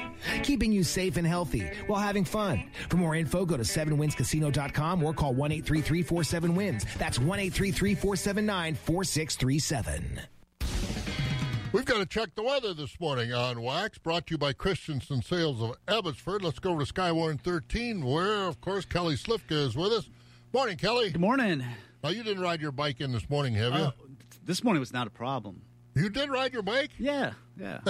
Keeping 0.45 0.71
you 0.71 0.85
safe 0.85 1.17
and 1.17 1.27
healthy 1.27 1.69
while 1.89 2.01
having 2.01 2.25
fun. 2.25 2.63
For 2.89 2.99
more 2.99 3.17
info, 3.17 3.45
go 3.45 3.57
to 3.57 3.65
7windscasino.com 3.65 5.03
or 5.03 5.13
call 5.13 5.35
1 5.35 5.51
833 5.51 6.03
47 6.05 6.55
Wins. 6.55 6.87
That's 6.99 7.19
1 7.19 7.27
833 7.27 7.95
479 7.97 8.60
4637. 8.61 10.21
We've 11.73 11.85
got 11.85 11.99
to 11.99 12.07
check 12.07 12.35
the 12.35 12.43
weather 12.43 12.75
this 12.75 12.99
morning 13.01 13.33
on 13.33 13.63
Wax, 13.63 13.97
brought 13.97 14.27
to 14.27 14.35
you 14.35 14.39
by 14.39 14.53
Christensen 14.53 15.23
Sales 15.23 15.63
of 15.63 15.77
Abbotsford. 15.89 16.43
Let's 16.43 16.59
go 16.59 16.73
over 16.73 16.85
to 16.85 16.93
Skywarn 16.93 17.41
13, 17.41 18.05
where, 18.05 18.47
of 18.47 18.61
course, 18.61 18.85
Kelly 18.85 19.15
Slifka 19.15 19.53
is 19.53 19.77
with 19.77 19.93
us. 19.93 20.11
Morning, 20.53 20.77
Kelly. 20.77 21.11
Good 21.11 21.21
morning. 21.21 21.65
Now, 22.05 22.11
you 22.11 22.23
didn't 22.23 22.43
ride 22.43 22.61
your 22.61 22.73
bike 22.73 23.01
in 23.01 23.13
this 23.13 23.31
morning, 23.31 23.55
have 23.55 23.73
you? 23.73 23.81
Oh, 23.81 23.93
this 24.45 24.63
morning 24.63 24.81
was 24.81 24.93
not 24.93 25.07
a 25.07 25.11
problem. 25.11 25.63
You 25.95 26.11
did 26.11 26.29
ride 26.29 26.53
your 26.53 26.63
bike? 26.63 26.91
Yeah, 26.99 27.33
yeah. 27.61 27.81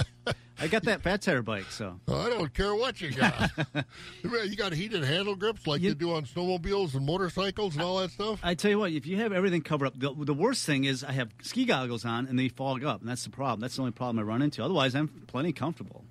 I 0.59 0.67
got 0.67 0.83
that 0.83 1.01
fat 1.01 1.21
tire 1.23 1.41
bike, 1.41 1.71
so. 1.71 1.99
I 2.07 2.29
don't 2.29 2.53
care 2.53 2.75
what 2.75 3.01
you 3.01 3.11
got. 3.11 3.49
you 4.23 4.55
got 4.55 4.73
heated 4.73 5.03
handle 5.03 5.35
grips 5.35 5.65
like 5.65 5.81
you, 5.81 5.95
do 5.95 6.13
on 6.13 6.25
snowmobiles 6.25 6.93
and 6.93 7.05
motorcycles 7.05 7.73
and 7.73 7.83
all 7.83 7.97
that 7.97 8.11
stuff? 8.11 8.39
I 8.43 8.53
tell 8.53 8.69
you 8.69 8.77
what, 8.77 8.91
if 8.91 9.07
you 9.07 9.17
have 9.17 9.33
everything 9.33 9.61
covered 9.61 9.87
up, 9.87 9.99
the, 9.99 10.13
the 10.13 10.33
worst 10.33 10.65
thing 10.65 10.83
is 10.83 11.03
I 11.03 11.13
have 11.13 11.29
ski 11.41 11.65
goggles 11.65 12.05
on 12.05 12.27
and 12.27 12.37
they 12.37 12.49
fog 12.49 12.83
up, 12.83 13.01
and 13.01 13.09
that's 13.09 13.23
the 13.23 13.31
problem. 13.31 13.61
That's 13.61 13.75
the 13.75 13.81
only 13.81 13.91
problem 13.91 14.19
I 14.19 14.23
run 14.23 14.41
into. 14.41 14.63
Otherwise, 14.63 14.93
I'm 14.93 15.07
plenty 15.27 15.51
comfortable. 15.51 16.05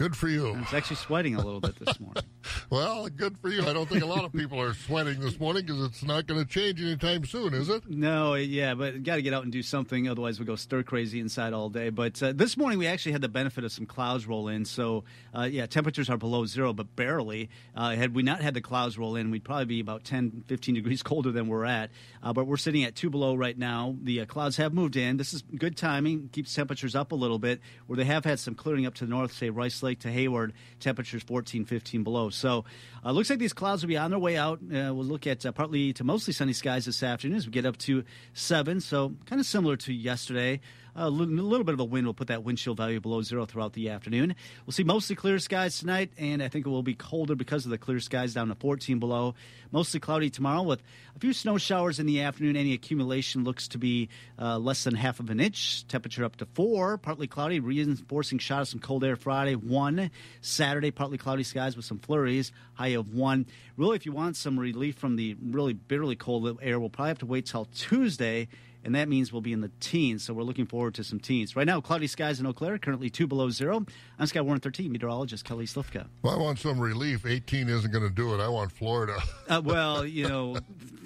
Good 0.00 0.16
for 0.16 0.28
you. 0.28 0.54
I 0.54 0.60
was 0.60 0.72
actually 0.72 0.96
sweating 0.96 1.34
a 1.34 1.44
little 1.44 1.60
bit 1.60 1.78
this 1.78 2.00
morning. 2.00 2.24
Well, 2.70 3.08
good 3.08 3.36
for 3.38 3.48
you. 3.48 3.66
I 3.66 3.72
don't 3.72 3.88
think 3.88 4.02
a 4.02 4.06
lot 4.06 4.24
of 4.24 4.32
people 4.32 4.60
are 4.60 4.74
sweating 4.74 5.18
this 5.18 5.40
morning 5.40 5.66
because 5.66 5.84
it's 5.84 6.04
not 6.04 6.26
going 6.28 6.40
to 6.40 6.48
change 6.48 6.80
anytime 6.80 7.24
soon, 7.24 7.52
is 7.52 7.68
it? 7.68 7.88
No, 7.88 8.34
yeah, 8.34 8.74
but 8.74 9.02
got 9.02 9.16
to 9.16 9.22
get 9.22 9.34
out 9.34 9.42
and 9.42 9.52
do 9.52 9.62
something. 9.62 10.08
Otherwise, 10.08 10.38
we 10.38 10.46
go 10.46 10.54
stir 10.54 10.84
crazy 10.84 11.18
inside 11.18 11.52
all 11.52 11.68
day. 11.68 11.90
But 11.90 12.22
uh, 12.22 12.32
this 12.32 12.56
morning, 12.56 12.78
we 12.78 12.86
actually 12.86 13.12
had 13.12 13.22
the 13.22 13.28
benefit 13.28 13.64
of 13.64 13.72
some 13.72 13.86
clouds 13.86 14.26
roll 14.26 14.46
in. 14.46 14.64
So, 14.64 15.04
uh, 15.36 15.48
yeah, 15.50 15.66
temperatures 15.66 16.08
are 16.08 16.16
below 16.16 16.46
zero, 16.46 16.72
but 16.72 16.94
barely. 16.94 17.50
Uh, 17.74 17.90
had 17.90 18.14
we 18.14 18.22
not 18.22 18.40
had 18.40 18.54
the 18.54 18.60
clouds 18.60 18.96
roll 18.96 19.16
in, 19.16 19.32
we'd 19.32 19.44
probably 19.44 19.64
be 19.66 19.80
about 19.80 20.04
10, 20.04 20.44
15 20.46 20.76
degrees 20.76 21.02
colder 21.04 21.32
than 21.32 21.48
we're 21.48 21.64
at. 21.64 21.90
Uh, 22.22 22.32
but 22.32 22.46
we're 22.46 22.56
sitting 22.56 22.84
at 22.84 22.94
two 22.94 23.10
below 23.10 23.34
right 23.34 23.58
now. 23.58 23.96
The 24.00 24.20
uh, 24.20 24.26
clouds 24.26 24.56
have 24.58 24.72
moved 24.72 24.96
in. 24.96 25.16
This 25.16 25.34
is 25.34 25.42
good 25.42 25.76
timing, 25.76 26.28
keeps 26.30 26.54
temperatures 26.54 26.94
up 26.94 27.10
a 27.10 27.16
little 27.16 27.40
bit, 27.40 27.60
where 27.86 27.96
they 27.96 28.04
have 28.04 28.24
had 28.24 28.38
some 28.38 28.54
clearing 28.54 28.86
up 28.86 28.94
to 28.94 29.04
the 29.04 29.10
north, 29.10 29.32
say 29.32 29.50
Rice 29.50 29.82
Lake 29.82 29.89
to 29.98 30.10
Hayward, 30.10 30.52
temperatures 30.78 31.22
14, 31.24 31.64
15 31.64 32.04
below. 32.04 32.30
So, 32.30 32.64
uh, 33.04 33.10
looks 33.10 33.28
like 33.28 33.40
these 33.40 33.52
clouds 33.52 33.82
will 33.82 33.88
be 33.88 33.96
on 33.96 34.10
their 34.10 34.18
way 34.18 34.36
out. 34.36 34.60
Uh, 34.62 34.94
we'll 34.94 35.04
look 35.04 35.26
at 35.26 35.44
uh, 35.44 35.52
partly 35.52 35.92
to 35.94 36.04
mostly 36.04 36.32
sunny 36.32 36.52
skies 36.52 36.84
this 36.84 37.02
afternoon 37.02 37.36
as 37.36 37.46
we 37.46 37.52
get 37.52 37.66
up 37.66 37.76
to 37.78 38.04
seven. 38.32 38.80
So 38.80 39.14
kind 39.26 39.40
of 39.40 39.46
similar 39.46 39.76
to 39.78 39.92
yesterday. 39.92 40.60
A 40.96 41.08
little, 41.08 41.64
bit 41.64 41.74
of 41.74 41.80
a 41.80 41.84
wind 41.84 42.06
will 42.06 42.14
put 42.14 42.28
that 42.28 42.42
wind 42.42 42.58
chill 42.58 42.74
value 42.74 43.00
below 43.00 43.22
zero 43.22 43.46
throughout 43.46 43.74
the 43.74 43.90
afternoon. 43.90 44.34
We'll 44.66 44.72
see 44.72 44.82
mostly 44.82 45.14
clear 45.14 45.38
skies 45.38 45.78
tonight, 45.78 46.10
and 46.18 46.42
I 46.42 46.48
think 46.48 46.66
it 46.66 46.68
will 46.68 46.82
be 46.82 46.94
colder 46.94 47.34
because 47.34 47.64
of 47.64 47.70
the 47.70 47.78
clear 47.78 48.00
skies 48.00 48.34
down 48.34 48.48
to 48.48 48.54
14 48.56 48.98
below. 48.98 49.34
Mostly 49.70 50.00
cloudy 50.00 50.30
tomorrow 50.30 50.62
with 50.62 50.82
a 51.14 51.18
few 51.20 51.32
snow 51.32 51.58
showers 51.58 52.00
in 52.00 52.06
the 52.06 52.22
afternoon. 52.22 52.56
Any 52.56 52.72
accumulation 52.72 53.44
looks 53.44 53.68
to 53.68 53.78
be 53.78 54.08
uh, 54.38 54.58
less 54.58 54.82
than 54.84 54.94
half 54.94 55.20
of 55.20 55.30
an 55.30 55.38
inch. 55.38 55.86
Temperature 55.86 56.24
up 56.24 56.36
to 56.36 56.46
four. 56.46 56.98
Partly 56.98 57.28
cloudy, 57.28 57.60
reinforcing 57.60 58.38
shot 58.38 58.62
of 58.62 58.68
some 58.68 58.80
cold 58.80 59.04
air 59.04 59.16
Friday. 59.16 59.54
One. 59.54 60.10
Saturday, 60.40 60.90
partly 60.90 61.18
cloudy 61.18 61.44
skies 61.44 61.76
with 61.76 61.84
some 61.84 62.00
flurries. 62.00 62.50
High 62.74 62.88
of 62.88 63.14
one. 63.14 63.46
Really, 63.76 63.96
if 63.96 64.06
you 64.06 64.12
want 64.12 64.36
some 64.36 64.58
relief 64.58 64.96
from 64.96 65.16
the 65.16 65.36
really 65.40 65.72
bitterly 65.72 66.16
cold 66.16 66.58
air, 66.60 66.80
we'll 66.80 66.90
probably 66.90 67.10
have 67.10 67.18
to 67.18 67.26
wait 67.26 67.46
till 67.46 67.66
Tuesday 67.66 68.48
and 68.84 68.94
that 68.94 69.08
means 69.08 69.32
we'll 69.32 69.42
be 69.42 69.52
in 69.52 69.60
the 69.60 69.70
teens. 69.80 70.24
So 70.24 70.34
we're 70.34 70.42
looking 70.42 70.66
forward 70.66 70.94
to 70.94 71.04
some 71.04 71.20
teens. 71.20 71.56
Right 71.56 71.66
now, 71.66 71.80
cloudy 71.80 72.06
skies 72.06 72.40
in 72.40 72.46
Eau 72.46 72.52
Claire, 72.52 72.78
currently 72.78 73.10
two 73.10 73.26
below 73.26 73.50
zero. 73.50 73.84
I'm 74.18 74.26
Skywarn 74.26 74.62
13, 74.62 74.90
meteorologist 74.90 75.44
Kelly 75.44 75.66
Slifka. 75.66 76.06
Well, 76.22 76.34
I 76.34 76.38
want 76.38 76.58
some 76.58 76.78
relief. 76.78 77.26
18 77.26 77.68
isn't 77.68 77.90
going 77.90 78.04
to 78.04 78.14
do 78.14 78.34
it. 78.34 78.40
I 78.40 78.48
want 78.48 78.72
Florida. 78.72 79.16
uh, 79.48 79.60
well, 79.64 80.04
you 80.04 80.28
know, 80.28 80.56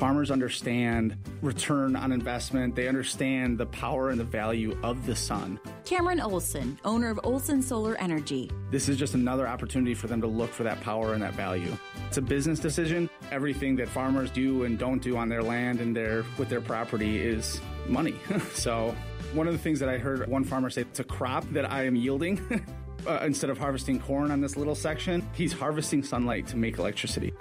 Farmers 0.00 0.30
understand 0.30 1.14
return 1.42 1.94
on 1.94 2.10
investment. 2.10 2.74
They 2.74 2.88
understand 2.88 3.58
the 3.58 3.66
power 3.66 4.08
and 4.08 4.18
the 4.18 4.24
value 4.24 4.74
of 4.82 5.04
the 5.04 5.14
sun. 5.14 5.60
Cameron 5.84 6.20
Olson, 6.20 6.78
owner 6.86 7.10
of 7.10 7.20
Olson 7.22 7.60
Solar 7.60 7.96
Energy. 7.96 8.50
This 8.70 8.88
is 8.88 8.96
just 8.96 9.12
another 9.12 9.46
opportunity 9.46 9.92
for 9.92 10.06
them 10.06 10.22
to 10.22 10.26
look 10.26 10.54
for 10.54 10.62
that 10.62 10.80
power 10.80 11.12
and 11.12 11.22
that 11.22 11.34
value. 11.34 11.76
It's 12.08 12.16
a 12.16 12.22
business 12.22 12.58
decision. 12.58 13.10
Everything 13.30 13.76
that 13.76 13.88
farmers 13.88 14.30
do 14.30 14.64
and 14.64 14.78
don't 14.78 15.02
do 15.02 15.18
on 15.18 15.28
their 15.28 15.42
land 15.42 15.82
and 15.82 15.94
their 15.94 16.24
with 16.38 16.48
their 16.48 16.62
property 16.62 17.18
is 17.18 17.60
money. 17.86 18.14
so, 18.54 18.96
one 19.34 19.46
of 19.48 19.52
the 19.52 19.58
things 19.58 19.80
that 19.80 19.90
I 19.90 19.98
heard 19.98 20.26
one 20.28 20.44
farmer 20.44 20.70
say, 20.70 20.80
it's 20.80 21.00
a 21.00 21.04
crop 21.04 21.44
that 21.50 21.70
I 21.70 21.84
am 21.84 21.94
yielding. 21.94 22.64
uh, 23.06 23.18
instead 23.22 23.50
of 23.50 23.58
harvesting 23.58 24.00
corn 24.00 24.30
on 24.30 24.40
this 24.40 24.56
little 24.56 24.74
section, 24.74 25.28
he's 25.34 25.52
harvesting 25.52 26.02
sunlight 26.02 26.46
to 26.46 26.56
make 26.56 26.78
electricity 26.78 27.34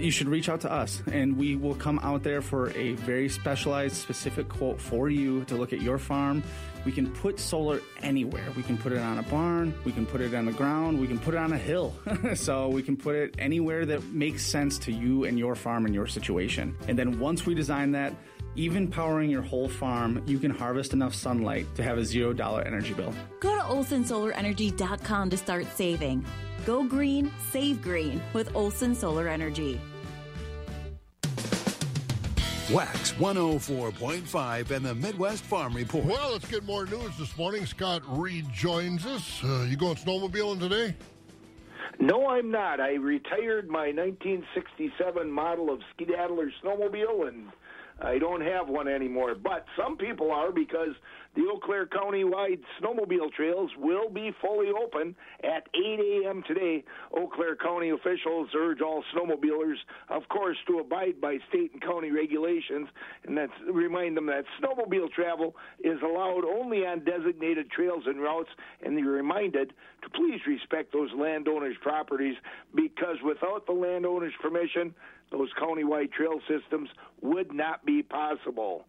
you 0.00 0.10
should 0.10 0.28
reach 0.28 0.48
out 0.48 0.60
to 0.62 0.72
us 0.72 1.02
and 1.12 1.36
we 1.36 1.56
will 1.56 1.74
come 1.74 1.98
out 2.02 2.22
there 2.22 2.40
for 2.40 2.70
a 2.70 2.94
very 2.94 3.28
specialized, 3.28 3.96
specific 3.96 4.48
quote 4.48 4.80
for 4.80 5.10
you 5.10 5.44
to 5.44 5.56
look 5.56 5.72
at 5.72 5.82
your 5.82 5.98
farm. 5.98 6.42
We 6.84 6.92
can 6.92 7.10
put 7.10 7.38
solar 7.38 7.80
anywhere. 8.02 8.44
We 8.56 8.62
can 8.62 8.78
put 8.78 8.92
it 8.92 8.98
on 8.98 9.18
a 9.18 9.22
barn, 9.24 9.74
we 9.84 9.92
can 9.92 10.06
put 10.06 10.22
it 10.22 10.34
on 10.34 10.46
the 10.46 10.52
ground, 10.52 10.98
we 10.98 11.06
can 11.06 11.18
put 11.18 11.34
it 11.34 11.36
on 11.38 11.52
a 11.52 11.58
hill. 11.58 11.94
so 12.34 12.68
we 12.68 12.82
can 12.82 12.96
put 12.96 13.16
it 13.16 13.34
anywhere 13.38 13.84
that 13.86 14.02
makes 14.04 14.44
sense 14.44 14.78
to 14.78 14.92
you 14.92 15.24
and 15.24 15.38
your 15.38 15.54
farm 15.54 15.84
and 15.84 15.94
your 15.94 16.06
situation. 16.06 16.74
And 16.88 16.98
then 16.98 17.18
once 17.18 17.44
we 17.44 17.54
design 17.54 17.92
that, 17.92 18.14
even 18.56 18.88
powering 18.88 19.30
your 19.30 19.42
whole 19.42 19.68
farm, 19.68 20.22
you 20.26 20.38
can 20.38 20.50
harvest 20.50 20.92
enough 20.92 21.14
sunlight 21.14 21.66
to 21.76 21.82
have 21.82 21.98
a 21.98 22.02
$0 22.02 22.66
energy 22.66 22.92
bill. 22.92 23.14
Go 23.40 23.54
to 23.56 23.62
olsonsolarenergy.com 23.62 25.30
to 25.30 25.36
start 25.36 25.66
saving. 25.74 26.24
Go 26.66 26.84
green, 26.84 27.30
save 27.50 27.80
green 27.82 28.20
with 28.32 28.54
Olson 28.54 28.94
Solar 28.94 29.28
Energy. 29.28 29.80
Wax 32.70 33.10
104.5 33.14 34.70
and 34.70 34.84
the 34.86 34.94
Midwest 34.94 35.42
Farm 35.42 35.74
Report. 35.74 36.04
Well, 36.04 36.32
let's 36.32 36.48
get 36.48 36.62
more 36.62 36.86
news 36.86 37.16
this 37.18 37.36
morning. 37.36 37.66
Scott 37.66 38.02
Reed 38.06 38.46
joins 38.52 39.04
us. 39.06 39.42
Uh, 39.42 39.66
you 39.68 39.76
going 39.76 39.96
snowmobiling 39.96 40.60
today? 40.60 40.94
No, 41.98 42.28
I'm 42.28 42.50
not. 42.50 42.80
I 42.80 42.94
retired 42.94 43.68
my 43.68 43.88
1967 43.92 45.30
model 45.30 45.70
of 45.70 45.80
Skedaddler 45.92 46.52
snowmobile, 46.62 47.26
and 47.28 47.48
I 48.00 48.18
don't 48.18 48.40
have 48.40 48.68
one 48.68 48.88
anymore. 48.88 49.34
But 49.34 49.64
some 49.76 49.96
people 49.96 50.30
are 50.32 50.52
because 50.52 50.94
the 51.36 51.42
Eau 51.42 51.60
Claire 51.62 51.86
County-wide 51.86 52.60
snowmobile 52.80 53.32
trails 53.32 53.70
will 53.78 54.08
be 54.08 54.32
fully 54.40 54.68
open 54.70 55.14
at 55.44 55.68
8 55.74 56.24
a.m. 56.24 56.42
today. 56.46 56.82
Eau 57.16 57.28
Claire 57.28 57.56
County 57.56 57.90
officials 57.90 58.48
urge 58.56 58.80
all 58.80 59.04
snowmobilers, 59.14 59.76
of 60.08 60.28
course, 60.28 60.56
to 60.66 60.78
abide 60.78 61.20
by 61.20 61.38
state 61.48 61.72
and 61.72 61.82
county 61.82 62.10
regulations, 62.10 62.88
and 63.26 63.36
that's 63.36 63.52
remind 63.70 64.16
them 64.16 64.26
that 64.26 64.44
snowmobile 64.60 65.12
travel 65.12 65.54
is 65.84 65.98
allowed 66.02 66.44
only 66.44 66.86
on 66.86 67.04
designated 67.04 67.70
trails 67.70 68.04
and 68.06 68.20
routes, 68.20 68.50
and 68.82 68.96
they're 68.96 69.04
reminded 69.04 69.72
to 70.02 70.10
please 70.10 70.40
respect 70.46 70.92
those 70.92 71.10
landowners' 71.16 71.76
properties 71.82 72.36
because 72.74 73.16
without 73.24 73.66
the 73.66 73.72
landowner's 73.72 74.32
permission, 74.40 74.94
those 75.30 75.48
county-wide 75.58 76.12
trail 76.12 76.40
systems 76.48 76.88
would 77.22 77.52
not 77.52 77.84
be 77.84 78.02
possible. 78.02 78.84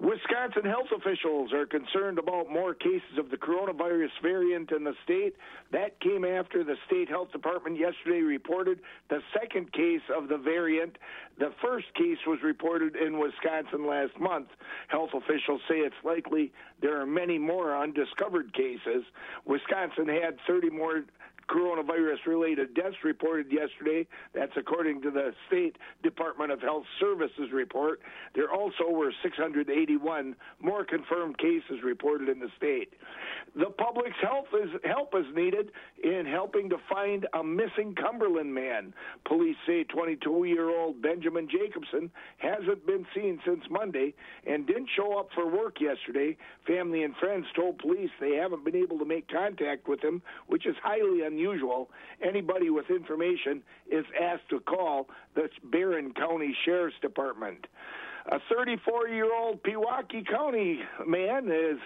Wisconsin 0.00 0.62
health 0.64 0.86
officials 0.96 1.52
are 1.52 1.66
concerned 1.66 2.20
about 2.20 2.48
more 2.48 2.72
cases 2.72 3.18
of 3.18 3.30
the 3.30 3.36
coronavirus 3.36 4.10
variant 4.22 4.70
in 4.70 4.84
the 4.84 4.94
state. 5.02 5.34
That 5.72 5.98
came 5.98 6.24
after 6.24 6.62
the 6.62 6.76
state 6.86 7.08
health 7.08 7.32
department 7.32 7.80
yesterday 7.80 8.20
reported 8.20 8.78
the 9.10 9.20
second 9.34 9.72
case 9.72 10.02
of 10.16 10.28
the 10.28 10.36
variant. 10.36 10.98
The 11.38 11.52
first 11.60 11.86
case 11.94 12.18
was 12.28 12.38
reported 12.44 12.94
in 12.94 13.18
Wisconsin 13.18 13.88
last 13.88 14.16
month. 14.20 14.48
Health 14.86 15.10
officials 15.14 15.62
say 15.68 15.78
it's 15.78 15.96
likely 16.04 16.52
there 16.80 17.00
are 17.00 17.06
many 17.06 17.38
more 17.38 17.76
undiscovered 17.76 18.54
cases. 18.54 19.02
Wisconsin 19.46 20.06
had 20.06 20.38
30 20.46 20.70
more 20.70 21.02
coronavirus 21.48 22.26
related 22.26 22.74
deaths 22.74 22.96
reported 23.04 23.50
yesterday. 23.50 24.06
That's 24.34 24.52
according 24.56 25.02
to 25.02 25.10
the 25.10 25.32
State 25.46 25.76
Department 26.02 26.52
of 26.52 26.60
Health 26.60 26.84
Services 27.00 27.50
report. 27.52 28.00
There 28.34 28.52
also 28.52 28.90
were 28.90 29.12
681 29.22 30.36
more 30.60 30.84
confirmed 30.84 31.38
cases 31.38 31.82
reported 31.82 32.28
in 32.28 32.38
the 32.38 32.48
state. 32.56 32.92
The 33.56 33.70
public's 33.70 34.16
health 34.20 34.46
is, 34.52 34.68
help 34.84 35.14
is 35.14 35.24
needed 35.34 35.70
in 36.02 36.26
helping 36.26 36.68
to 36.70 36.76
find 36.88 37.26
a 37.32 37.42
missing 37.42 37.94
Cumberland 37.94 38.54
man. 38.54 38.92
Police 39.26 39.56
say 39.66 39.84
22 39.84 40.44
year 40.44 40.68
old 40.68 41.00
Benjamin 41.00 41.48
Jacobson 41.50 42.10
hasn't 42.36 42.86
been 42.86 43.06
seen 43.14 43.40
since 43.46 43.62
Monday 43.70 44.14
and 44.46 44.66
didn't 44.66 44.90
show 44.94 45.18
up 45.18 45.28
for 45.34 45.46
work 45.48 45.80
yesterday. 45.80 46.36
Family 46.66 47.02
and 47.02 47.16
friends 47.16 47.46
told 47.56 47.78
police 47.78 48.10
they 48.20 48.36
haven't 48.36 48.64
been 48.64 48.76
able 48.76 48.98
to 48.98 49.04
make 49.04 49.28
contact 49.28 49.88
with 49.88 50.02
him, 50.02 50.22
which 50.46 50.66
is 50.66 50.76
highly 50.82 51.22
unusual. 51.22 51.37
Usual 51.38 51.88
anybody 52.22 52.70
with 52.70 52.90
information 52.90 53.62
is 53.90 54.04
asked 54.20 54.48
to 54.50 54.60
call 54.60 55.08
the 55.34 55.48
Barron 55.64 56.12
County 56.14 56.56
Sheriff's 56.64 56.96
Department. 57.00 57.66
A 58.30 58.38
34 58.52 59.08
year 59.08 59.32
old 59.32 59.62
Pewaukee 59.62 60.26
County 60.28 60.80
man 61.06 61.50
is 61.50 61.78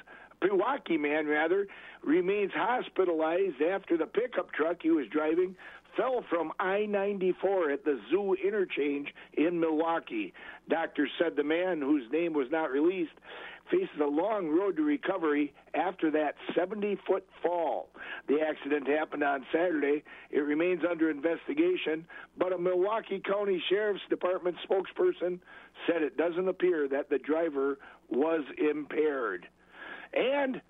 Pewaukee 0.42 0.98
man 0.98 1.26
rather 1.26 1.66
remains 2.02 2.50
hospitalized 2.54 3.62
after 3.62 3.96
the 3.96 4.06
pickup 4.06 4.52
truck 4.52 4.78
he 4.82 4.90
was 4.90 5.06
driving 5.08 5.54
fell 5.96 6.24
from 6.28 6.52
I 6.58 6.86
94 6.86 7.70
at 7.70 7.84
the 7.84 8.00
zoo 8.10 8.34
interchange 8.34 9.08
in 9.34 9.60
Milwaukee. 9.60 10.32
Doctors 10.68 11.10
said 11.18 11.36
the 11.36 11.44
man, 11.44 11.80
whose 11.80 12.10
name 12.12 12.32
was 12.32 12.48
not 12.50 12.70
released, 12.70 13.12
faces 13.70 14.00
a 14.00 14.06
long 14.06 14.48
road 14.48 14.76
to 14.76 14.82
recovery 14.82 15.52
after 15.74 16.10
that 16.10 16.34
70 16.54 16.98
foot 17.06 17.26
fall. 17.42 17.88
The 18.28 18.40
accident 18.40 18.88
happened 18.88 19.22
on 19.22 19.46
Saturday. 19.52 20.02
It 20.30 20.40
remains 20.40 20.82
under 20.88 21.10
investigation, 21.10 22.06
but 22.36 22.52
a 22.52 22.58
Milwaukee 22.58 23.20
County 23.20 23.62
Sheriff's 23.68 24.02
Department 24.10 24.56
spokesperson 24.68 25.38
said 25.86 26.02
it 26.02 26.16
doesn't 26.16 26.48
appear 26.48 26.88
that 26.88 27.08
the 27.10 27.18
driver 27.18 27.78
was 28.10 28.44
impaired. 28.58 29.46
And 30.12 30.60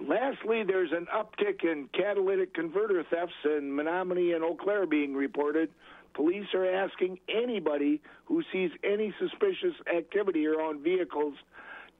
Lastly, 0.00 0.64
there's 0.64 0.90
an 0.90 1.06
uptick 1.14 1.62
in 1.62 1.88
catalytic 1.94 2.52
converter 2.52 3.04
thefts 3.08 3.34
in 3.44 3.70
Menomonie 3.70 4.34
and 4.34 4.42
Eau 4.42 4.56
Claire 4.56 4.86
being 4.86 5.14
reported. 5.14 5.70
Police 6.14 6.46
are 6.54 6.66
asking 6.66 7.18
anybody 7.28 8.00
who 8.24 8.42
sees 8.52 8.70
any 8.82 9.14
suspicious 9.20 9.74
activity 9.94 10.46
around 10.46 10.82
vehicles 10.82 11.34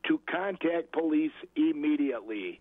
to 0.09 0.20
contact 0.30 0.92
police 0.92 1.32
immediately. 1.57 2.61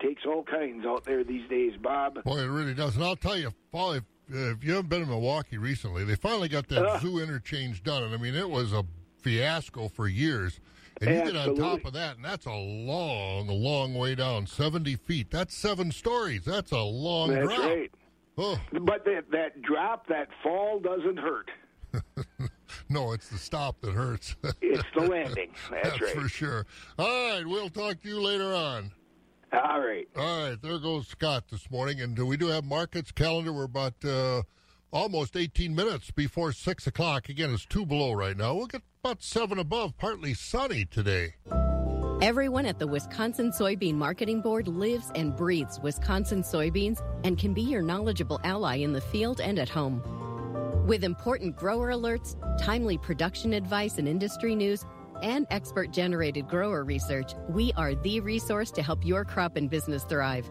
Takes 0.00 0.22
all 0.24 0.42
kinds 0.42 0.86
out 0.86 1.04
there 1.04 1.24
these 1.24 1.48
days, 1.48 1.72
Bob. 1.80 2.22
Boy, 2.24 2.38
it 2.38 2.46
really 2.46 2.74
does. 2.74 2.96
And 2.96 3.04
I'll 3.04 3.16
tell 3.16 3.36
you, 3.36 3.52
Paul, 3.70 3.92
if, 3.92 4.04
if 4.28 4.64
you 4.64 4.72
haven't 4.72 4.88
been 4.88 5.02
in 5.02 5.08
Milwaukee 5.08 5.58
recently, 5.58 6.04
they 6.04 6.14
finally 6.14 6.48
got 6.48 6.68
that 6.68 6.84
uh, 6.84 6.98
zoo 7.00 7.18
interchange 7.18 7.82
done. 7.82 8.04
And 8.04 8.14
I 8.14 8.16
mean, 8.16 8.34
it 8.34 8.48
was 8.48 8.72
a 8.72 8.84
fiasco 9.18 9.88
for 9.88 10.08
years. 10.08 10.58
And 11.00 11.10
you 11.10 11.32
get 11.32 11.36
on 11.36 11.56
top 11.56 11.84
of 11.86 11.94
that, 11.94 12.16
and 12.16 12.24
that's 12.24 12.44
a 12.44 12.52
long, 12.52 13.46
long 13.48 13.94
way 13.94 14.14
down, 14.14 14.46
70 14.46 14.96
feet. 14.96 15.30
That's 15.30 15.56
seven 15.56 15.92
stories. 15.92 16.44
That's 16.44 16.72
a 16.72 16.78
long 16.78 17.30
that's 17.30 17.46
drop. 17.46 17.58
Right. 17.58 17.90
Oh. 18.36 18.60
But 18.72 19.04
that, 19.06 19.30
that 19.32 19.62
drop, 19.62 20.06
that 20.08 20.28
fall 20.42 20.78
doesn't 20.78 21.18
hurt. 21.18 21.50
no, 22.90 23.12
it's 23.12 23.28
the 23.28 23.38
stop 23.38 23.80
that 23.80 23.94
hurts. 23.94 24.34
it's 24.60 24.82
the 24.94 25.02
landing. 25.02 25.50
That's, 25.70 25.90
That's 25.90 26.02
right. 26.02 26.14
for 26.14 26.28
sure. 26.28 26.66
All 26.98 27.06
right, 27.30 27.46
we'll 27.46 27.70
talk 27.70 28.02
to 28.02 28.08
you 28.08 28.20
later 28.20 28.52
on. 28.52 28.90
All 29.52 29.80
right. 29.80 30.08
All 30.16 30.48
right, 30.48 30.60
there 30.60 30.78
goes 30.78 31.06
Scott 31.08 31.44
this 31.50 31.70
morning. 31.70 32.00
And 32.00 32.18
we 32.26 32.36
do 32.36 32.48
have 32.48 32.64
markets 32.64 33.12
calendar. 33.12 33.52
We're 33.52 33.64
about 33.64 34.04
uh, 34.04 34.42
almost 34.92 35.36
18 35.36 35.74
minutes 35.74 36.10
before 36.10 36.52
6 36.52 36.86
o'clock. 36.86 37.28
Again, 37.28 37.54
it's 37.54 37.64
two 37.64 37.86
below 37.86 38.12
right 38.12 38.36
now. 38.36 38.54
We'll 38.54 38.66
get 38.66 38.82
about 39.02 39.22
seven 39.22 39.58
above, 39.58 39.96
partly 39.96 40.34
sunny 40.34 40.84
today. 40.84 41.34
Everyone 42.22 42.66
at 42.66 42.78
the 42.78 42.86
Wisconsin 42.86 43.50
Soybean 43.50 43.94
Marketing 43.94 44.42
Board 44.42 44.68
lives 44.68 45.10
and 45.14 45.34
breathes 45.34 45.80
Wisconsin 45.80 46.42
soybeans 46.42 47.00
and 47.24 47.38
can 47.38 47.54
be 47.54 47.62
your 47.62 47.80
knowledgeable 47.80 48.38
ally 48.44 48.76
in 48.76 48.92
the 48.92 49.00
field 49.00 49.40
and 49.40 49.58
at 49.58 49.70
home. 49.70 50.19
With 50.86 51.04
important 51.04 51.56
grower 51.56 51.90
alerts, 51.90 52.36
timely 52.58 52.98
production 52.98 53.52
advice 53.52 53.98
and 53.98 54.08
industry 54.08 54.54
news, 54.54 54.84
and 55.22 55.46
expert 55.50 55.92
generated 55.92 56.48
grower 56.48 56.84
research, 56.84 57.32
we 57.48 57.72
are 57.74 57.94
the 57.94 58.20
resource 58.20 58.70
to 58.72 58.82
help 58.82 59.04
your 59.04 59.24
crop 59.24 59.56
and 59.56 59.68
business 59.68 60.04
thrive. 60.04 60.50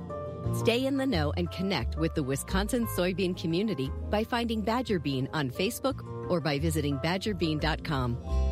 Stay 0.54 0.86
in 0.86 0.98
the 0.98 1.06
know 1.06 1.34
and 1.36 1.52
connect 1.52 1.98
with 1.98 2.14
the 2.16 2.24
Wisconsin 2.24 2.86
soybean 2.88 3.36
community 3.40 3.92
by 4.10 4.24
finding 4.24 4.62
Badger 4.62 5.00
Bean 5.00 5.28
on 5.34 5.50
Facebook 5.50 6.06
or 6.30 6.40
by 6.40 6.60
visiting 6.60 6.98
badgerbean.com. 7.00 8.49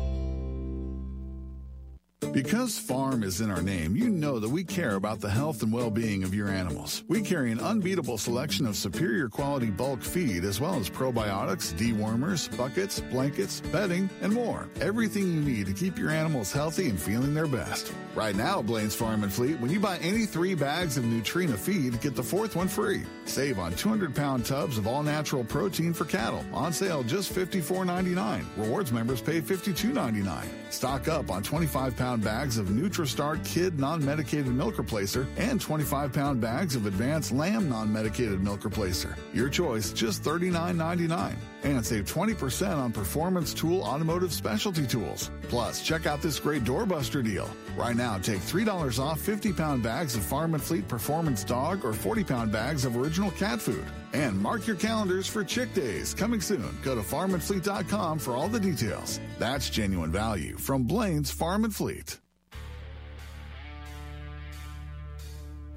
Because 2.42 2.78
farm 2.78 3.24
is 3.24 3.40
in 3.40 3.50
our 3.50 3.60
name, 3.60 3.96
you 3.96 4.08
know 4.08 4.38
that 4.38 4.48
we 4.48 4.62
care 4.62 4.94
about 4.94 5.20
the 5.20 5.28
health 5.28 5.64
and 5.64 5.72
well-being 5.72 6.22
of 6.22 6.32
your 6.32 6.48
animals. 6.48 7.02
We 7.08 7.20
carry 7.20 7.50
an 7.50 7.58
unbeatable 7.58 8.16
selection 8.16 8.64
of 8.64 8.76
superior 8.76 9.28
quality 9.28 9.70
bulk 9.70 10.04
feed 10.04 10.44
as 10.44 10.60
well 10.60 10.76
as 10.76 10.88
probiotics, 10.88 11.74
dewormers, 11.74 12.56
buckets, 12.56 13.00
blankets, 13.00 13.60
bedding, 13.72 14.08
and 14.22 14.32
more. 14.32 14.68
Everything 14.80 15.24
you 15.24 15.40
need 15.40 15.66
to 15.66 15.72
keep 15.72 15.98
your 15.98 16.10
animals 16.10 16.52
healthy 16.52 16.88
and 16.88 17.00
feeling 17.00 17.34
their 17.34 17.48
best. 17.48 17.92
Right 18.14 18.36
now, 18.36 18.62
Blaine's 18.62 18.94
Farm 18.94 19.24
and 19.24 19.32
Fleet, 19.32 19.58
when 19.58 19.72
you 19.72 19.80
buy 19.80 19.98
any 19.98 20.24
three 20.24 20.54
bags 20.54 20.96
of 20.96 21.02
Nutrena 21.02 21.56
feed, 21.56 22.00
get 22.00 22.14
the 22.14 22.22
fourth 22.22 22.54
one 22.54 22.68
free. 22.68 23.02
Save 23.28 23.58
on 23.58 23.72
200-pound 23.72 24.46
tubs 24.46 24.78
of 24.78 24.86
all-natural 24.86 25.44
protein 25.44 25.92
for 25.92 26.06
cattle. 26.06 26.44
On 26.52 26.72
sale 26.72 27.02
just 27.02 27.32
$54.99. 27.34 28.42
Rewards 28.56 28.90
members 28.90 29.20
pay 29.20 29.40
$52.99. 29.40 30.46
Stock 30.70 31.08
up 31.08 31.30
on 31.30 31.44
25-pound 31.44 32.24
bags 32.24 32.56
of 32.56 32.68
NutriStart 32.68 33.44
Kid 33.44 33.78
non-medicated 33.78 34.46
milk 34.46 34.76
replacer 34.76 35.26
and 35.36 35.60
25-pound 35.60 36.40
bags 36.40 36.74
of 36.74 36.86
Advanced 36.86 37.32
Lamb 37.32 37.68
non-medicated 37.68 38.42
milk 38.42 38.60
replacer. 38.60 39.14
Your 39.34 39.50
choice, 39.50 39.92
just 39.92 40.22
$39.99. 40.22 41.34
And 41.64 41.84
save 41.84 42.04
20% 42.04 42.76
on 42.76 42.92
Performance 42.92 43.52
Tool 43.52 43.82
Automotive 43.82 44.32
Specialty 44.32 44.86
Tools. 44.86 45.30
Plus, 45.48 45.82
check 45.82 46.06
out 46.06 46.22
this 46.22 46.38
great 46.38 46.64
doorbuster 46.64 47.24
deal. 47.24 47.50
Right 47.76 47.96
now, 47.96 48.18
take 48.18 48.40
$3 48.40 48.98
off 48.98 49.20
50-pound 49.20 49.82
bags 49.82 50.14
of 50.14 50.22
Farm 50.22 50.54
and 50.54 50.62
Fleet 50.62 50.86
Performance 50.86 51.42
Dog 51.44 51.84
or 51.84 51.92
40-pound 51.92 52.52
bags 52.52 52.84
of 52.84 52.96
original 52.96 53.30
cat 53.32 53.60
food. 53.60 53.84
And 54.12 54.40
mark 54.40 54.66
your 54.66 54.76
calendars 54.76 55.26
for 55.26 55.42
Chick 55.44 55.74
Days 55.74 56.14
coming 56.14 56.40
soon. 56.40 56.76
Go 56.82 56.94
to 56.94 57.02
farmandfleet.com 57.02 58.18
for 58.18 58.34
all 58.34 58.48
the 58.48 58.60
details. 58.60 59.20
That's 59.38 59.68
genuine 59.68 60.12
value 60.12 60.56
from 60.56 60.84
Blaine's 60.84 61.30
Farm 61.30 61.64
and 61.64 61.74
Fleet. 61.74 62.18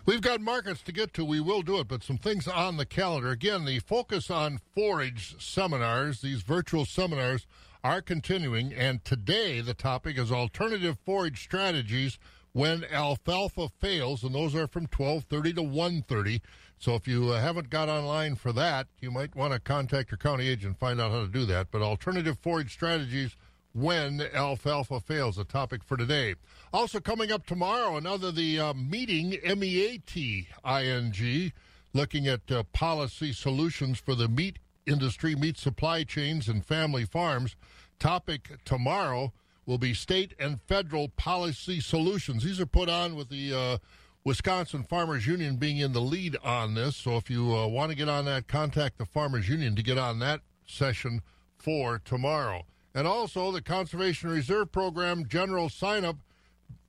We've 0.05 0.21
got 0.21 0.39
markets 0.39 0.83
to 0.83 0.91
get 0.91 1.15
to. 1.15 1.25
We 1.25 1.39
will 1.39 1.63
do 1.63 1.79
it, 1.79 1.87
but 1.87 2.03
some 2.03 2.19
things 2.19 2.47
on 2.47 2.77
the 2.77 2.85
calendar. 2.85 3.31
Again, 3.31 3.65
the 3.65 3.79
focus 3.79 4.29
on 4.29 4.59
forage 4.75 5.35
seminars, 5.43 6.21
these 6.21 6.43
virtual 6.43 6.85
seminars, 6.85 7.47
are 7.83 8.03
continuing. 8.03 8.71
And 8.71 9.03
today, 9.03 9.61
the 9.61 9.73
topic 9.73 10.19
is 10.19 10.31
alternative 10.31 10.99
forage 11.03 11.41
strategies 11.41 12.19
when 12.51 12.83
alfalfa 12.83 13.69
fails, 13.79 14.21
and 14.21 14.35
those 14.35 14.53
are 14.53 14.67
from 14.67 14.85
12:30 14.85 15.53
to 15.55 15.63
1:30. 15.63 16.39
So 16.77 16.93
if 16.93 17.07
you 17.07 17.29
haven't 17.29 17.71
got 17.71 17.89
online 17.89 18.35
for 18.35 18.53
that, 18.53 18.89
you 19.01 19.09
might 19.09 19.35
want 19.35 19.53
to 19.53 19.59
contact 19.59 20.11
your 20.11 20.19
county 20.19 20.47
agent 20.47 20.65
and 20.65 20.77
find 20.77 21.01
out 21.01 21.09
how 21.09 21.21
to 21.21 21.27
do 21.27 21.45
that. 21.47 21.71
But 21.71 21.81
alternative 21.81 22.37
forage 22.37 22.71
strategies 22.71 23.35
when 23.73 24.21
alfalfa 24.33 24.99
fails, 24.99 25.37
a 25.37 25.43
topic 25.43 25.83
for 25.83 25.97
today. 25.97 26.35
Also 26.73 26.99
coming 26.99 27.31
up 27.31 27.45
tomorrow, 27.45 27.97
another 27.97 28.31
the 28.31 28.59
uh, 28.59 28.73
meeting 28.73 29.35
M 29.43 29.63
E 29.63 29.85
A 29.85 29.97
T 29.99 30.47
I 30.63 30.85
N 30.85 31.11
G, 31.11 31.53
looking 31.93 32.27
at 32.27 32.51
uh, 32.51 32.63
policy 32.73 33.31
solutions 33.31 33.99
for 33.99 34.15
the 34.15 34.27
meat 34.27 34.59
industry, 34.85 35.35
meat 35.35 35.57
supply 35.57 36.03
chains, 36.03 36.47
and 36.47 36.65
family 36.65 37.05
farms. 37.05 37.55
Topic 37.99 38.49
tomorrow 38.65 39.33
will 39.65 39.77
be 39.77 39.93
state 39.93 40.33
and 40.39 40.59
federal 40.61 41.09
policy 41.09 41.79
solutions. 41.79 42.43
These 42.43 42.59
are 42.59 42.65
put 42.65 42.89
on 42.89 43.15
with 43.15 43.29
the 43.29 43.53
uh, 43.53 43.77
Wisconsin 44.23 44.83
Farmers 44.83 45.27
Union 45.27 45.57
being 45.57 45.77
in 45.77 45.93
the 45.93 46.01
lead 46.01 46.37
on 46.43 46.73
this. 46.73 46.95
So 46.95 47.17
if 47.17 47.29
you 47.29 47.55
uh, 47.55 47.67
want 47.67 47.91
to 47.91 47.95
get 47.95 48.09
on 48.09 48.25
that, 48.25 48.47
contact 48.47 48.97
the 48.97 49.05
Farmers 49.05 49.47
Union 49.47 49.75
to 49.75 49.83
get 49.83 49.97
on 49.97 50.19
that 50.19 50.41
session 50.65 51.21
for 51.57 51.99
tomorrow. 52.03 52.63
And 52.99 53.07
also, 53.07 53.49
the 53.49 53.61
Conservation 53.61 54.29
Reserve 54.29 54.73
Program 54.73 55.25
general 55.25 55.69
sign 55.69 56.03
up 56.03 56.17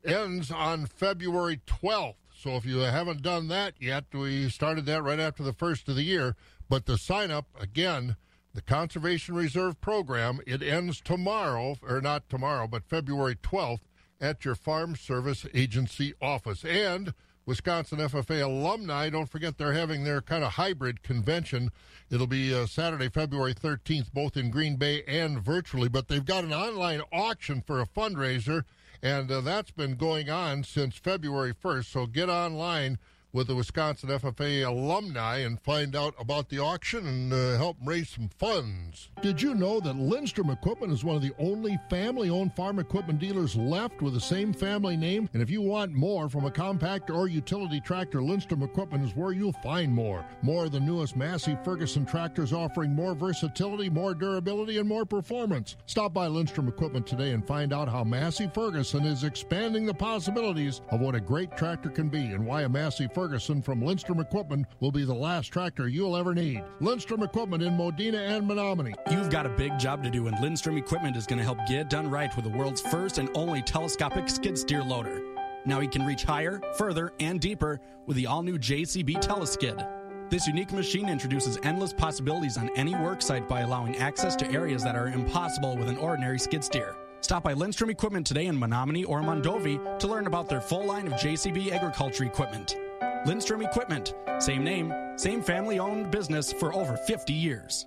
ends 0.05 0.51
on 0.51 0.87
February 0.87 1.61
12th. 1.69 2.17
So 2.37 2.57
if 2.57 2.67
you 2.67 2.79
haven't 2.79 3.23
done 3.23 3.47
that 3.47 3.75
yet, 3.79 4.07
we 4.13 4.49
started 4.49 4.87
that 4.87 5.05
right 5.05 5.21
after 5.21 5.45
the 5.45 5.53
first 5.53 5.89
of 5.89 5.95
the 5.95 6.03
year. 6.03 6.35
But 6.69 6.87
the 6.87 6.99
sign 6.99 7.31
up, 7.31 7.47
again, 7.61 8.17
the 8.53 8.61
Conservation 8.61 9.37
Reserve 9.37 9.81
Program, 9.81 10.41
it 10.49 10.65
ends 10.65 11.01
tomorrow, 11.01 11.77
or 11.81 12.01
not 12.01 12.29
tomorrow, 12.29 12.67
but 12.67 12.83
February 12.83 13.37
12th 13.37 13.83
at 14.21 14.45
your 14.45 14.57
Farm 14.57 14.97
Service 14.97 15.47
Agency 15.55 16.15
office. 16.21 16.65
And 16.65 17.15
Wisconsin 17.51 17.99
FFA 17.99 18.45
alumni, 18.45 19.11
don't 19.11 19.29
forget 19.29 19.59
they're 19.59 19.73
having 19.73 20.05
their 20.05 20.21
kind 20.21 20.45
of 20.45 20.53
hybrid 20.53 21.03
convention. 21.03 21.73
It'll 22.09 22.29
be 22.29 22.55
uh, 22.55 22.67
Saturday, 22.67 23.09
February 23.09 23.55
13th, 23.55 24.13
both 24.13 24.37
in 24.37 24.53
Green 24.53 24.77
Bay 24.77 25.03
and 25.09 25.37
virtually. 25.43 25.89
But 25.89 26.07
they've 26.07 26.25
got 26.25 26.45
an 26.45 26.53
online 26.53 27.03
auction 27.13 27.61
for 27.61 27.81
a 27.81 27.87
fundraiser, 27.87 28.63
and 29.03 29.33
uh, 29.33 29.41
that's 29.41 29.73
been 29.73 29.97
going 29.97 30.31
on 30.31 30.63
since 30.63 30.95
February 30.95 31.53
1st. 31.53 31.87
So 31.87 32.07
get 32.07 32.29
online 32.29 33.01
with 33.33 33.47
the 33.47 33.55
Wisconsin 33.55 34.09
FFA 34.09 34.67
alumni 34.67 35.39
and 35.39 35.61
find 35.61 35.95
out 35.95 36.15
about 36.19 36.49
the 36.49 36.59
auction 36.59 37.07
and 37.07 37.33
uh, 37.33 37.57
help 37.57 37.77
raise 37.85 38.09
some 38.09 38.29
funds. 38.29 39.11
Did 39.23 39.41
you 39.41 39.55
know 39.55 39.79
that 39.81 39.97
Lindstrom 39.97 40.51
Equipment 40.51 40.93
is 40.93 41.05
one 41.05 41.15
of 41.15 41.23
the 41.23 41.33
only 41.39 41.79
family 41.89 42.29
owned 42.29 42.55
farm 42.57 42.81
equipment 42.81 43.21
dealers 43.21 43.55
left 43.55 44.03
with 44.03 44.15
the 44.15 44.21
same 44.21 44.53
family 44.53 44.97
name? 44.97 45.29
And 45.33 45.43
if 45.43 45.49
you 45.49 45.63
want 45.63 45.93
more 45.93 46.29
from 46.29 46.45
a 46.45 46.51
compact 46.51 47.11
or 47.11 47.29
utility 47.29 47.81
tractor, 47.81 48.21
Lindstrom 48.21 48.65
Equipment 48.65 49.05
is 49.05 49.15
where 49.15 49.33
you'll 49.33 49.53
find 49.53 49.95
more. 49.95 50.25
More 50.43 50.65
of 50.65 50.73
the 50.73 50.81
newest 50.81 51.17
Massey 51.17 51.57
Ferguson 51.65 52.05
tractors 52.05 52.53
offering 52.53 52.95
more 52.95 53.15
versatility, 53.15 53.89
more 53.89 54.15
durability, 54.15 54.79
and 54.79 54.89
more 54.89 55.05
performance. 55.05 55.77
Stop 55.87 56.13
by 56.13 56.27
Lindstrom 56.27 56.67
Equipment 56.67 57.07
today 57.07 57.31
and 57.31 57.47
find 57.47 57.73
out 57.73 57.89
how 57.89 58.03
Massey 58.03 58.51
Ferguson 58.53 59.05
is 59.05 59.23
expanding 59.23 59.87
the 59.87 59.95
possibilities 59.95 60.81
of 60.91 61.01
what 61.01 61.15
a 61.15 61.21
great 61.21 61.57
tractor 61.57 61.91
can 61.91 62.09
be 62.09 62.33
and 62.33 62.45
why 62.45 62.63
a 62.63 62.69
Massey 62.69 63.07
Ferguson 63.07 63.20
from 63.63 63.83
Lindstrom 63.83 64.21
Equipment 64.21 64.67
will 64.81 64.91
be 64.91 65.05
the 65.05 65.15
last 65.15 65.49
tractor 65.49 65.89
you'll 65.89 66.17
ever 66.17 66.35
need. 66.35 66.65
Lindstrom 66.81 67.23
Equipment 67.23 67.63
in 67.63 67.77
Modena 67.77 68.17
and 68.17 68.49
Menomonie. 68.49 68.95
You've 69.11 69.29
got 69.29 69.45
a 69.45 69.51
big 69.51 69.79
job 69.79 70.03
to 70.05 70.11
do, 70.11 70.27
and 70.27 70.41
Lindstrom 70.41 70.79
Equipment 70.79 71.17
is 71.17 71.27
going 71.27 71.39
to 71.39 71.45
help 71.45 71.59
get 71.69 71.81
it 71.81 71.91
done 71.91 72.09
right 72.09 72.35
with 72.35 72.47
the 72.47 72.51
world's 72.51 72.81
first 72.81 73.19
and 73.19 73.29
only 73.35 73.61
telescopic 73.61 74.29
skid 74.29 74.57
steer 74.57 74.83
loader. 74.83 75.23
Now 75.67 75.81
you 75.81 75.89
can 75.89 76.07
reach 76.07 76.25
higher, 76.25 76.63
further, 76.79 77.13
and 77.21 77.39
deeper 77.41 77.79
with 78.07 78.17
the 78.17 78.27
all 78.27 78.43
new 78.43 78.59
JCB 78.59 79.23
Teleskid. 79.23 79.87
This 80.31 80.47
unique 80.47 80.73
machine 80.73 81.09
introduces 81.09 81.59
endless 81.63 81.93
possibilities 81.93 82.57
on 82.57 82.71
any 82.75 82.95
work 82.95 83.21
site 83.21 83.49
by 83.49 83.61
allowing 83.61 83.97
access 83.99 84.35
to 84.37 84.51
areas 84.51 84.83
that 84.83 84.97
are 84.97 85.09
impossible 85.09 85.77
with 85.77 85.89
an 85.89 85.99
ordinary 85.99 86.39
skid 86.39 86.65
steer. 86.65 86.97
Stop 87.21 87.43
by 87.43 87.53
Lindstrom 87.53 87.91
Equipment 87.91 88.27
today 88.27 88.47
in 88.47 88.59
Menomonie 88.59 89.07
or 89.07 89.21
Mondovi 89.21 89.99
to 89.99 90.09
learn 90.09 90.27
about 90.27 90.49
their 90.49 90.61
full 90.61 90.87
line 90.87 91.07
of 91.07 91.13
JCB 91.15 91.71
agriculture 91.71 92.25
equipment. 92.25 92.77
Lindstrom 93.27 93.63
Equipment, 93.63 94.15
same 94.39 94.65
name, 94.65 94.93
same 95.17 95.43
family 95.43 95.79
owned 95.79 96.11
business 96.11 96.53
for 96.53 96.75
over 96.75 96.97
50 96.97 97.33
years. 97.33 97.87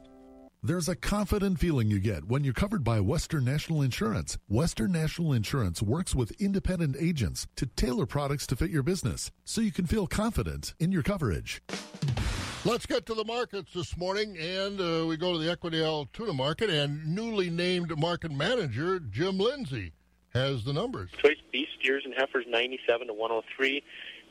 There's 0.66 0.88
a 0.88 0.96
confident 0.96 1.60
feeling 1.60 1.90
you 1.90 2.00
get 2.00 2.24
when 2.26 2.46
you're 2.46 2.54
covered 2.54 2.86
by 2.86 3.02
Western 3.02 3.44
National 3.44 3.82
Insurance. 3.82 4.38
Western 4.48 4.94
National 4.94 5.34
Insurance 5.34 5.82
works 5.82 6.16
with 6.16 6.32
independent 6.40 6.96
agents 6.98 7.48
to 7.58 7.66
tailor 7.66 8.06
products 8.06 8.48
to 8.48 8.56
fit 8.56 8.70
your 8.70 8.84
business 8.84 9.30
so 9.44 9.60
you 9.60 9.74
can 9.74 9.86
feel 9.86 10.08
confident 10.08 10.74
in 10.80 10.92
your 10.92 11.04
coverage. 11.04 11.62
Let's 12.64 12.86
get 12.86 13.06
to 13.08 13.14
the 13.14 13.26
markets 13.26 13.74
this 13.74 13.98
morning, 13.98 14.38
and 14.38 14.80
uh, 14.80 15.06
we 15.06 15.18
go 15.18 15.34
to 15.34 15.38
the 15.38 15.52
Equity 15.52 15.84
Altoona 15.84 16.32
market, 16.32 16.70
and 16.70 17.14
newly 17.14 17.50
named 17.50 17.92
market 17.98 18.32
manager 18.32 19.02
Jim 19.02 19.38
Lindsay 19.38 19.92
has 20.34 20.64
the 20.64 20.72
numbers. 20.72 21.10
Choice 21.22 21.36
beef 21.52 21.68
steers 21.78 22.04
and 22.06 22.14
heifers 22.18 22.46
97 22.48 23.08
to 23.08 23.14
103. 23.14 23.84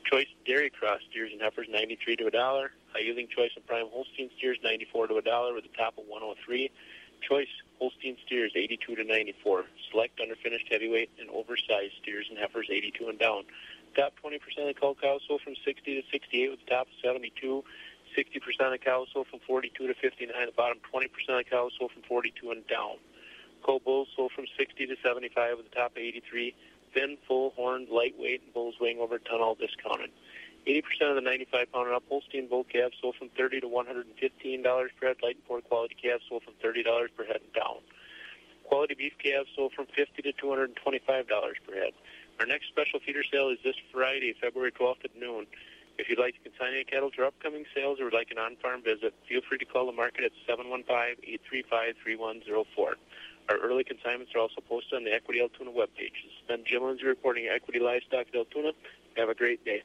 Choice 0.05 0.27
dairy 0.47 0.71
cross 0.71 1.01
steers 1.11 1.31
and 1.33 1.41
heifers 1.41 1.69
93 1.71 2.17
to 2.17 2.27
a 2.27 2.31
dollar. 2.31 2.73
High 2.93 3.01
yielding 3.01 3.29
choice 3.29 3.51
and 3.57 3.67
prime 3.67 3.87
Holstein 3.91 4.31
steers 4.37 4.59
94 4.63 5.09
to 5.09 5.17
a 5.17 5.23
dollar 5.23 5.55
with 5.55 5.65
a 5.65 5.77
top 5.77 5.97
of 5.97 6.05
103. 6.07 6.71
Choice 7.23 7.49
Holstein 7.79 8.17
steers 8.27 8.53
82 8.55 8.97
to 8.97 9.05
94. 9.05 9.65
Select 9.91 10.19
underfinished 10.19 10.71
heavyweight 10.71 11.11
and 11.21 11.31
oversized 11.31 11.95
steers 12.03 12.27
and 12.29 12.39
heifers 12.39 12.69
82 12.71 13.09
and 13.09 13.19
down. 13.19 13.45
Top 13.97 14.13
20% 14.25 14.37
of 14.71 14.77
cow 14.77 14.97
cows 15.01 15.21
sold 15.29 15.41
from 15.43 15.55
60 15.65 16.01
to 16.01 16.03
68 16.11 16.51
with 16.51 16.61
a 16.67 16.71
top 16.71 16.87
of 16.89 16.95
72. 17.03 17.65
60% 18.17 18.75
of 18.75 18.81
cows 18.81 19.09
sold 19.13 19.27
from 19.29 19.41
42 19.47 19.87
to 19.87 19.95
59. 19.95 20.29
The 20.47 20.53
bottom 20.53 20.79
20% 20.93 21.07
of 21.41 21.47
cows 21.47 21.73
sold 21.79 21.93
from 21.93 22.03
42 22.03 22.51
and 22.51 22.67
down. 22.67 22.97
Coal 23.63 23.81
bulls 23.81 24.09
sold 24.17 24.33
from 24.33 24.47
60 24.59 24.87
to 24.87 24.97
75 25.05 25.59
with 25.59 25.67
a 25.67 25.75
top 25.75 25.93
of 25.93 25.99
83. 25.99 26.55
Thin, 26.95 27.17
full, 27.27 27.51
horned, 27.57 27.89
lightweight, 27.89 28.43
and 28.45 28.55
bulls 28.55 28.75
weighing 28.81 28.99
over 28.99 29.17
a 29.17 29.21
ton 29.21 29.41
all 29.41 29.55
discounted. 29.55 30.11
80% 30.67 30.83
of 31.11 31.15
the 31.17 31.23
95 31.23 31.73
pound 31.73 31.87
and 31.89 31.97
up 31.97 32.05
Holstein 32.09 32.49
bull 32.49 32.65
calves 32.65 32.97
sold 33.01 33.17
from 33.17 33.29
30 33.31 33.63
to 33.63 33.69
115 33.69 34.63
dollars 34.63 34.91
per 35.01 35.09
head. 35.09 35.17
Light 35.23 35.37
and 35.37 35.47
poor 35.47 35.61
quality 35.61 35.97
calves 36.01 36.25
sold 36.29 36.45
from 36.45 36.55
30 36.63 36.83
dollars 36.83 37.11
per 37.17 37.25
head 37.25 37.41
and 37.43 37.53
down. 37.53 37.79
Quality 38.65 38.95
beef 38.95 39.15
calves 39.19 39.49
sold 39.57 39.73
from 39.73 39.87
50 39.87 40.23
to 40.23 40.33
225 40.33 41.29
dollars 41.29 41.57
per 41.67 41.75
head. 41.75 41.93
Our 42.41 42.47
next 42.47 42.69
special 42.69 43.01
feeder 43.01 43.25
sale 43.25 43.51
is 43.51 43.59
this 43.65 43.77
Friday, 43.93 44.35
February 44.41 44.73
12th 44.73 45.05
at 45.05 45.15
noon. 45.19 45.47
If 45.99 46.09
you'd 46.09 46.19
like 46.19 46.35
to 46.35 46.41
consign 46.41 46.73
any 46.75 46.85
cattle 46.85 47.11
to 47.13 47.27
upcoming 47.27 47.65
sales 47.75 48.01
or 48.01 48.05
would 48.05 48.15
like 48.15 48.31
an 48.31 48.39
on-farm 48.39 48.83
visit, 48.83 49.15
feel 49.29 49.43
free 49.47 49.59
to 49.59 49.65
call 49.65 49.87
the 49.87 49.93
market 49.93 50.25
at 50.25 50.33
715-835-3104. 50.49 52.95
Our 53.49 53.59
early 53.59 53.85
consignments 53.85 54.33
are 54.35 54.39
also 54.39 54.61
posted 54.69 54.95
on 54.95 55.05
the 55.05 55.13
Equity 55.13 55.41
Altoona 55.41 55.71
webpage. 55.71 56.17
This 56.25 56.33
has 56.39 56.49
been 56.49 56.65
Jim 56.65 56.85
Lindsay 56.85 57.05
reporting 57.07 57.49
Equity 57.53 57.81
Livestock 57.81 58.27
at 58.29 58.35
Altoona. 58.35 58.73
Have 59.17 59.29
a 59.29 59.35
great 59.35 59.65
day. 59.65 59.83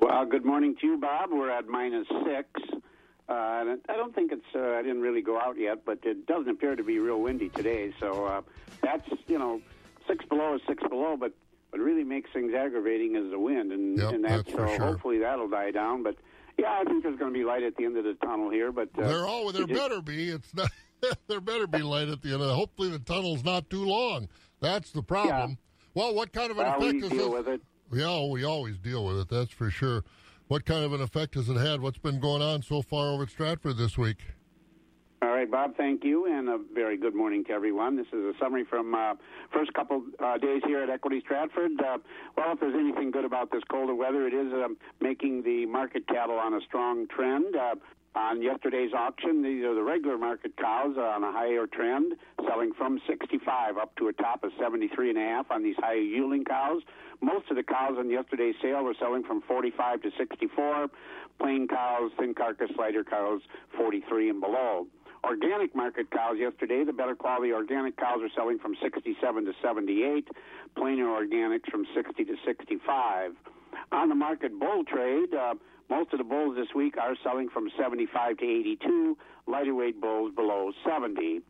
Well, 0.00 0.26
good 0.26 0.44
morning 0.44 0.76
to 0.80 0.86
you, 0.86 0.98
Bob. 0.98 1.30
We're 1.32 1.50
at 1.50 1.66
minus 1.68 2.06
six. 2.24 2.48
Uh, 3.28 3.32
I 3.32 3.76
don't 3.96 4.14
think 4.14 4.30
it's. 4.30 4.44
Uh, 4.54 4.60
I 4.78 4.82
didn't 4.82 5.00
really 5.00 5.22
go 5.22 5.40
out 5.40 5.58
yet, 5.58 5.84
but 5.84 5.98
it 6.04 6.26
doesn't 6.26 6.48
appear 6.50 6.76
to 6.76 6.84
be 6.84 6.98
real 6.98 7.20
windy 7.20 7.48
today. 7.48 7.92
So 7.98 8.26
uh, 8.26 8.42
that's 8.82 9.08
you 9.26 9.38
know, 9.38 9.60
six 10.06 10.24
below 10.26 10.54
is 10.54 10.60
six 10.68 10.82
below, 10.88 11.16
but 11.18 11.32
what 11.70 11.80
really 11.80 12.04
makes 12.04 12.30
things 12.32 12.52
aggravating 12.54 13.16
is 13.16 13.30
the 13.30 13.38
wind, 13.38 13.72
and, 13.72 13.98
Yep, 13.98 14.12
and 14.12 14.24
that's 14.24 14.50
so 14.50 14.58
for 14.58 14.68
sure. 14.68 14.78
hopefully 14.86 15.18
that'll 15.18 15.48
die 15.48 15.72
down. 15.72 16.02
But 16.04 16.16
yeah, 16.58 16.78
I 16.80 16.84
think 16.84 17.02
there's 17.02 17.18
going 17.18 17.32
to 17.32 17.38
be 17.38 17.44
light 17.44 17.64
at 17.64 17.74
the 17.76 17.84
end 17.84 17.96
of 17.96 18.04
the 18.04 18.14
tunnel 18.14 18.50
here. 18.50 18.70
But 18.70 18.90
uh, 18.98 19.08
there 19.08 19.26
all 19.26 19.50
there 19.50 19.66
better 19.66 20.00
be. 20.02 20.28
It's 20.30 20.54
not. 20.54 20.70
there 21.28 21.40
better 21.40 21.66
be 21.66 21.82
light 21.82 22.08
at 22.08 22.22
the 22.22 22.32
end. 22.32 22.42
of 22.42 22.48
it. 22.50 22.54
Hopefully 22.54 22.88
the 22.90 22.98
tunnel's 22.98 23.44
not 23.44 23.68
too 23.70 23.84
long. 23.84 24.28
That's 24.60 24.90
the 24.90 25.02
problem. 25.02 25.58
Well, 25.94 26.14
what 26.14 26.32
kind 26.32 26.50
of 26.50 26.58
an 26.58 26.66
Well, 26.66 26.82
effect 26.82 27.04
is 27.04 27.10
deal 27.10 27.30
this? 27.32 27.44
with 27.44 27.48
it. 27.48 27.60
Yeah, 27.92 28.26
we 28.26 28.44
always 28.44 28.78
deal 28.78 29.04
with 29.04 29.18
it. 29.18 29.28
That's 29.28 29.50
for 29.52 29.70
sure. 29.70 30.04
What 30.48 30.64
kind 30.64 30.84
of 30.84 30.92
an 30.92 31.00
effect 31.00 31.34
has 31.34 31.48
it 31.48 31.56
had? 31.56 31.80
What's 31.80 31.98
been 31.98 32.20
going 32.20 32.42
on 32.42 32.62
so 32.62 32.82
far 32.82 33.08
over 33.10 33.24
at 33.24 33.30
Stratford 33.30 33.76
this 33.76 33.96
week? 33.98 34.18
All 35.22 35.30
right, 35.30 35.50
Bob, 35.50 35.76
thank 35.76 36.04
you, 36.04 36.26
and 36.26 36.48
a 36.48 36.58
very 36.74 36.96
good 36.98 37.14
morning 37.14 37.42
to 37.46 37.52
everyone. 37.52 37.96
This 37.96 38.06
is 38.08 38.22
a 38.22 38.32
summary 38.38 38.64
from 38.64 38.94
uh, 38.94 39.14
first 39.52 39.72
couple 39.72 40.02
uh, 40.22 40.36
days 40.36 40.60
here 40.66 40.82
at 40.82 40.90
Equity 40.90 41.20
Stratford. 41.24 41.72
Uh, 41.80 41.98
well, 42.36 42.52
if 42.52 42.60
there's 42.60 42.74
anything 42.78 43.10
good 43.10 43.24
about 43.24 43.50
this 43.50 43.62
colder 43.70 43.94
weather, 43.94 44.26
it 44.26 44.34
is 44.34 44.52
um, 44.52 44.76
making 45.00 45.42
the 45.42 45.64
market 45.66 46.06
cattle 46.06 46.36
on 46.38 46.52
a 46.54 46.60
strong 46.60 47.06
trend. 47.08 47.56
On 48.16 48.40
yesterday's 48.40 48.94
auction, 48.94 49.42
these 49.42 49.62
are 49.62 49.74
the 49.74 49.82
regular 49.82 50.16
market 50.16 50.56
cows 50.56 50.96
are 50.96 51.14
on 51.14 51.22
a 51.22 51.30
higher 51.30 51.66
trend, 51.66 52.14
selling 52.48 52.72
from 52.72 52.98
65 53.06 53.76
up 53.76 53.94
to 53.96 54.08
a 54.08 54.12
top 54.14 54.42
of 54.42 54.52
73 54.58 55.10
and 55.10 55.18
a 55.18 55.20
half 55.20 55.50
on 55.50 55.62
these 55.62 55.76
high 55.78 55.96
yielding 55.98 56.42
cows. 56.42 56.80
Most 57.20 57.50
of 57.50 57.56
the 57.56 57.62
cows 57.62 57.96
on 57.98 58.08
yesterday's 58.08 58.54
sale 58.62 58.82
were 58.82 58.94
selling 58.98 59.22
from 59.22 59.42
45 59.42 60.00
to 60.00 60.10
64. 60.16 60.88
Plain 61.38 61.68
cows, 61.68 62.10
thin 62.18 62.32
carcass, 62.32 62.70
lighter 62.78 63.04
cows, 63.04 63.42
43 63.76 64.30
and 64.30 64.40
below 64.40 64.86
organic 65.24 65.74
market 65.74 66.10
cows 66.10 66.36
yesterday. 66.38 66.84
The 66.84 66.92
better 66.92 67.16
quality 67.16 67.52
organic 67.52 67.96
cows 67.96 68.20
are 68.22 68.30
selling 68.34 68.58
from 68.58 68.76
67 68.80 69.44
to 69.44 69.52
78, 69.60 70.28
plainer 70.76 71.06
organics 71.06 71.68
from 71.70 71.84
60 71.94 72.24
to 72.24 72.36
65. 72.46 73.32
On 73.92 74.08
the 74.08 74.14
market 74.14 74.58
bull 74.58 74.84
trade, 74.84 75.34
uh, 75.34 75.54
most 75.88 76.12
of 76.12 76.18
the 76.18 76.24
bulls 76.24 76.56
this 76.56 76.74
week 76.74 76.96
are 76.98 77.14
selling 77.22 77.48
from 77.48 77.70
75 77.78 78.38
to 78.38 78.44
82, 78.44 79.16
lighter 79.46 79.74
weight 79.74 80.00
bulls 80.00 80.32
below 80.34 80.72
70. 80.84 81.40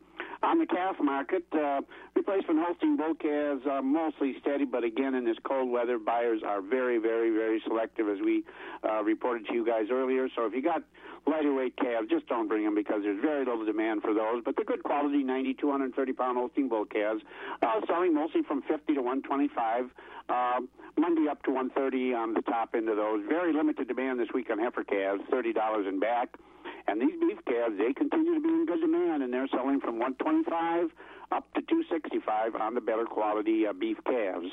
On 0.43 0.59
the 0.59 0.65
calf 0.67 0.95
market, 1.01 1.45
uh, 1.53 1.81
replacement 2.15 2.59
Holstein 2.59 2.95
bull 2.95 3.15
calves 3.15 3.63
are 3.65 3.81
mostly 3.81 4.35
steady, 4.41 4.65
but 4.65 4.83
again, 4.83 5.15
in 5.15 5.25
this 5.25 5.37
cold 5.43 5.69
weather, 5.71 5.97
buyers 5.97 6.41
are 6.45 6.61
very, 6.61 6.99
very, 6.99 7.31
very 7.31 7.61
selective, 7.65 8.07
as 8.07 8.19
we 8.23 8.43
uh, 8.87 9.03
reported 9.03 9.47
to 9.47 9.53
you 9.53 9.65
guys 9.65 9.85
earlier. 9.91 10.27
So 10.35 10.45
if 10.45 10.53
you 10.53 10.61
got 10.61 10.83
lighter 11.25 11.53
weight 11.53 11.75
calves, 11.77 12.07
just 12.09 12.27
don't 12.27 12.47
bring 12.47 12.63
them 12.63 12.75
because 12.75 13.01
there's 13.01 13.21
very 13.21 13.45
little 13.45 13.65
demand 13.65 14.03
for 14.03 14.13
those. 14.13 14.43
But 14.45 14.55
the 14.55 14.63
good 14.63 14.83
quality 14.83 15.23
90, 15.23 15.55
230 15.55 16.13
pound 16.13 16.37
Holstein 16.37 16.69
bull 16.69 16.85
calves, 16.85 17.21
uh, 17.61 17.81
selling 17.87 18.13
mostly 18.13 18.43
from 18.43 18.61
50 18.61 18.93
to 18.93 19.01
125. 19.01 19.89
Uh, 20.29 20.59
Monday 20.97 21.29
up 21.29 21.41
to 21.43 21.51
130 21.51 22.13
on 22.13 22.33
the 22.33 22.41
top 22.41 22.75
end 22.75 22.89
of 22.89 22.97
those. 22.97 23.23
Very 23.29 23.53
limited 23.53 23.87
demand 23.87 24.19
this 24.19 24.27
week 24.33 24.49
on 24.51 24.59
heifer 24.59 24.83
calves, 24.83 25.21
$30 25.31 25.87
and 25.87 26.01
back. 26.01 26.37
And 26.87 27.01
these 27.01 27.19
beef 27.19 27.37
calves, 27.45 27.75
they 27.77 27.93
continue 27.93 28.35
to 28.35 28.41
be 28.41 28.49
in 28.49 28.65
good 28.65 28.79
demand, 28.79 29.23
and 29.23 29.33
they're 29.33 29.47
selling 29.49 29.81
from 29.81 29.99
125 29.99 30.89
up 31.31 31.43
to 31.53 31.61
265 31.61 32.55
on 32.55 32.75
the 32.75 32.81
better 32.81 33.05
quality 33.05 33.67
uh, 33.67 33.73
beef 33.73 33.97
calves. 34.05 34.47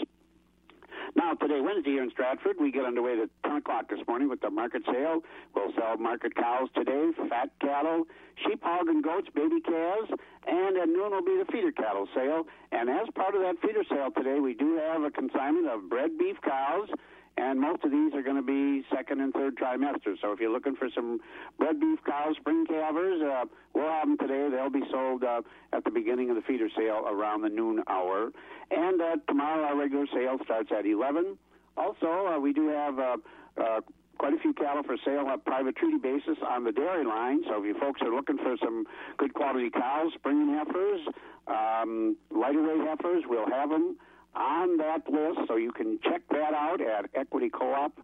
Now, 1.14 1.34
today, 1.34 1.60
Wednesday, 1.60 1.90
here 1.92 2.02
in 2.02 2.10
Stratford, 2.10 2.56
we 2.58 2.72
get 2.72 2.84
underway 2.84 3.20
at 3.20 3.30
10 3.46 3.58
o'clock 3.58 3.88
this 3.88 4.00
morning 4.08 4.28
with 4.28 4.40
the 4.40 4.50
market 4.50 4.82
sale. 4.90 5.22
We'll 5.54 5.72
sell 5.78 5.96
market 5.96 6.34
cows 6.34 6.68
today, 6.74 7.10
fat 7.28 7.50
cattle, 7.60 8.04
sheep, 8.44 8.60
hog, 8.62 8.88
and 8.88 9.02
goats, 9.02 9.28
baby 9.32 9.60
calves, 9.60 10.10
and 10.46 10.76
at 10.76 10.88
noon 10.88 11.12
will 11.12 11.22
be 11.22 11.38
the 11.38 11.46
feeder 11.52 11.70
cattle 11.70 12.08
sale. 12.16 12.44
And 12.72 12.90
as 12.90 13.06
part 13.14 13.36
of 13.36 13.42
that 13.42 13.60
feeder 13.62 13.84
sale 13.88 14.10
today, 14.10 14.40
we 14.40 14.54
do 14.54 14.76
have 14.76 15.02
a 15.02 15.10
consignment 15.10 15.68
of 15.68 15.88
bred 15.88 16.18
beef 16.18 16.36
cows 16.42 16.88
and 17.36 17.60
most 17.60 17.82
of 17.84 17.90
these 17.90 18.14
are 18.14 18.22
going 18.22 18.36
to 18.36 18.42
be 18.42 18.84
second 18.94 19.20
and 19.20 19.32
third 19.32 19.56
trimesters. 19.56 20.20
So 20.22 20.32
if 20.32 20.40
you're 20.40 20.52
looking 20.52 20.76
for 20.76 20.88
some 20.94 21.20
bred 21.58 21.80
beef 21.80 21.98
cows, 22.06 22.36
spring 22.38 22.64
calvers, 22.66 23.20
uh, 23.22 23.44
we'll 23.74 23.88
have 23.88 24.06
them 24.06 24.18
today. 24.18 24.48
They'll 24.50 24.70
be 24.70 24.86
sold 24.90 25.24
uh, 25.24 25.42
at 25.72 25.84
the 25.84 25.90
beginning 25.90 26.30
of 26.30 26.36
the 26.36 26.42
feeder 26.42 26.68
sale 26.76 27.04
around 27.06 27.42
the 27.42 27.48
noon 27.48 27.82
hour. 27.88 28.30
And 28.70 29.00
uh, 29.00 29.16
tomorrow 29.26 29.64
our 29.64 29.76
regular 29.76 30.06
sale 30.12 30.38
starts 30.44 30.70
at 30.76 30.86
11. 30.86 31.36
Also, 31.76 32.06
uh, 32.06 32.38
we 32.38 32.52
do 32.52 32.68
have 32.68 32.98
uh, 33.00 33.16
uh, 33.60 33.80
quite 34.18 34.32
a 34.32 34.38
few 34.38 34.52
cattle 34.54 34.84
for 34.84 34.96
sale 35.04 35.26
on 35.26 35.30
a 35.30 35.38
private 35.38 35.74
treaty 35.74 35.98
basis 35.98 36.38
on 36.48 36.62
the 36.62 36.70
dairy 36.70 37.04
line. 37.04 37.42
So 37.48 37.58
if 37.58 37.64
you 37.66 37.74
folks 37.80 38.00
are 38.02 38.14
looking 38.14 38.38
for 38.38 38.54
some 38.62 38.86
good 39.18 39.34
quality 39.34 39.70
cows, 39.70 40.12
spring 40.14 40.54
heifers, 40.54 41.00
um, 41.48 42.16
lighter 42.30 42.62
weight 42.62 42.86
heifers, 42.86 43.24
we'll 43.26 43.50
have 43.50 43.70
them 43.70 43.96
on 44.36 44.76
that 44.78 45.02
list, 45.10 45.40
so 45.48 45.56
you 45.56 45.72
can 45.72 45.98
check 46.02 46.22
that 46.30 46.54
out 46.54 46.80
at 46.80 47.10
Equity 47.14 47.50
Co-op. 47.50 47.98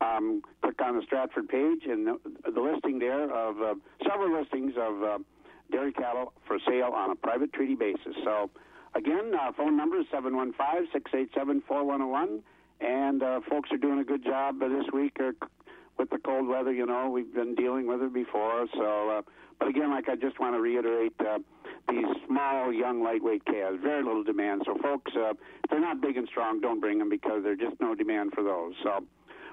Um, 0.00 0.42
click 0.62 0.80
on 0.80 0.96
the 0.96 1.02
Stratford 1.02 1.48
page, 1.48 1.82
and 1.86 2.06
the, 2.06 2.20
the 2.52 2.60
listing 2.60 3.00
there 3.00 3.24
of 3.24 3.60
uh, 3.60 3.74
several 4.08 4.32
listings 4.38 4.74
of 4.78 5.02
uh, 5.02 5.18
dairy 5.72 5.92
cattle 5.92 6.32
for 6.46 6.58
sale 6.66 6.92
on 6.94 7.10
a 7.10 7.16
private 7.16 7.52
treaty 7.52 7.74
basis. 7.74 8.14
So, 8.24 8.48
again, 8.94 9.32
uh, 9.34 9.50
phone 9.56 9.76
number 9.76 9.98
is 9.98 10.06
715-687-4101, 10.14 12.38
and 12.80 13.22
uh, 13.22 13.40
folks 13.50 13.72
are 13.72 13.76
doing 13.76 13.98
a 13.98 14.04
good 14.04 14.22
job 14.24 14.60
this 14.60 14.84
week 14.92 15.16
uh, 15.18 15.32
with 15.98 16.10
the 16.10 16.18
cold 16.18 16.46
weather. 16.46 16.72
You 16.72 16.86
know, 16.86 17.10
we've 17.10 17.34
been 17.34 17.56
dealing 17.56 17.88
with 17.88 18.00
it 18.02 18.14
before, 18.14 18.66
so. 18.74 19.18
Uh, 19.18 19.22
but 19.58 19.68
again, 19.68 19.90
like 19.90 20.08
I 20.08 20.14
just 20.14 20.38
want 20.38 20.54
to 20.54 20.60
reiterate, 20.60 21.14
these 21.88 22.06
small, 22.26 22.72
young, 22.72 23.02
lightweight 23.02 23.44
calves, 23.44 23.78
very 23.82 24.02
little 24.02 24.24
demand. 24.24 24.62
So, 24.66 24.76
folks, 24.82 25.12
uh, 25.16 25.30
if 25.30 25.70
they're 25.70 25.80
not 25.80 26.00
big 26.00 26.16
and 26.16 26.28
strong, 26.28 26.60
don't 26.60 26.80
bring 26.80 26.98
them 26.98 27.08
because 27.08 27.42
there's 27.42 27.58
just 27.58 27.80
no 27.80 27.94
demand 27.94 28.32
for 28.34 28.42
those. 28.42 28.74
So, 28.82 29.04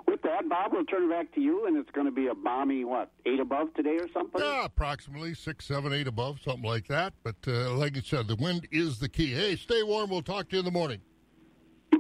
with 0.08 0.22
that, 0.22 0.48
Bob, 0.48 0.72
we'll 0.74 0.86
turn 0.86 1.06
it 1.06 1.10
back 1.10 1.34
to 1.34 1.42
you, 1.42 1.66
and 1.66 1.78
it's 1.78 1.90
going 1.92 2.06
to 2.06 2.12
be 2.12 2.28
a 2.28 2.36
balmy, 2.36 2.86
what, 2.86 3.12
eight 3.26 3.40
above 3.40 3.74
today 3.74 3.98
or 3.98 4.08
something? 4.14 4.40
Yeah, 4.40 4.66
approximately 4.66 5.34
six, 5.34 5.66
seven, 5.66 5.94
eight 5.94 6.08
above, 6.08 6.40
something 6.44 6.64
like 6.64 6.88
that. 6.88 7.14
But 7.24 7.36
uh, 7.48 7.74
like 7.76 7.98
I 7.98 8.02
said, 8.02 8.28
the 8.28 8.36
wind 8.36 8.68
is 8.72 9.00
the 9.00 9.10
key. 9.10 9.34
Hey, 9.34 9.56
stay 9.56 9.82
warm. 9.84 10.10
We'll 10.10 10.22
talk 10.22 10.50
to 10.50 10.56
you 10.56 10.60
in 10.60 10.66
the 10.66 10.72
morning. 10.72 11.02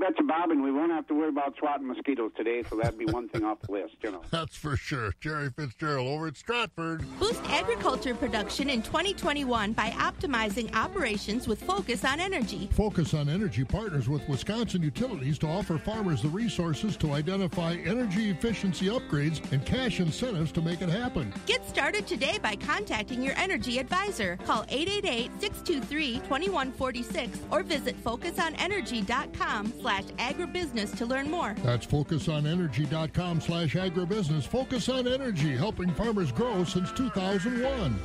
You 0.06 0.12
betcha, 0.12 0.24
Bob, 0.24 0.52
and 0.52 0.62
we 0.62 0.72
won't 0.72 0.92
have 0.92 1.08
to 1.08 1.16
worry 1.16 1.30
about 1.30 1.56
swatting 1.58 1.88
mosquitoes 1.88 2.32
today, 2.38 2.62
so 2.70 2.76
that'd 2.76 3.00
be 3.00 3.06
one 3.06 3.28
thing 3.30 3.44
off 3.44 3.60
the 3.62 3.72
list, 3.72 3.96
you 4.04 4.12
know. 4.12 4.22
That's 4.30 4.56
for 4.56 4.78
sure. 4.78 5.16
Jerry 5.20 5.50
Fitzgerald 5.50 6.08
over 6.08 6.28
at 6.28 6.38
Stratford. 6.38 7.04
Boost 7.18 7.42
agriculture 7.46 8.14
production 8.14 8.70
in 8.70 8.84
2021 8.84 9.74
by 9.74 9.90
optimizing 9.92 10.72
operations 10.76 11.48
with 11.48 11.64
Focus 11.64 12.06
on 12.06 12.20
Energy. 12.20 12.70
Focus 12.74 13.16
on 13.16 13.30
Energy 13.30 13.64
partners 13.64 14.08
with 14.08 14.28
Wisconsin 14.30 14.84
Utilities 14.84 15.40
to 15.40 15.48
offer 15.48 15.80
farmers 15.80 16.22
the 16.22 16.30
resources 16.30 16.96
to 16.98 17.14
identify 17.14 17.74
energy 17.86 18.30
efficiency 18.30 18.86
upgrades 18.88 19.42
and 19.52 19.66
cash 19.66 20.00
incentives 20.00 20.52
to 20.52 20.62
make 20.62 20.82
it 20.82 20.90
happen. 20.90 21.34
Get 21.48 21.68
started 21.68 22.06
today 22.06 22.38
by 22.44 22.56
contacting 22.56 23.24
your 23.24 23.34
energy 23.38 23.80
advisor. 23.80 24.38
Call 24.46 24.66
888-623-2146 24.66 27.30
or 27.50 27.64
visit 27.64 27.96
focusonenergy.com 28.04 29.74
slash 29.80 29.95
agribusiness 30.04 30.96
to 30.98 31.06
learn 31.06 31.30
more. 31.30 31.56
That's 31.64 31.86
focusonenergy.com 31.86 33.42
slash 33.42 33.76
agribusiness. 33.76 34.44
Focus 34.44 34.90
on 34.90 35.08
Energy, 35.08 35.56
helping 35.56 35.92
farmers 35.94 36.32
grow 36.32 36.64
since 36.64 36.92
2001. 36.92 38.00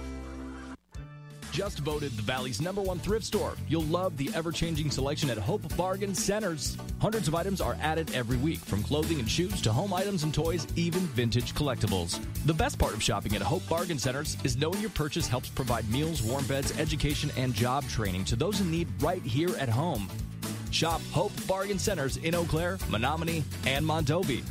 Just 1.52 1.80
voted 1.80 2.12
the 2.12 2.22
Valley's 2.22 2.60
number 2.60 2.80
one 2.80 2.98
thrift 3.00 3.24
store. 3.24 3.54
You'll 3.68 3.82
love 3.82 4.16
the 4.16 4.30
ever 4.34 4.52
changing 4.52 4.90
selection 4.90 5.30
at 5.30 5.38
Hope 5.38 5.76
Bargain 5.76 6.14
Centers. 6.14 6.76
Hundreds 7.00 7.26
of 7.26 7.34
items 7.34 7.60
are 7.60 7.76
added 7.82 8.14
every 8.14 8.36
week, 8.36 8.60
from 8.60 8.82
clothing 8.84 9.18
and 9.18 9.28
shoes 9.28 9.60
to 9.62 9.72
home 9.72 9.92
items 9.92 10.22
and 10.22 10.32
toys, 10.32 10.66
even 10.76 11.00
vintage 11.00 11.54
collectibles. 11.54 12.20
The 12.46 12.54
best 12.54 12.78
part 12.78 12.94
of 12.94 13.02
shopping 13.02 13.34
at 13.34 13.42
Hope 13.42 13.68
Bargain 13.68 13.98
Centers 13.98 14.36
is 14.44 14.56
knowing 14.56 14.80
your 14.80 14.90
purchase 14.90 15.26
helps 15.26 15.48
provide 15.48 15.90
meals, 15.90 16.22
warm 16.22 16.46
beds, 16.46 16.78
education, 16.78 17.30
and 17.36 17.52
job 17.52 17.84
training 17.88 18.24
to 18.26 18.36
those 18.36 18.60
in 18.60 18.70
need 18.70 18.86
right 19.00 19.22
here 19.22 19.56
at 19.56 19.68
home. 19.68 20.08
Shop 20.70 21.00
Hope 21.12 21.32
Bargain 21.46 21.78
Centers 21.78 22.16
in 22.18 22.34
Eau 22.34 22.44
Claire, 22.44 22.76
Menomonie, 22.88 23.42
and 23.66 23.84
Mondovi. 23.84 24.42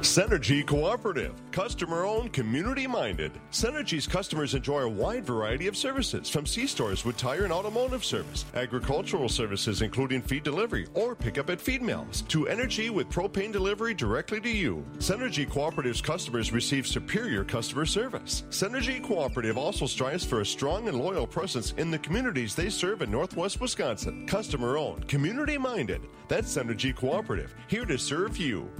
Synergy 0.00 0.66
Cooperative, 0.66 1.34
customer 1.52 2.06
owned, 2.06 2.32
community 2.32 2.86
minded. 2.86 3.32
Synergy's 3.52 4.06
customers 4.06 4.54
enjoy 4.54 4.80
a 4.80 4.88
wide 4.88 5.26
variety 5.26 5.66
of 5.66 5.76
services 5.76 6.30
from 6.30 6.46
C 6.46 6.66
stores 6.66 7.04
with 7.04 7.18
tire 7.18 7.44
and 7.44 7.52
automotive 7.52 8.02
service, 8.02 8.46
agricultural 8.54 9.28
services 9.28 9.82
including 9.82 10.22
feed 10.22 10.42
delivery 10.42 10.86
or 10.94 11.14
pickup 11.14 11.50
at 11.50 11.60
feed 11.60 11.82
mills, 11.82 12.22
to 12.28 12.48
energy 12.48 12.88
with 12.88 13.10
propane 13.10 13.52
delivery 13.52 13.92
directly 13.92 14.40
to 14.40 14.48
you. 14.48 14.82
Synergy 14.96 15.46
Cooperative's 15.46 16.00
customers 16.00 16.50
receive 16.50 16.86
superior 16.86 17.44
customer 17.44 17.84
service. 17.84 18.44
Synergy 18.48 19.02
Cooperative 19.02 19.58
also 19.58 19.84
strives 19.84 20.24
for 20.24 20.40
a 20.40 20.46
strong 20.46 20.88
and 20.88 20.98
loyal 20.98 21.26
presence 21.26 21.72
in 21.72 21.90
the 21.90 21.98
communities 21.98 22.54
they 22.54 22.70
serve 22.70 23.02
in 23.02 23.10
Northwest 23.10 23.60
Wisconsin. 23.60 24.26
Customer 24.26 24.78
owned, 24.78 25.06
community 25.08 25.58
minded. 25.58 26.00
That's 26.26 26.56
Synergy 26.56 26.96
Cooperative, 26.96 27.54
here 27.68 27.84
to 27.84 27.98
serve 27.98 28.38
you. 28.38 28.70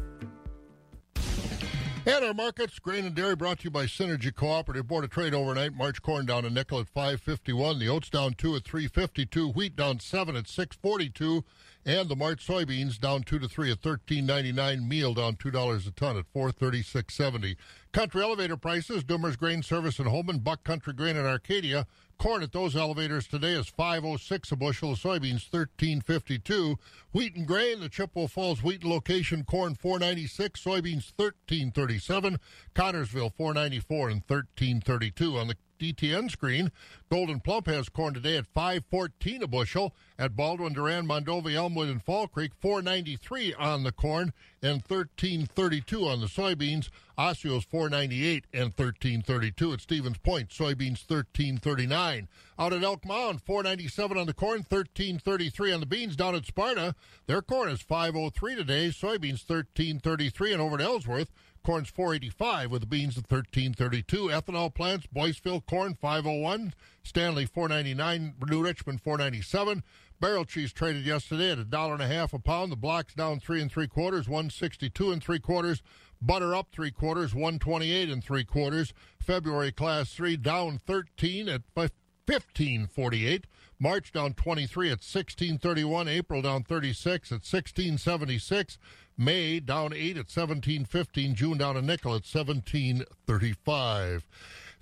And 2.07 2.25
our 2.25 2.33
markets, 2.33 2.79
grain 2.79 3.05
and 3.05 3.15
dairy 3.15 3.37
brought 3.37 3.59
to 3.59 3.65
you 3.65 3.71
by 3.71 3.85
Synergy 3.85 4.35
Cooperative. 4.35 4.89
Board 4.89 5.05
of 5.05 5.11
Trade 5.11 5.35
overnight. 5.35 5.75
March 5.75 6.01
corn 6.01 6.25
down 6.25 6.47
a 6.47 6.51
nickel 6.51 6.81
at 6.81 6.89
551. 6.89 7.79
The 7.79 7.91
oats 7.91 8.09
down 8.09 8.33
two 8.33 8.57
at 8.57 8.65
352. 8.65 9.51
Wheat 9.51 9.77
down 9.77 10.01
seven 10.01 10.35
at 10.35 10.49
642. 10.49 11.45
And 11.87 12.11
the 12.11 12.17
March 12.17 12.47
soybeans 12.47 13.01
down 13.01 13.23
two 13.23 13.39
to 13.39 13.49
three 13.49 13.71
at 13.73 13.81
13.99. 13.81 14.87
Meal 14.87 15.15
down 15.15 15.37
two 15.37 15.51
dollars 15.51 15.87
a 15.87 15.91
ton 15.91 16.19
at 16.19 16.31
436.70. 16.35 17.57
Country 17.93 18.23
elevator 18.23 18.57
prices. 18.59 19.03
Doomer's 19.03 19.37
Grain 19.37 19.63
Service 19.63 19.99
in 19.99 20.07
Holmen, 20.07 20.41
Buck 20.41 20.63
Country 20.63 20.93
Grain 20.93 21.17
in 21.17 21.25
Arcadia. 21.25 21.87
corn 22.19 22.43
at 22.43 22.53
those 22.53 22.77
elevators 22.77 23.27
today 23.27 23.53
is 23.53 23.69
506 23.69 24.53
a 24.53 24.57
bushel. 24.57 24.91
Soybeans 24.95 25.51
1352. 25.51 26.79
Wheat 27.13 27.35
and 27.35 27.47
grain, 27.47 27.81
the 27.81 27.89
Chippewa 27.89 28.27
Falls 28.27 28.63
wheat 28.63 28.85
location 28.85 29.43
corn 29.43 29.75
496, 29.75 30.63
soybeans 30.63 31.13
1337, 31.17 32.39
Connorsville 32.75 33.33
494 33.35 34.11
and 34.11 34.23
1332 34.27 35.39
on 35.39 35.49
the 35.49 35.57
DTN 35.81 36.31
screen. 36.31 36.71
Gold'n 37.11 37.43
Plump 37.43 37.67
has 37.67 37.89
corn 37.89 38.15
today 38.15 38.37
at 38.37 38.47
514 38.47 39.43
a 39.43 39.47
bushel. 39.47 39.95
At 40.19 40.37
Baldwin, 40.37 40.75
Durand, 40.75 41.09
Mondovi, 41.09 41.55
Elmwood, 41.55 41.89
and 41.89 42.03
Fall 42.03 42.29
Creek, 42.29 42.53
493 42.61 43.55
on 43.55 43.83
the 43.83 43.93
corn 43.93 44.33
and 44.63 44.83
1332 44.87 46.07
on 46.07 46.21
the 46.21 46.27
soybeans. 46.27 46.91
Osceola's 47.17 47.65
498 47.65 48.45
and 48.53 48.73
1332 48.77 49.73
at 49.73 49.81
Stevens 49.81 50.19
Point. 50.19 50.51
Soybeans 50.51 51.09
1339. 51.09 52.29
Out 52.59 52.73
at 52.73 52.83
Elk 52.83 53.05
Mound, 53.05 53.43
497 53.43 54.19
on 54.19 54.27
the 54.27 54.35
corn, 54.35 54.65
1333 54.69 55.73
on 55.73 55.81
the 55.81 55.87
beans. 55.87 56.17
Down 56.17 56.35
at 56.35 56.47
Sparta, 56.47 56.95
their 57.27 57.43
corn 57.43 57.71
is 57.71 57.83
503 57.83 58.55
today. 58.55 58.89
Soybeans 58.89 59.49
1333 59.49 60.53
and 60.53 60.63
over 60.63 60.77
at 60.77 60.83
Ellsworth. 60.83 61.31
Corn's 61.63 61.89
485 61.89 62.71
with 62.71 62.89
beans 62.89 63.19
at 63.19 63.31
1332. 63.31 64.29
Ethanol 64.29 64.73
plants, 64.75 65.07
Boyceville 65.15 65.65
corn 65.67 65.95
501, 65.95 66.75
Stanley 67.03 67.47
499, 67.47 68.35
New 68.49 68.63
Richmond 68.63 69.01
497. 69.01 69.83
Barrel 70.21 70.45
cheese 70.45 70.73
traded 70.73 71.07
yesterday 71.07 71.53
at 71.53 71.59
a 71.59 71.65
dollar 71.65 71.95
and 71.95 72.03
a 72.03 72.07
half 72.07 72.35
a 72.35 72.39
pound. 72.39 72.71
The 72.71 72.77
block's 72.77 73.15
down 73.15 73.41
three 73.41 73.63
and 73.63 73.73
three 73.73 73.89
quarters, 73.89 74.29
162 74.29 75.13
and 75.13 75.23
three 75.23 75.39
quarters. 75.39 75.83
Butter 76.21 76.55
up 76.55 76.69
three 76.71 76.91
quarters, 76.91 77.35
128 77.35 78.11
and 78.11 78.23
three 78.23 78.45
quarters. 78.45 78.93
February 79.19 79.73
class 79.73 80.13
three 80.13 80.37
down 80.37 80.79
13 80.79 81.49
at 81.49 81.63
1548. 81.75 83.47
March 83.79 84.13
down 84.13 84.35
23 84.35 84.89
at 84.89 85.01
1631. 85.01 86.07
April 86.07 86.43
down 86.43 86.63
36 86.65 87.33
at 87.33 87.37
1676. 87.37 88.77
May 89.21 89.61
down 89.61 89.93
8 89.93 90.17
at 90.17 90.35
1715. 90.35 91.35
June 91.35 91.59
down 91.59 91.77
a 91.77 91.83
nickel 91.83 92.13
at 92.13 92.25
1735. 92.25 94.27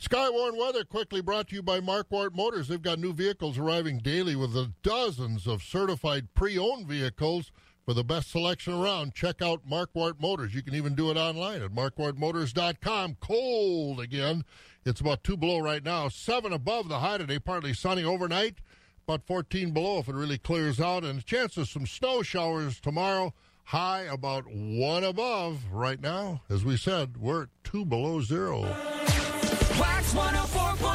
Skywarn 0.01 0.57
weather 0.57 0.85
quickly 0.85 1.21
brought 1.21 1.49
to 1.49 1.57
you 1.57 1.63
by 1.63 1.81
Marquardt 1.81 2.37
Motors. 2.37 2.69
They've 2.69 2.81
got 2.81 3.01
new 3.01 3.13
vehicles 3.13 3.59
arriving 3.59 3.99
daily 3.99 4.37
with 4.37 4.55
dozens 4.85 5.49
of 5.49 5.65
certified 5.65 6.33
pre-owned 6.35 6.87
vehicles 6.87 7.51
for 7.85 7.95
the 7.95 8.05
best 8.05 8.31
selection 8.31 8.75
around. 8.75 9.13
Check 9.13 9.43
out 9.43 9.69
Marquardt 9.69 10.21
Motors. 10.21 10.55
You 10.55 10.63
can 10.63 10.77
even 10.77 10.95
do 10.95 11.11
it 11.11 11.17
online 11.17 11.61
at 11.61 11.73
marquardtmotors.com. 11.73 13.17
Cold 13.19 13.99
again. 13.99 14.45
It's 14.85 15.01
about 15.01 15.25
2 15.25 15.37
below 15.37 15.59
right 15.59 15.83
now. 15.83 16.09
7 16.09 16.53
above 16.53 16.89
the 16.89 17.01
high 17.01 17.19
today, 17.19 17.41
partly 17.41 17.75
sunny 17.75 18.05
overnight. 18.05 18.59
About 19.09 19.27
14 19.27 19.73
below 19.73 19.99
if 19.99 20.09
it 20.09 20.15
really 20.15 20.39
clears 20.39 20.81
out. 20.81 21.03
And 21.03 21.19
a 21.19 21.25
chance 21.25 21.57
of 21.57 21.69
some 21.69 21.89
snow 21.89 22.23
showers 22.23 22.79
tomorrow. 22.79 23.35
High 23.69 24.05
about 24.05 24.45
1 24.47 25.05
above 25.05 25.59
right 25.71 26.01
now. 26.01 26.41
As 26.49 26.65
we 26.65 26.79
said, 26.79 27.19
we're 27.19 27.49
2 27.65 27.85
below 27.85 28.23
zero. 28.23 28.63
WAXX 28.63 30.15
104. 30.17 30.88